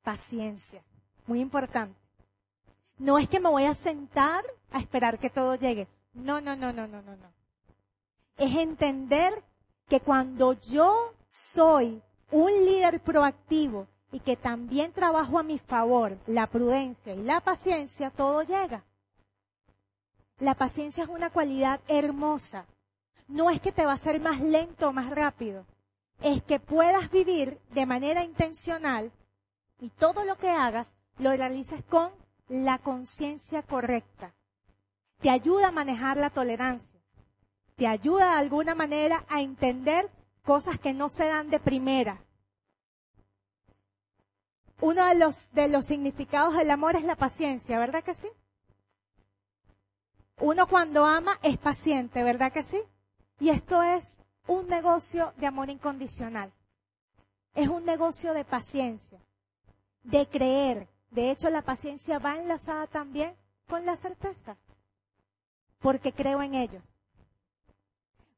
Paciencia. 0.02 0.82
Muy 1.26 1.40
importante. 1.40 1.98
No 2.98 3.18
es 3.18 3.28
que 3.28 3.40
me 3.40 3.48
voy 3.48 3.64
a 3.64 3.74
sentar 3.74 4.44
a 4.70 4.78
esperar 4.78 5.18
que 5.18 5.30
todo 5.30 5.54
llegue. 5.54 5.88
No, 6.14 6.40
no, 6.40 6.54
no, 6.56 6.72
no, 6.72 6.86
no, 6.86 7.02
no, 7.02 7.16
no. 7.16 7.32
Es 8.36 8.54
entender 8.56 9.42
que 9.88 10.00
cuando 10.00 10.52
yo 10.54 11.12
soy 11.30 12.02
un 12.30 12.50
líder 12.64 13.00
proactivo 13.00 13.86
y 14.10 14.20
que 14.20 14.36
también 14.36 14.92
trabajo 14.92 15.38
a 15.38 15.42
mi 15.42 15.58
favor 15.58 16.16
la 16.26 16.46
prudencia 16.46 17.14
y 17.14 17.22
la 17.22 17.40
paciencia, 17.40 18.10
todo 18.10 18.42
llega. 18.42 18.84
La 20.38 20.54
paciencia 20.54 21.04
es 21.04 21.10
una 21.10 21.30
cualidad 21.30 21.80
hermosa. 21.88 22.66
No 23.28 23.50
es 23.50 23.60
que 23.60 23.72
te 23.72 23.84
va 23.84 23.92
a 23.92 23.94
hacer 23.94 24.20
más 24.20 24.40
lento 24.40 24.88
o 24.88 24.92
más 24.92 25.10
rápido. 25.10 25.64
Es 26.20 26.42
que 26.42 26.60
puedas 26.60 27.10
vivir 27.10 27.58
de 27.70 27.86
manera 27.86 28.24
intencional 28.24 29.12
y 29.78 29.90
todo 29.90 30.24
lo 30.24 30.36
que 30.36 30.50
hagas 30.50 30.94
lo 31.22 31.30
realices 31.30 31.82
con 31.84 32.10
la 32.48 32.78
conciencia 32.78 33.62
correcta. 33.62 34.34
Te 35.20 35.30
ayuda 35.30 35.68
a 35.68 35.72
manejar 35.72 36.16
la 36.16 36.30
tolerancia. 36.30 37.00
Te 37.76 37.86
ayuda 37.86 38.32
de 38.32 38.38
alguna 38.40 38.74
manera 38.74 39.24
a 39.28 39.40
entender 39.40 40.10
cosas 40.44 40.78
que 40.78 40.92
no 40.92 41.08
se 41.08 41.26
dan 41.26 41.48
de 41.48 41.60
primera. 41.60 42.22
Uno 44.80 45.06
de 45.06 45.14
los, 45.14 45.50
de 45.52 45.68
los 45.68 45.86
significados 45.86 46.56
del 46.56 46.70
amor 46.70 46.96
es 46.96 47.04
la 47.04 47.16
paciencia, 47.16 47.78
¿verdad 47.78 48.02
que 48.02 48.14
sí? 48.14 48.28
Uno 50.40 50.66
cuando 50.66 51.06
ama 51.06 51.38
es 51.42 51.56
paciente, 51.56 52.24
¿verdad 52.24 52.52
que 52.52 52.64
sí? 52.64 52.82
Y 53.38 53.50
esto 53.50 53.80
es 53.82 54.18
un 54.48 54.66
negocio 54.66 55.32
de 55.36 55.46
amor 55.46 55.70
incondicional. 55.70 56.52
Es 57.54 57.68
un 57.68 57.84
negocio 57.84 58.34
de 58.34 58.44
paciencia, 58.44 59.20
de 60.02 60.26
creer, 60.26 60.88
de 61.12 61.30
hecho, 61.30 61.50
la 61.50 61.62
paciencia 61.62 62.18
va 62.18 62.36
enlazada 62.36 62.86
también 62.86 63.34
con 63.68 63.84
la 63.84 63.96
certeza, 63.96 64.56
porque 65.80 66.12
creo 66.12 66.42
en 66.42 66.54
ellos, 66.54 66.82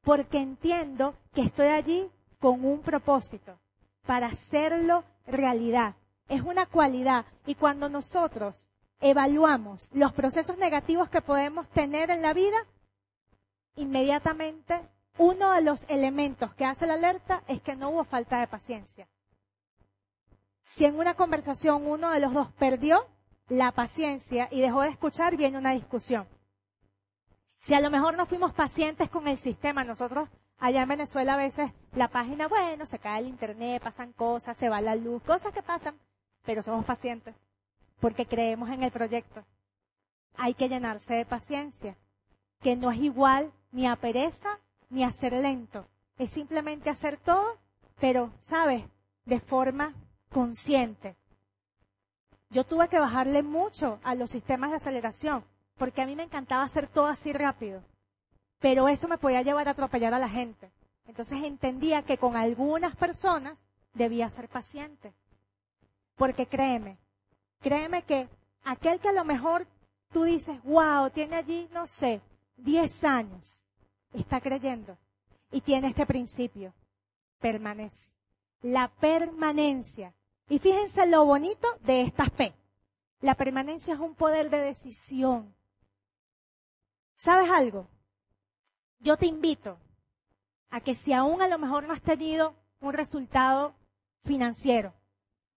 porque 0.03 0.39
entiendo 0.39 1.15
que 1.33 1.41
estoy 1.41 1.67
allí 1.67 2.09
con 2.39 2.65
un 2.65 2.81
propósito, 2.81 3.57
para 4.05 4.27
hacerlo 4.27 5.03
realidad. 5.25 5.95
Es 6.27 6.41
una 6.41 6.65
cualidad 6.65 7.25
y 7.45 7.55
cuando 7.55 7.87
nosotros 7.87 8.67
evaluamos 8.99 9.89
los 9.93 10.11
procesos 10.13 10.57
negativos 10.57 11.09
que 11.09 11.21
podemos 11.21 11.69
tener 11.69 12.09
en 12.09 12.21
la 12.21 12.33
vida, 12.33 12.57
inmediatamente 13.75 14.81
uno 15.17 15.53
de 15.53 15.61
los 15.61 15.85
elementos 15.87 16.53
que 16.55 16.65
hace 16.65 16.87
la 16.87 16.95
alerta 16.95 17.43
es 17.47 17.61
que 17.61 17.75
no 17.75 17.89
hubo 17.89 18.03
falta 18.03 18.39
de 18.39 18.47
paciencia. 18.47 19.07
Si 20.65 20.83
en 20.83 20.97
una 20.97 21.13
conversación 21.13 21.87
uno 21.87 22.11
de 22.11 22.19
los 22.19 22.33
dos 22.33 22.51
perdió 22.53 23.07
la 23.47 23.71
paciencia 23.71 24.49
y 24.51 24.59
dejó 24.59 24.81
de 24.81 24.89
escuchar, 24.89 25.37
viene 25.37 25.57
una 25.57 25.71
discusión. 25.71 26.27
Si 27.57 27.73
a 27.73 27.79
lo 27.79 27.89
mejor 27.89 28.17
no 28.17 28.25
fuimos 28.25 28.53
pacientes 28.53 29.09
con 29.09 29.27
el 29.27 29.37
sistema, 29.37 29.83
nosotros 29.83 30.27
allá 30.57 30.81
en 30.81 30.89
Venezuela 30.89 31.35
a 31.35 31.37
veces 31.37 31.71
la 31.93 32.09
página, 32.09 32.47
bueno, 32.47 32.85
se 32.85 32.99
cae 32.99 33.21
el 33.21 33.27
internet, 33.27 33.81
pasan 33.81 34.11
cosas, 34.11 34.57
se 34.57 34.67
va 34.67 34.81
la 34.81 34.95
luz, 34.95 35.23
cosas 35.23 35.53
que 35.53 35.63
pasan, 35.63 35.97
pero 36.43 36.61
somos 36.61 36.83
pacientes 36.83 37.35
porque 37.99 38.25
creemos 38.25 38.69
en 38.69 38.83
el 38.83 38.91
proyecto. 38.91 39.45
Hay 40.35 40.53
que 40.53 40.67
llenarse 40.67 41.13
de 41.13 41.25
paciencia, 41.25 41.95
que 42.61 42.75
no 42.75 42.91
es 42.91 42.99
igual 42.99 43.53
ni 43.71 43.87
a 43.87 43.95
pereza 43.95 44.59
ni 44.89 45.03
a 45.03 45.11
ser 45.11 45.33
lento. 45.33 45.87
Es 46.17 46.31
simplemente 46.31 46.89
hacer 46.89 47.17
todo, 47.17 47.57
pero, 47.99 48.33
¿sabes? 48.41 48.83
De 49.25 49.39
forma 49.39 49.93
consciente. 50.35 51.15
Yo 52.49 52.65
tuve 52.65 52.89
que 52.89 52.99
bajarle 52.99 53.41
mucho 53.41 53.99
a 54.03 54.15
los 54.15 54.31
sistemas 54.31 54.69
de 54.69 54.75
aceleración, 54.75 55.45
porque 55.77 56.01
a 56.01 56.05
mí 56.05 56.13
me 56.13 56.23
encantaba 56.23 56.63
hacer 56.63 56.87
todo 56.89 57.05
así 57.05 57.31
rápido. 57.31 57.81
Pero 58.59 58.89
eso 58.89 59.07
me 59.07 59.17
podía 59.17 59.43
llevar 59.43 59.69
a 59.69 59.71
atropellar 59.71 60.13
a 60.13 60.19
la 60.19 60.27
gente. 60.27 60.69
Entonces 61.07 61.41
entendía 61.41 62.03
que 62.03 62.17
con 62.17 62.35
algunas 62.35 62.97
personas 62.97 63.57
debía 63.93 64.29
ser 64.29 64.49
paciente. 64.49 65.13
Porque 66.17 66.47
créeme, 66.47 66.97
créeme 67.61 68.03
que 68.03 68.27
aquel 68.65 68.99
que 68.99 69.07
a 69.07 69.13
lo 69.13 69.23
mejor 69.23 69.65
tú 70.11 70.23
dices, 70.23 70.61
wow, 70.63 71.11
tiene 71.11 71.37
allí, 71.37 71.69
no 71.71 71.87
sé, 71.87 72.19
10 72.57 73.05
años, 73.05 73.61
está 74.11 74.41
creyendo 74.41 74.97
y 75.49 75.61
tiene 75.61 75.87
este 75.87 76.05
principio, 76.05 76.73
permanece. 77.39 78.09
La 78.61 78.89
permanencia 78.89 80.13
y 80.47 80.59
fíjense 80.59 81.05
lo 81.07 81.25
bonito 81.25 81.67
de 81.81 82.01
estas 82.01 82.29
P. 82.29 82.53
La 83.21 83.35
permanencia 83.35 83.93
es 83.93 83.99
un 83.99 84.15
poder 84.15 84.49
de 84.49 84.59
decisión. 84.59 85.55
¿Sabes 87.17 87.49
algo? 87.49 87.87
Yo 88.99 89.17
te 89.17 89.25
invito 89.25 89.79
a 90.69 90.81
que 90.81 90.95
si 90.95 91.13
aún 91.13 91.41
a 91.41 91.47
lo 91.47 91.57
mejor 91.57 91.87
no 91.87 91.93
has 91.93 92.01
tenido 92.01 92.55
un 92.81 92.93
resultado 92.93 93.73
financiero 94.23 94.93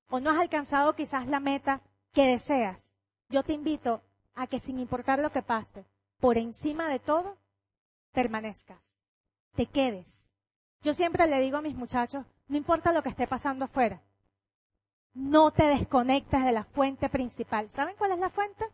o 0.09 0.21
no 0.21 0.31
has 0.31 0.39
alcanzado 0.39 0.95
quizás 0.95 1.27
la 1.27 1.41
meta 1.41 1.83
que 2.13 2.27
deseas, 2.27 2.95
yo 3.29 3.43
te 3.43 3.53
invito 3.53 4.03
a 4.35 4.47
que 4.47 4.61
sin 4.61 4.79
importar 4.79 5.19
lo 5.19 5.31
que 5.31 5.43
pase, 5.43 5.85
por 6.21 6.39
encima 6.39 6.89
de 6.89 6.99
todo, 6.99 7.37
permanezcas, 8.13 8.95
te 9.55 9.67
quedes. 9.67 10.27
Yo 10.81 10.95
siempre 10.95 11.27
le 11.27 11.41
digo 11.41 11.59
a 11.59 11.63
mis 11.63 11.75
muchachos, 11.75 12.25
no 12.47 12.57
importa 12.57 12.93
lo 12.93 13.03
que 13.03 13.11
esté 13.11 13.27
pasando 13.27 13.65
afuera, 13.65 14.01
no 15.19 15.51
te 15.51 15.65
desconectes 15.65 16.45
de 16.45 16.53
la 16.53 16.65
fuente 16.65 17.09
principal. 17.09 17.69
¿Saben 17.71 17.97
cuál 17.97 18.13
es 18.13 18.19
la 18.21 18.31
fuente? 18.31 18.65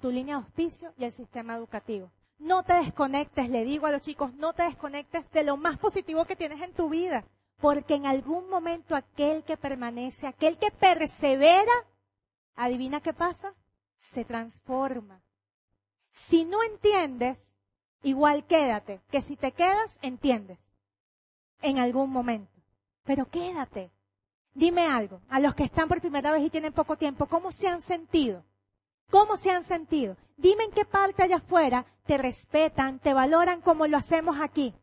Tu 0.00 0.10
línea 0.10 0.36
de 0.36 0.44
auspicio 0.44 0.94
y 0.96 1.04
el 1.04 1.12
sistema 1.12 1.56
educativo. 1.56 2.10
No 2.38 2.62
te 2.62 2.74
desconectes, 2.74 3.50
le 3.50 3.64
digo 3.64 3.86
a 3.86 3.90
los 3.90 4.02
chicos, 4.02 4.32
no 4.34 4.52
te 4.52 4.62
desconectes 4.62 5.28
de 5.32 5.42
lo 5.42 5.56
más 5.56 5.78
positivo 5.78 6.24
que 6.24 6.36
tienes 6.36 6.62
en 6.62 6.72
tu 6.72 6.88
vida, 6.88 7.24
porque 7.56 7.94
en 7.94 8.06
algún 8.06 8.48
momento 8.48 8.94
aquel 8.94 9.42
que 9.42 9.56
permanece, 9.56 10.26
aquel 10.26 10.56
que 10.56 10.70
persevera, 10.70 11.72
adivina 12.54 13.00
qué 13.00 13.12
pasa, 13.12 13.52
se 13.98 14.24
transforma. 14.24 15.20
Si 16.12 16.44
no 16.44 16.62
entiendes, 16.62 17.54
igual 18.02 18.46
quédate, 18.46 19.00
que 19.10 19.20
si 19.20 19.36
te 19.36 19.50
quedas, 19.50 19.98
entiendes, 20.02 20.60
en 21.60 21.78
algún 21.78 22.10
momento. 22.10 22.52
Pero 23.02 23.28
quédate. 23.28 23.90
Dime 24.56 24.86
algo, 24.86 25.20
a 25.28 25.38
los 25.38 25.54
que 25.54 25.64
están 25.64 25.86
por 25.86 26.00
primera 26.00 26.32
vez 26.32 26.42
y 26.42 26.48
tienen 26.48 26.72
poco 26.72 26.96
tiempo, 26.96 27.26
¿cómo 27.26 27.52
se 27.52 27.68
han 27.68 27.82
sentido? 27.82 28.42
¿Cómo 29.10 29.36
se 29.36 29.50
han 29.50 29.64
sentido? 29.64 30.16
Dime 30.38 30.64
en 30.64 30.70
qué 30.70 30.86
parte 30.86 31.22
allá 31.22 31.36
afuera 31.36 31.84
te 32.06 32.16
respetan, 32.16 32.98
te 32.98 33.12
valoran 33.12 33.60
como 33.60 33.86
lo 33.86 33.98
hacemos 33.98 34.40
aquí. 34.40 34.74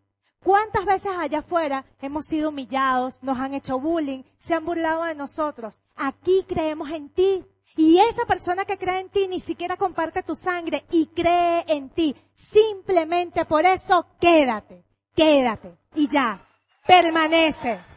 ¿Cuántas 0.43 0.85
veces 0.85 1.13
allá 1.17 1.39
afuera 1.39 1.85
hemos 2.03 2.27
sido 2.27 2.49
humillados, 2.49 3.23
nos 3.23 3.39
han 3.39 3.55
hecho 3.55 3.79
bullying, 3.79 4.21
se 4.37 4.53
han 4.53 4.63
burlado 4.63 5.05
de 5.05 5.15
nosotros? 5.15 5.81
Aquí 5.95 6.45
creemos 6.47 6.91
en 6.91 7.09
ti. 7.09 7.43
Y 7.75 7.97
esa 7.97 8.27
persona 8.27 8.65
que 8.65 8.77
cree 8.77 8.99
en 8.99 9.09
ti 9.09 9.27
ni 9.27 9.39
siquiera 9.39 9.75
comparte 9.75 10.21
tu 10.21 10.35
sangre 10.35 10.85
y 10.91 11.07
cree 11.07 11.65
en 11.67 11.89
ti. 11.89 12.15
Simplemente 12.35 13.43
por 13.45 13.65
eso 13.65 14.05
quédate, 14.19 14.85
quédate. 15.15 15.75
Y 15.95 16.07
ya, 16.07 16.45
permanece. 16.85 17.92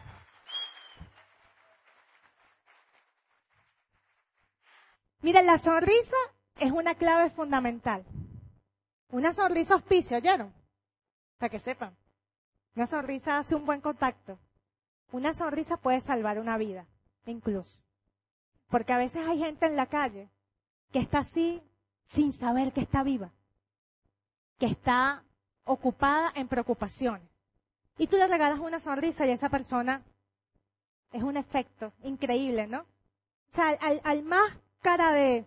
Mira, 5.27 5.41
la 5.41 5.57
sonrisa 5.57 6.15
es 6.57 6.71
una 6.71 6.95
clave 6.95 7.29
fundamental. 7.31 8.05
Una 9.09 9.33
sonrisa 9.33 9.73
auspicia, 9.73 10.19
¿oyeron? 10.19 10.53
Para 11.37 11.49
que 11.49 11.59
sepan. 11.59 11.93
Una 12.77 12.87
sonrisa 12.87 13.37
hace 13.37 13.53
un 13.53 13.65
buen 13.65 13.81
contacto. 13.81 14.39
Una 15.11 15.33
sonrisa 15.33 15.75
puede 15.75 15.99
salvar 15.99 16.39
una 16.39 16.57
vida, 16.57 16.87
incluso. 17.25 17.81
Porque 18.69 18.93
a 18.93 18.97
veces 18.97 19.27
hay 19.27 19.39
gente 19.39 19.65
en 19.65 19.75
la 19.75 19.87
calle 19.87 20.29
que 20.93 20.99
está 20.99 21.19
así 21.19 21.61
sin 22.05 22.31
saber 22.31 22.71
que 22.71 22.79
está 22.79 23.03
viva, 23.03 23.33
que 24.59 24.67
está 24.67 25.25
ocupada 25.65 26.31
en 26.35 26.47
preocupaciones. 26.47 27.27
Y 27.97 28.07
tú 28.07 28.15
le 28.15 28.27
regalas 28.27 28.59
una 28.59 28.79
sonrisa 28.79 29.25
y 29.25 29.31
esa 29.31 29.49
persona 29.49 30.05
es 31.11 31.21
un 31.21 31.35
efecto 31.35 31.91
increíble, 32.03 32.65
¿no? 32.65 32.83
O 33.51 33.55
sea, 33.55 33.71
al, 33.81 33.99
al 34.05 34.23
más 34.23 34.53
cara 34.87 35.11
de, 35.11 35.45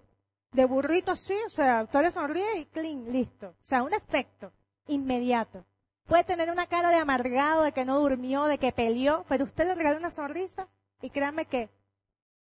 de 0.53 0.65
burrito 0.67 1.13
así, 1.13 1.33
o 1.47 1.49
sea, 1.49 1.85
usted 1.85 2.03
le 2.03 2.11
sonríe 2.11 2.59
y 2.59 2.67
clean, 2.67 3.11
listo. 3.11 3.49
O 3.49 3.65
sea, 3.67 3.83
un 3.83 3.95
efecto 3.95 4.53
inmediato. 4.87 5.65
Puede 6.07 6.25
tener 6.25 6.51
una 6.51 6.67
cara 6.67 6.91
de 6.91 6.97
amargado, 6.97 7.63
de 7.63 7.73
que 7.73 7.87
no 7.87 8.01
durmió, 8.01 8.45
de 8.45 8.59
que 8.59 8.71
peleó, 8.71 9.25
pero 9.31 9.45
usted 9.45 9.65
le 9.65 9.75
regala 9.75 9.97
una 9.97 10.11
sonrisa 10.11 10.69
y 11.01 11.09
créanme 11.09 11.47
que 11.47 11.71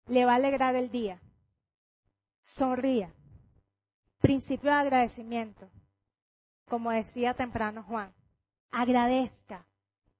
le 0.06 0.24
va 0.24 0.32
a 0.32 0.36
alegrar 0.36 0.76
el 0.76 0.90
día. 0.90 1.20
Sonría. 2.42 3.12
Principio 4.20 4.70
de 4.70 4.76
agradecimiento. 4.76 5.68
Como 6.70 6.90
decía 6.90 7.34
temprano 7.34 7.82
Juan. 7.82 8.14
Agradezca. 8.70 9.66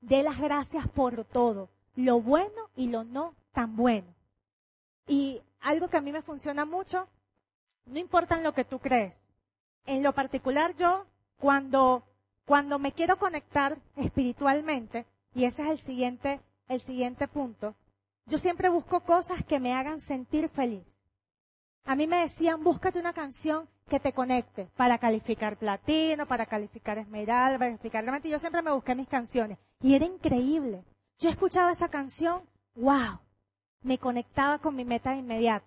Dé 0.00 0.22
las 0.22 0.38
gracias 0.38 0.86
por 0.88 1.24
todo. 1.24 1.70
Lo 1.94 2.20
bueno 2.20 2.68
y 2.76 2.88
lo 2.88 3.04
no 3.04 3.34
tan 3.52 3.74
bueno. 3.74 4.17
Y 5.08 5.42
algo 5.60 5.88
que 5.88 5.96
a 5.96 6.00
mí 6.00 6.12
me 6.12 6.22
funciona 6.22 6.64
mucho, 6.64 7.08
no 7.86 7.98
importa 7.98 8.40
lo 8.40 8.52
que 8.52 8.64
tú 8.64 8.78
crees. 8.78 9.14
En 9.86 10.02
lo 10.02 10.12
particular 10.12 10.76
yo, 10.76 11.06
cuando, 11.38 12.04
cuando 12.44 12.78
me 12.78 12.92
quiero 12.92 13.18
conectar 13.18 13.78
espiritualmente, 13.96 15.06
y 15.34 15.44
ese 15.44 15.62
es 15.62 15.68
el 15.70 15.78
siguiente, 15.78 16.40
el 16.68 16.80
siguiente 16.80 17.26
punto, 17.26 17.74
yo 18.26 18.36
siempre 18.36 18.68
busco 18.68 19.00
cosas 19.00 19.42
que 19.44 19.58
me 19.58 19.74
hagan 19.74 19.98
sentir 19.98 20.50
feliz. 20.50 20.84
A 21.84 21.96
mí 21.96 22.06
me 22.06 22.18
decían, 22.18 22.62
búscate 22.62 22.98
una 22.98 23.14
canción 23.14 23.66
que 23.88 23.98
te 23.98 24.12
conecte 24.12 24.68
para 24.76 24.98
calificar 24.98 25.56
platino, 25.56 26.26
para 26.26 26.44
calificar 26.44 26.98
esmeralda, 26.98 27.58
para 27.58 27.70
calificar 27.70 28.02
diamante. 28.04 28.28
Yo 28.28 28.38
siempre 28.38 28.60
me 28.60 28.72
busqué 28.72 28.94
mis 28.94 29.08
canciones. 29.08 29.58
Y 29.80 29.94
era 29.94 30.04
increíble. 30.04 30.84
Yo 31.18 31.30
escuchaba 31.30 31.72
esa 31.72 31.88
canción, 31.88 32.42
wow, 32.74 33.18
me 33.82 33.98
conectaba 33.98 34.58
con 34.58 34.74
mi 34.74 34.84
meta 34.84 35.10
de 35.10 35.18
inmediato. 35.18 35.66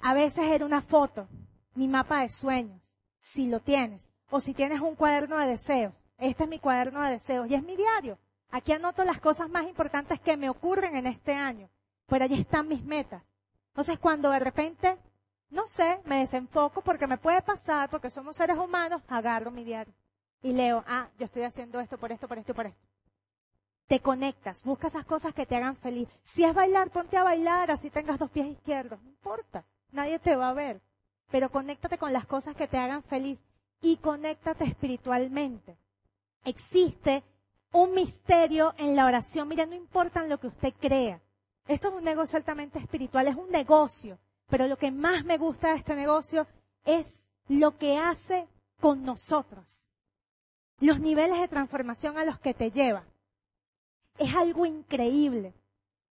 A 0.00 0.14
veces 0.14 0.44
era 0.50 0.64
una 0.64 0.82
foto, 0.82 1.28
mi 1.74 1.88
mapa 1.88 2.20
de 2.20 2.28
sueños, 2.28 2.94
si 3.20 3.46
lo 3.46 3.60
tienes, 3.60 4.08
o 4.30 4.40
si 4.40 4.54
tienes 4.54 4.80
un 4.80 4.94
cuaderno 4.94 5.38
de 5.38 5.46
deseos. 5.46 5.94
Este 6.18 6.44
es 6.44 6.50
mi 6.50 6.58
cuaderno 6.58 7.02
de 7.02 7.12
deseos 7.12 7.48
y 7.50 7.54
es 7.54 7.62
mi 7.62 7.76
diario. 7.76 8.18
Aquí 8.50 8.72
anoto 8.72 9.04
las 9.04 9.20
cosas 9.20 9.50
más 9.50 9.64
importantes 9.64 10.20
que 10.20 10.36
me 10.36 10.48
ocurren 10.48 10.96
en 10.96 11.06
este 11.06 11.34
año. 11.34 11.68
Por 12.06 12.22
allí 12.22 12.40
están 12.40 12.68
mis 12.68 12.84
metas. 12.84 13.22
Entonces 13.68 13.98
cuando 13.98 14.30
de 14.30 14.38
repente, 14.38 14.96
no 15.50 15.66
sé, 15.66 16.00
me 16.04 16.18
desenfoco 16.20 16.80
porque 16.80 17.06
me 17.06 17.18
puede 17.18 17.42
pasar, 17.42 17.90
porque 17.90 18.10
somos 18.10 18.36
seres 18.36 18.56
humanos, 18.56 19.02
agarro 19.08 19.50
mi 19.50 19.64
diario 19.64 19.92
y 20.42 20.52
leo, 20.52 20.84
ah, 20.86 21.08
yo 21.18 21.26
estoy 21.26 21.42
haciendo 21.42 21.80
esto 21.80 21.98
por 21.98 22.12
esto, 22.12 22.28
por 22.28 22.38
esto 22.38 22.54
por 22.54 22.66
esto 22.66 22.80
te 23.86 24.00
conectas, 24.00 24.64
busca 24.64 24.88
esas 24.88 25.04
cosas 25.04 25.32
que 25.32 25.46
te 25.46 25.56
hagan 25.56 25.76
feliz. 25.76 26.08
Si 26.22 26.44
es 26.44 26.54
bailar, 26.54 26.90
ponte 26.90 27.16
a 27.16 27.22
bailar, 27.22 27.70
así 27.70 27.90
tengas 27.90 28.18
dos 28.18 28.30
pies 28.30 28.48
izquierdos, 28.48 29.00
no 29.02 29.08
importa, 29.08 29.64
nadie 29.92 30.18
te 30.18 30.36
va 30.36 30.50
a 30.50 30.54
ver. 30.54 30.80
Pero 31.30 31.50
conéctate 31.50 31.98
con 31.98 32.12
las 32.12 32.26
cosas 32.26 32.56
que 32.56 32.68
te 32.68 32.78
hagan 32.78 33.02
feliz 33.02 33.44
y 33.80 33.96
conéctate 33.98 34.64
espiritualmente. 34.64 35.76
Existe 36.44 37.24
un 37.72 37.94
misterio 37.94 38.74
en 38.78 38.94
la 38.94 39.06
oración. 39.06 39.48
Mira, 39.48 39.66
no 39.66 39.74
importa 39.74 40.24
lo 40.24 40.38
que 40.38 40.46
usted 40.46 40.72
crea. 40.80 41.20
Esto 41.66 41.88
es 41.88 41.94
un 41.94 42.04
negocio 42.04 42.36
altamente 42.36 42.78
espiritual, 42.78 43.26
es 43.26 43.34
un 43.34 43.50
negocio. 43.50 44.18
Pero 44.48 44.68
lo 44.68 44.78
que 44.78 44.92
más 44.92 45.24
me 45.24 45.36
gusta 45.36 45.70
de 45.70 45.78
este 45.78 45.96
negocio 45.96 46.46
es 46.84 47.26
lo 47.48 47.76
que 47.76 47.98
hace 47.98 48.48
con 48.80 49.02
nosotros. 49.02 49.84
Los 50.78 51.00
niveles 51.00 51.40
de 51.40 51.48
transformación 51.48 52.18
a 52.18 52.24
los 52.24 52.38
que 52.38 52.54
te 52.54 52.70
lleva 52.70 53.04
es 54.18 54.34
algo 54.34 54.66
increíble. 54.66 55.54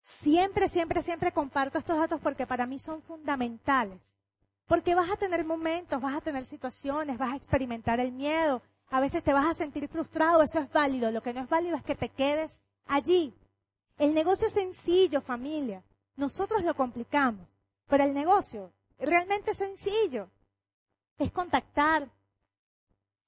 Siempre, 0.03 0.69
siempre, 0.69 1.03
siempre 1.03 1.33
comparto 1.33 1.79
estos 1.79 1.97
datos 1.97 2.21
porque 2.21 2.47
para 2.47 2.67
mí 2.67 2.79
son 2.79 3.03
fundamentales. 3.03 4.15
Porque 4.67 4.95
vas 4.95 5.11
a 5.11 5.17
tener 5.17 5.45
momentos, 5.45 6.01
vas 6.01 6.17
a 6.17 6.21
tener 6.21 6.45
situaciones, 6.47 7.19
vas 7.19 7.33
a 7.33 7.37
experimentar 7.37 8.01
el 8.01 8.13
miedo, 8.13 8.63
a 8.91 9.01
veces 9.01 9.23
te 9.23 9.33
vas 9.33 9.47
a 9.47 9.55
sentir 9.55 9.89
frustrado, 9.89 10.43
eso 10.43 10.61
es 10.61 10.71
válido. 10.71 11.11
Lo 11.11 11.23
que 11.23 11.33
no 11.33 11.41
es 11.41 11.49
válido 11.49 11.77
es 11.77 11.83
que 11.83 11.95
te 11.95 12.09
quedes 12.09 12.61
allí. 12.87 13.35
El 13.99 14.15
negocio 14.15 14.47
es 14.47 14.53
sencillo, 14.53 15.21
familia. 15.21 15.83
Nosotros 16.17 16.63
lo 16.63 16.75
complicamos, 16.75 17.47
pero 17.87 18.05
el 18.05 18.13
negocio 18.13 18.73
realmente 18.99 19.53
es 19.53 19.59
sencillo. 19.59 20.29
Es 21.19 21.33
contactar, 21.33 22.09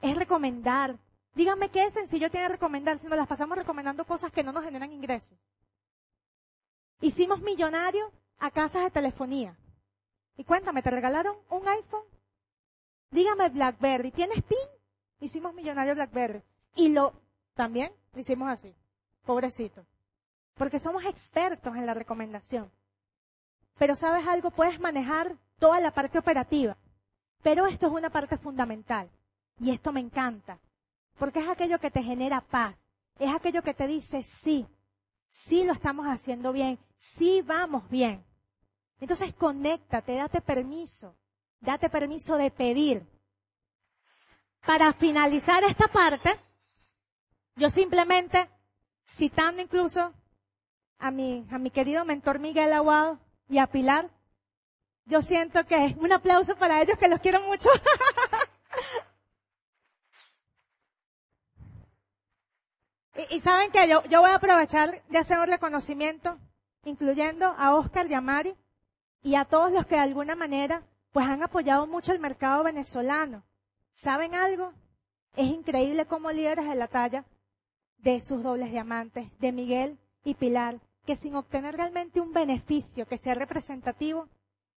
es 0.01 0.17
recomendar, 0.17 0.99
Díganme 1.35 1.71
qué 1.71 1.91
sencillo 1.91 2.31
tiene 2.31 2.49
recomendar 2.49 2.99
si 2.99 3.07
nos 3.09 3.19
las 3.19 3.27
pasamos 3.27 3.59
recomendando 3.59 4.05
cosas 4.05 4.31
que 4.31 4.45
no 4.45 4.53
nos 4.53 4.65
generan 4.65 4.93
ingresos. 4.93 5.37
Hicimos 7.01 7.41
millonarios 7.41 8.11
a 8.39 8.51
casas 8.51 8.85
de 8.85 8.91
telefonía. 8.91 9.57
Y 10.37 10.45
cuéntame, 10.45 10.83
¿te 10.83 10.91
regalaron 10.91 11.37
un 11.51 11.67
iPhone? 11.69 12.05
Dígame 13.11 13.49
BlackBerry, 13.49 14.11
¿tienes 14.11 14.43
PIN? 14.43 14.59
Hicimos 15.21 15.55
millonario 15.55 15.95
BlackBerry. 15.95 16.43
Y 16.77 16.89
lo, 16.89 17.13
también 17.55 17.93
hicimos 18.15 18.49
así. 18.49 18.75
Pobrecito. 19.25 19.85
Porque 20.55 20.79
somos 20.79 21.05
expertos 21.05 21.75
en 21.77 21.87
la 21.87 21.95
recomendación. 21.95 22.71
Pero 23.79 23.97
sabes 23.97 24.27
algo, 24.27 24.51
puedes 24.51 24.79
manejar 24.79 25.37
toda 25.59 25.81
la 25.81 25.93
parte 25.93 26.19
operativa. 26.19 26.77
Pero 27.43 27.67
esto 27.67 27.87
es 27.87 27.93
una 27.93 28.11
parte 28.11 28.39
fundamental. 28.39 29.11
Y 29.59 29.71
esto 29.71 29.93
me 29.93 30.01
encanta. 30.01 30.59
Porque 31.19 31.41
es 31.41 31.49
aquello 31.49 31.79
que 31.79 31.91
te 31.91 32.03
genera 32.03 32.41
paz. 32.41 32.77
Es 33.19 33.33
aquello 33.35 33.63
que 33.63 33.75
te 33.75 33.87
dice 33.87 34.23
sí. 34.23 34.67
Sí 35.29 35.65
lo 35.65 35.73
estamos 35.73 36.07
haciendo 36.07 36.53
bien. 36.53 36.79
Sí 36.97 37.43
vamos 37.43 37.89
bien. 37.89 38.25
Entonces 39.01 39.35
conéctate, 39.35 40.15
date 40.15 40.41
permiso. 40.41 41.17
Date 41.61 41.89
permiso 41.89 42.37
de 42.37 42.51
pedir. 42.51 43.07
Para 44.67 44.93
finalizar 44.93 45.63
esta 45.65 45.89
parte, 45.89 46.39
yo 47.57 47.69
simplemente, 47.69 48.49
citando 49.07 49.61
incluso 49.61 50.13
a 50.99 51.11
mi, 51.11 51.47
a 51.51 51.59
mi 51.59 51.71
querido 51.71 52.05
mentor 52.05 52.39
Miguel 52.39 52.73
Aguado 52.73 53.19
y 53.49 53.59
a 53.59 53.67
Pilar, 53.67 54.11
yo 55.07 55.21
siento 55.21 55.67
que 55.67 55.95
un 55.99 56.13
aplauso 56.13 56.57
para 56.57 56.81
ellos 56.81 56.97
que 56.99 57.09
los 57.09 57.21
quiero 57.21 57.41
mucho. 57.43 57.69
y, 63.31 63.41
saben 63.41 63.71
que 63.71 63.89
yo, 63.89 64.03
yo 64.05 64.21
voy 64.21 64.31
a 64.31 64.37
aprovechar 64.37 65.03
de 65.09 65.19
hacer 65.19 65.39
un 65.39 65.47
reconocimiento, 65.47 66.39
incluyendo 66.85 67.47
a 67.57 67.75
Oscar 67.75 68.11
y 68.11 68.15
a 68.15 68.21
Mari 68.21 68.55
y 69.23 69.37
a 69.37 69.45
todos 69.45 69.73
los 69.73 69.87
que 69.87 69.95
de 69.95 70.03
alguna 70.03 70.35
manera 70.35 70.83
pues 71.13 71.27
han 71.27 71.43
apoyado 71.43 71.87
mucho 71.87 72.13
el 72.13 72.19
mercado 72.19 72.65
venezolano. 72.65 73.45
¿Saben 73.93 74.35
algo? 74.35 74.73
Es 75.37 75.47
increíble 75.47 76.07
cómo 76.07 76.33
líderes 76.33 76.69
de 76.69 76.75
la 76.75 76.89
talla 76.89 77.25
de 77.99 78.21
sus 78.21 78.43
dobles 78.43 78.71
diamantes, 78.71 79.29
de 79.39 79.53
Miguel 79.53 79.99
y 80.25 80.35
Pilar, 80.35 80.81
que 81.07 81.17
sin 81.17 81.37
obtener 81.37 81.77
realmente 81.77 82.21
un 82.21 82.33
beneficio 82.33 83.07
que 83.07 83.19
sea 83.19 83.35
representativo, 83.35 84.29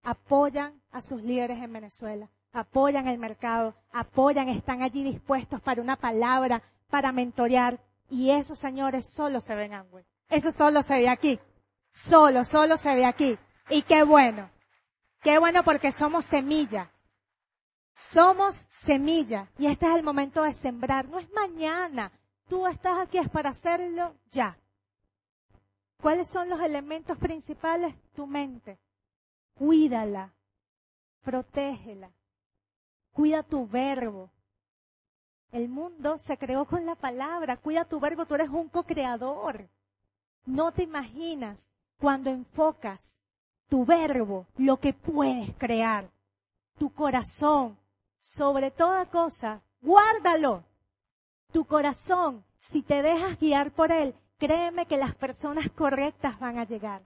apoyan 0.04 0.82
a 0.92 1.02
sus 1.02 1.22
líderes 1.24 1.62
en 1.62 1.74
Venezuela, 1.74 2.30
apoyan 2.54 3.08
el 3.08 3.18
mercado, 3.18 3.76
apoyan, 3.92 4.48
están 4.50 4.82
allí 4.82 5.04
dispuestos 5.04 5.60
para 5.62 5.82
una 5.82 5.96
palabra, 5.96 6.62
para 6.90 7.12
mentorear. 7.12 7.80
Y 8.10 8.32
eso, 8.32 8.56
señores, 8.56 9.14
solo 9.14 9.42
se 9.42 9.56
ve 9.56 9.66
en. 9.66 10.06
Eso 10.30 10.52
solo 10.52 10.84
se 10.84 10.98
ve 10.98 11.10
aquí. 11.10 11.40
Solo, 11.94 12.44
solo 12.44 12.78
se 12.78 12.96
ve 12.96 13.06
aquí. 13.06 13.38
Y 13.70 13.82
qué 13.82 14.04
bueno. 14.04 14.50
Qué 15.22 15.40
bueno 15.40 15.64
porque 15.64 15.92
somos 15.92 16.26
semilla. 16.26 16.92
Somos 17.94 18.66
semilla. 18.70 19.50
Y 19.58 19.68
este 19.68 19.88
es 19.88 19.96
el 19.96 20.04
momento 20.04 20.44
de 20.44 20.54
sembrar. 20.54 21.08
No 21.08 21.20
es 21.20 21.30
mañana. 21.32 22.12
Tú 22.48 22.66
estás 22.68 23.00
aquí 23.00 23.18
es 23.18 23.30
para 23.30 23.50
hacerlo 23.50 24.16
ya. 24.30 24.58
¿Cuáles 26.02 26.30
son 26.30 26.50
los 26.50 26.62
elementos 26.62 27.18
principales? 27.18 27.96
Tu 28.14 28.26
mente 28.28 28.80
cuídala, 29.58 30.34
protégela, 31.24 32.12
cuida 33.12 33.44
tu 33.44 33.68
verbo. 33.68 34.32
El 35.52 35.70
mundo 35.70 36.18
se 36.18 36.38
creó 36.38 36.66
con 36.66 36.86
la 36.86 36.96
palabra, 36.96 37.58
cuida 37.58 37.86
tu 37.86 38.00
verbo, 38.00 38.26
tú 38.26 38.36
eres 38.36 38.50
un 38.50 38.70
co-creador. 38.70 39.68
No 40.46 40.72
te 40.72 40.84
imaginas 40.84 41.70
cuando 42.00 42.30
enfocas 42.30 43.18
tu 43.70 43.86
verbo, 43.86 44.46
lo 44.58 44.78
que 44.78 44.94
puedes 44.94 45.54
crear, 45.58 46.10
tu 46.78 46.90
corazón, 46.94 47.78
sobre 48.20 48.72
toda 48.72 49.06
cosa, 49.06 49.62
guárdalo. 49.82 50.64
Tu 51.52 51.66
corazón, 51.66 52.44
si 52.60 52.82
te 52.82 53.02
dejas 53.02 53.40
guiar 53.40 53.72
por 53.72 53.92
él, 53.92 54.16
créeme 54.38 54.86
que 54.86 54.98
las 54.98 55.16
personas 55.16 55.70
correctas 55.72 56.40
van 56.40 56.60
a 56.60 56.66
llegar. 56.66 57.02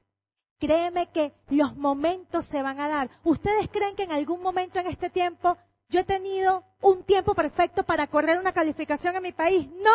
Créeme 0.59 1.09
que 1.09 1.33
los 1.49 1.75
momentos 1.75 2.45
se 2.45 2.61
van 2.61 2.79
a 2.79 2.87
dar. 2.87 3.09
¿Ustedes 3.23 3.67
creen 3.69 3.95
que 3.95 4.03
en 4.03 4.11
algún 4.11 4.41
momento 4.41 4.79
en 4.79 4.87
este 4.87 5.09
tiempo 5.09 5.57
yo 5.91 5.99
he 5.99 6.03
tenido 6.05 6.63
un 6.79 7.03
tiempo 7.03 7.35
perfecto 7.35 7.83
para 7.83 8.07
correr 8.07 8.39
una 8.39 8.53
calificación 8.53 9.13
en 9.17 9.23
mi 9.23 9.33
país? 9.33 9.69
No. 9.71 9.91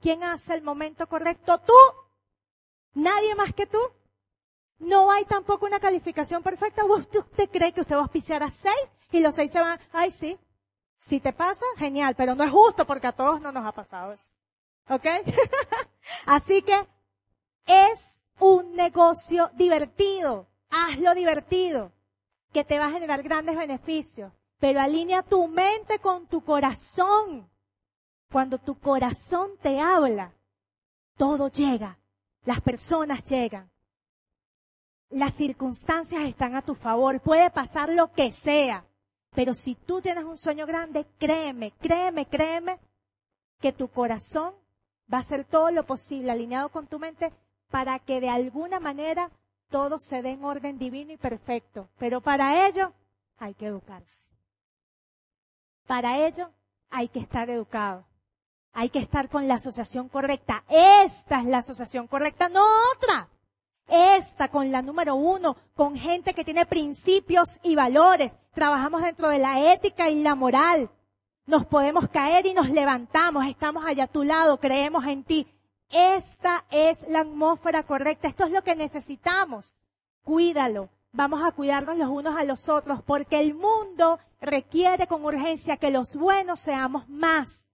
¿Quién 0.00 0.22
hace 0.22 0.52
el 0.52 0.62
momento 0.62 1.08
correcto? 1.08 1.58
Tú. 1.60 1.72
Nadie 2.92 3.34
más 3.34 3.54
que 3.54 3.66
tú. 3.66 3.78
No 4.78 5.10
hay 5.10 5.24
tampoco 5.24 5.64
una 5.64 5.80
calificación 5.80 6.42
perfecta. 6.42 6.84
¿Usted, 6.84 7.48
cree 7.50 7.72
que 7.72 7.80
usted 7.80 7.94
va 7.94 8.00
a 8.00 8.02
auspiciar 8.02 8.42
a 8.42 8.50
seis 8.50 8.86
y 9.12 9.20
los 9.20 9.34
seis 9.34 9.50
se 9.50 9.60
van? 9.60 9.80
Ay, 9.92 10.10
sí. 10.10 10.38
Si 10.98 11.20
te 11.20 11.32
pasa, 11.32 11.64
genial, 11.78 12.14
pero 12.16 12.34
no 12.34 12.44
es 12.44 12.50
justo 12.50 12.86
porque 12.86 13.06
a 13.06 13.12
todos 13.12 13.40
no 13.40 13.50
nos 13.50 13.64
ha 13.64 13.72
pasado 13.72 14.12
eso. 14.12 14.30
¿Ok? 14.90 15.06
Así 16.26 16.60
que 16.60 16.86
es 17.64 18.20
un 18.40 18.74
negocio 18.74 19.50
divertido. 19.54 20.48
Hazlo 20.68 21.14
divertido, 21.14 21.92
que 22.52 22.62
te 22.62 22.78
va 22.78 22.86
a 22.86 22.90
generar 22.90 23.22
grandes 23.22 23.56
beneficios. 23.56 24.30
Pero 24.58 24.80
alinea 24.80 25.22
tu 25.22 25.46
mente 25.48 25.98
con 25.98 26.26
tu 26.26 26.42
corazón. 26.42 27.48
Cuando 28.30 28.58
tu 28.58 28.78
corazón 28.78 29.52
te 29.62 29.80
habla, 29.80 30.32
todo 31.16 31.48
llega. 31.48 31.98
Las 32.44 32.60
personas 32.60 33.22
llegan. 33.28 33.70
Las 35.10 35.34
circunstancias 35.34 36.22
están 36.24 36.56
a 36.56 36.62
tu 36.62 36.74
favor. 36.74 37.20
Puede 37.20 37.50
pasar 37.50 37.90
lo 37.90 38.12
que 38.12 38.30
sea. 38.30 38.84
Pero 39.34 39.54
si 39.54 39.74
tú 39.74 40.00
tienes 40.00 40.24
un 40.24 40.36
sueño 40.36 40.66
grande, 40.66 41.06
créeme, 41.18 41.72
créeme, 41.80 42.26
créeme 42.26 42.78
que 43.60 43.72
tu 43.72 43.88
corazón 43.88 44.54
va 45.12 45.18
a 45.18 45.20
hacer 45.20 45.44
todo 45.44 45.70
lo 45.70 45.84
posible 45.84 46.30
alineado 46.30 46.68
con 46.68 46.86
tu 46.86 46.98
mente 46.98 47.32
para 47.70 47.98
que 47.98 48.20
de 48.20 48.28
alguna 48.28 48.78
manera 48.78 49.30
todo 49.70 49.98
se 49.98 50.22
dé 50.22 50.30
en 50.30 50.44
orden 50.44 50.78
divino 50.78 51.12
y 51.12 51.16
perfecto. 51.16 51.88
Pero 51.98 52.20
para 52.20 52.68
ello 52.68 52.92
hay 53.38 53.54
que 53.54 53.66
educarse. 53.66 54.24
Para 55.86 56.26
ello 56.26 56.50
hay 56.90 57.08
que 57.08 57.20
estar 57.20 57.50
educado. 57.50 58.04
Hay 58.72 58.90
que 58.90 58.98
estar 58.98 59.28
con 59.28 59.46
la 59.46 59.54
asociación 59.54 60.08
correcta. 60.08 60.64
Esta 60.68 61.40
es 61.40 61.46
la 61.46 61.58
asociación 61.58 62.08
correcta, 62.08 62.48
no 62.48 62.64
otra. 62.92 63.28
Esta 63.86 64.48
con 64.48 64.72
la 64.72 64.82
número 64.82 65.14
uno, 65.14 65.56
con 65.74 65.96
gente 65.96 66.34
que 66.34 66.44
tiene 66.44 66.66
principios 66.66 67.58
y 67.62 67.76
valores. 67.76 68.36
Trabajamos 68.52 69.02
dentro 69.02 69.28
de 69.28 69.38
la 69.38 69.72
ética 69.72 70.08
y 70.08 70.22
la 70.22 70.34
moral. 70.34 70.90
Nos 71.46 71.66
podemos 71.66 72.08
caer 72.08 72.46
y 72.46 72.54
nos 72.54 72.70
levantamos. 72.70 73.46
Estamos 73.46 73.84
allá 73.84 74.04
a 74.04 74.08
tu 74.08 74.24
lado, 74.24 74.58
creemos 74.58 75.06
en 75.06 75.22
ti. 75.22 75.46
Esta 75.90 76.64
es 76.70 77.06
la 77.08 77.20
atmósfera 77.20 77.84
correcta. 77.84 78.28
Esto 78.28 78.44
es 78.44 78.50
lo 78.50 78.64
que 78.64 78.74
necesitamos. 78.74 79.74
Cuídalo. 80.24 80.88
Vamos 81.16 81.44
a 81.44 81.52
cuidarnos 81.52 81.96
los 81.96 82.08
unos 82.08 82.36
a 82.36 82.42
los 82.42 82.68
otros 82.68 83.00
porque 83.02 83.38
el 83.38 83.54
mundo 83.54 84.18
requiere 84.40 85.06
con 85.06 85.24
urgencia 85.24 85.76
que 85.76 85.92
los 85.92 86.16
buenos 86.16 86.58
seamos 86.58 87.08
más. 87.08 87.68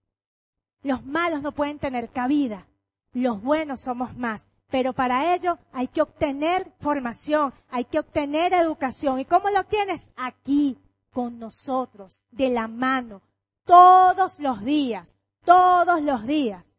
Los 0.82 1.06
malos 1.06 1.40
no 1.40 1.52
pueden 1.52 1.78
tener 1.78 2.10
cabida. 2.10 2.66
Los 3.14 3.40
buenos 3.40 3.80
somos 3.80 4.14
más. 4.14 4.46
Pero 4.70 4.92
para 4.92 5.34
ello 5.34 5.58
hay 5.72 5.88
que 5.88 6.02
obtener 6.02 6.70
formación, 6.80 7.54
hay 7.70 7.86
que 7.86 7.98
obtener 7.98 8.52
educación. 8.52 9.18
¿Y 9.18 9.24
cómo 9.24 9.48
lo 9.48 9.60
obtienes? 9.60 10.10
Aquí, 10.16 10.78
con 11.10 11.38
nosotros, 11.38 12.22
de 12.30 12.50
la 12.50 12.68
mano, 12.68 13.22
todos 13.64 14.38
los 14.38 14.62
días, 14.62 15.16
todos 15.46 16.02
los 16.02 16.26
días. 16.26 16.69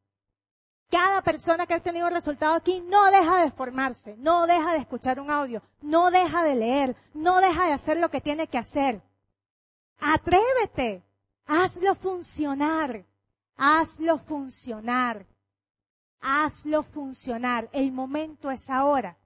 Cada 0.92 1.22
persona 1.22 1.66
que 1.66 1.74
ha 1.74 1.78
obtenido 1.78 2.10
resultado 2.10 2.54
aquí 2.54 2.82
no 2.82 3.06
deja 3.12 3.46
de 3.46 3.52
formarse, 3.52 4.18
no 4.18 4.46
deja 4.46 4.74
de 4.74 4.80
escuchar 4.80 5.22
un 5.22 5.32
audio, 5.32 5.64
no 5.82 6.12
deja 6.12 6.44
de 6.44 6.56
leer, 6.56 6.98
no 7.14 7.40
deja 7.40 7.68
de 7.68 7.72
hacer 7.72 7.98
lo 7.98 8.12
que 8.12 8.20
tiene 8.20 8.48
que 8.48 8.58
hacer. 8.58 9.02
Atrévete, 10.00 11.02
hazlo 11.46 11.96
funcionar, 11.96 13.06
hazlo 13.56 14.20
funcionar, 14.20 15.26
hazlo 16.20 16.84
funcionar. 16.84 17.70
El 17.72 17.94
momento 17.94 18.52
es 18.52 18.70
ahora. 18.70 19.18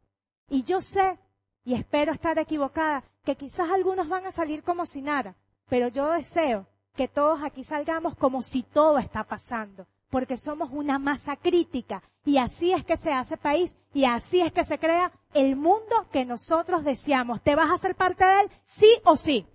Y 0.48 0.62
yo 0.62 0.82
sé, 0.82 1.18
y 1.64 1.74
espero 1.74 2.14
estar 2.14 2.38
equivocada, 2.38 3.04
que 3.24 3.36
quizás 3.36 3.72
algunos 3.72 4.08
van 4.08 4.28
a 4.28 4.32
salir 4.32 4.62
como 4.62 4.86
si 4.86 5.02
nada, 5.02 5.36
pero 5.68 5.88
yo 5.88 6.12
deseo 6.12 6.68
que 6.96 7.08
todos 7.08 7.42
aquí 7.42 7.64
salgamos 7.64 8.16
como 8.16 8.44
si 8.44 8.62
todo 8.62 9.00
está 9.00 9.24
pasando 9.24 9.88
porque 10.16 10.38
somos 10.38 10.70
una 10.72 10.98
masa 10.98 11.36
crítica 11.36 12.02
y 12.24 12.38
así 12.38 12.72
es 12.72 12.86
que 12.86 12.96
se 12.96 13.12
hace 13.12 13.36
país 13.36 13.76
y 13.94 14.06
así 14.06 14.40
es 14.40 14.54
que 14.54 14.64
se 14.64 14.80
crea 14.80 15.12
el 15.34 15.58
mundo 15.58 16.08
que 16.10 16.24
nosotros 16.24 16.86
deseamos. 16.86 17.42
¿Te 17.44 17.54
vas 17.54 17.70
a 17.70 17.74
hacer 17.74 17.96
parte 17.96 18.24
de 18.24 18.40
él? 18.44 18.52
Sí 18.64 18.88
o 19.04 19.18
sí. 19.18 19.46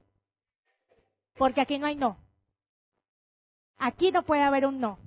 Porque 1.38 1.62
aquí 1.62 1.78
no 1.78 1.86
hay 1.86 1.96
no. 1.96 2.18
Aquí 3.78 4.12
no 4.12 4.22
puede 4.22 4.42
haber 4.42 4.66
un 4.66 4.80
no. 4.80 4.98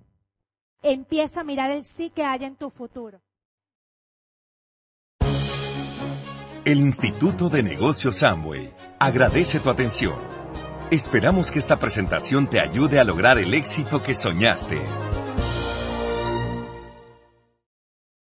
Empieza 0.81 1.41
a 1.41 1.43
mirar 1.43 1.69
el 1.69 1.83
sí 1.83 2.09
que 2.09 2.23
hay 2.23 2.45
en 2.45 2.55
tu 2.55 2.71
futuro. 2.71 3.21
El 6.65 6.79
Instituto 6.79 7.49
de 7.49 7.61
Negocios 7.61 8.15
Samway 8.15 8.73
agradece 8.97 9.59
tu 9.59 9.69
atención. 9.69 10.19
Esperamos 10.89 11.51
que 11.51 11.59
esta 11.59 11.77
presentación 11.77 12.49
te 12.49 12.59
ayude 12.59 12.99
a 12.99 13.03
lograr 13.03 13.37
el 13.37 13.53
éxito 13.53 14.01
que 14.01 14.15
soñaste. 14.15 14.81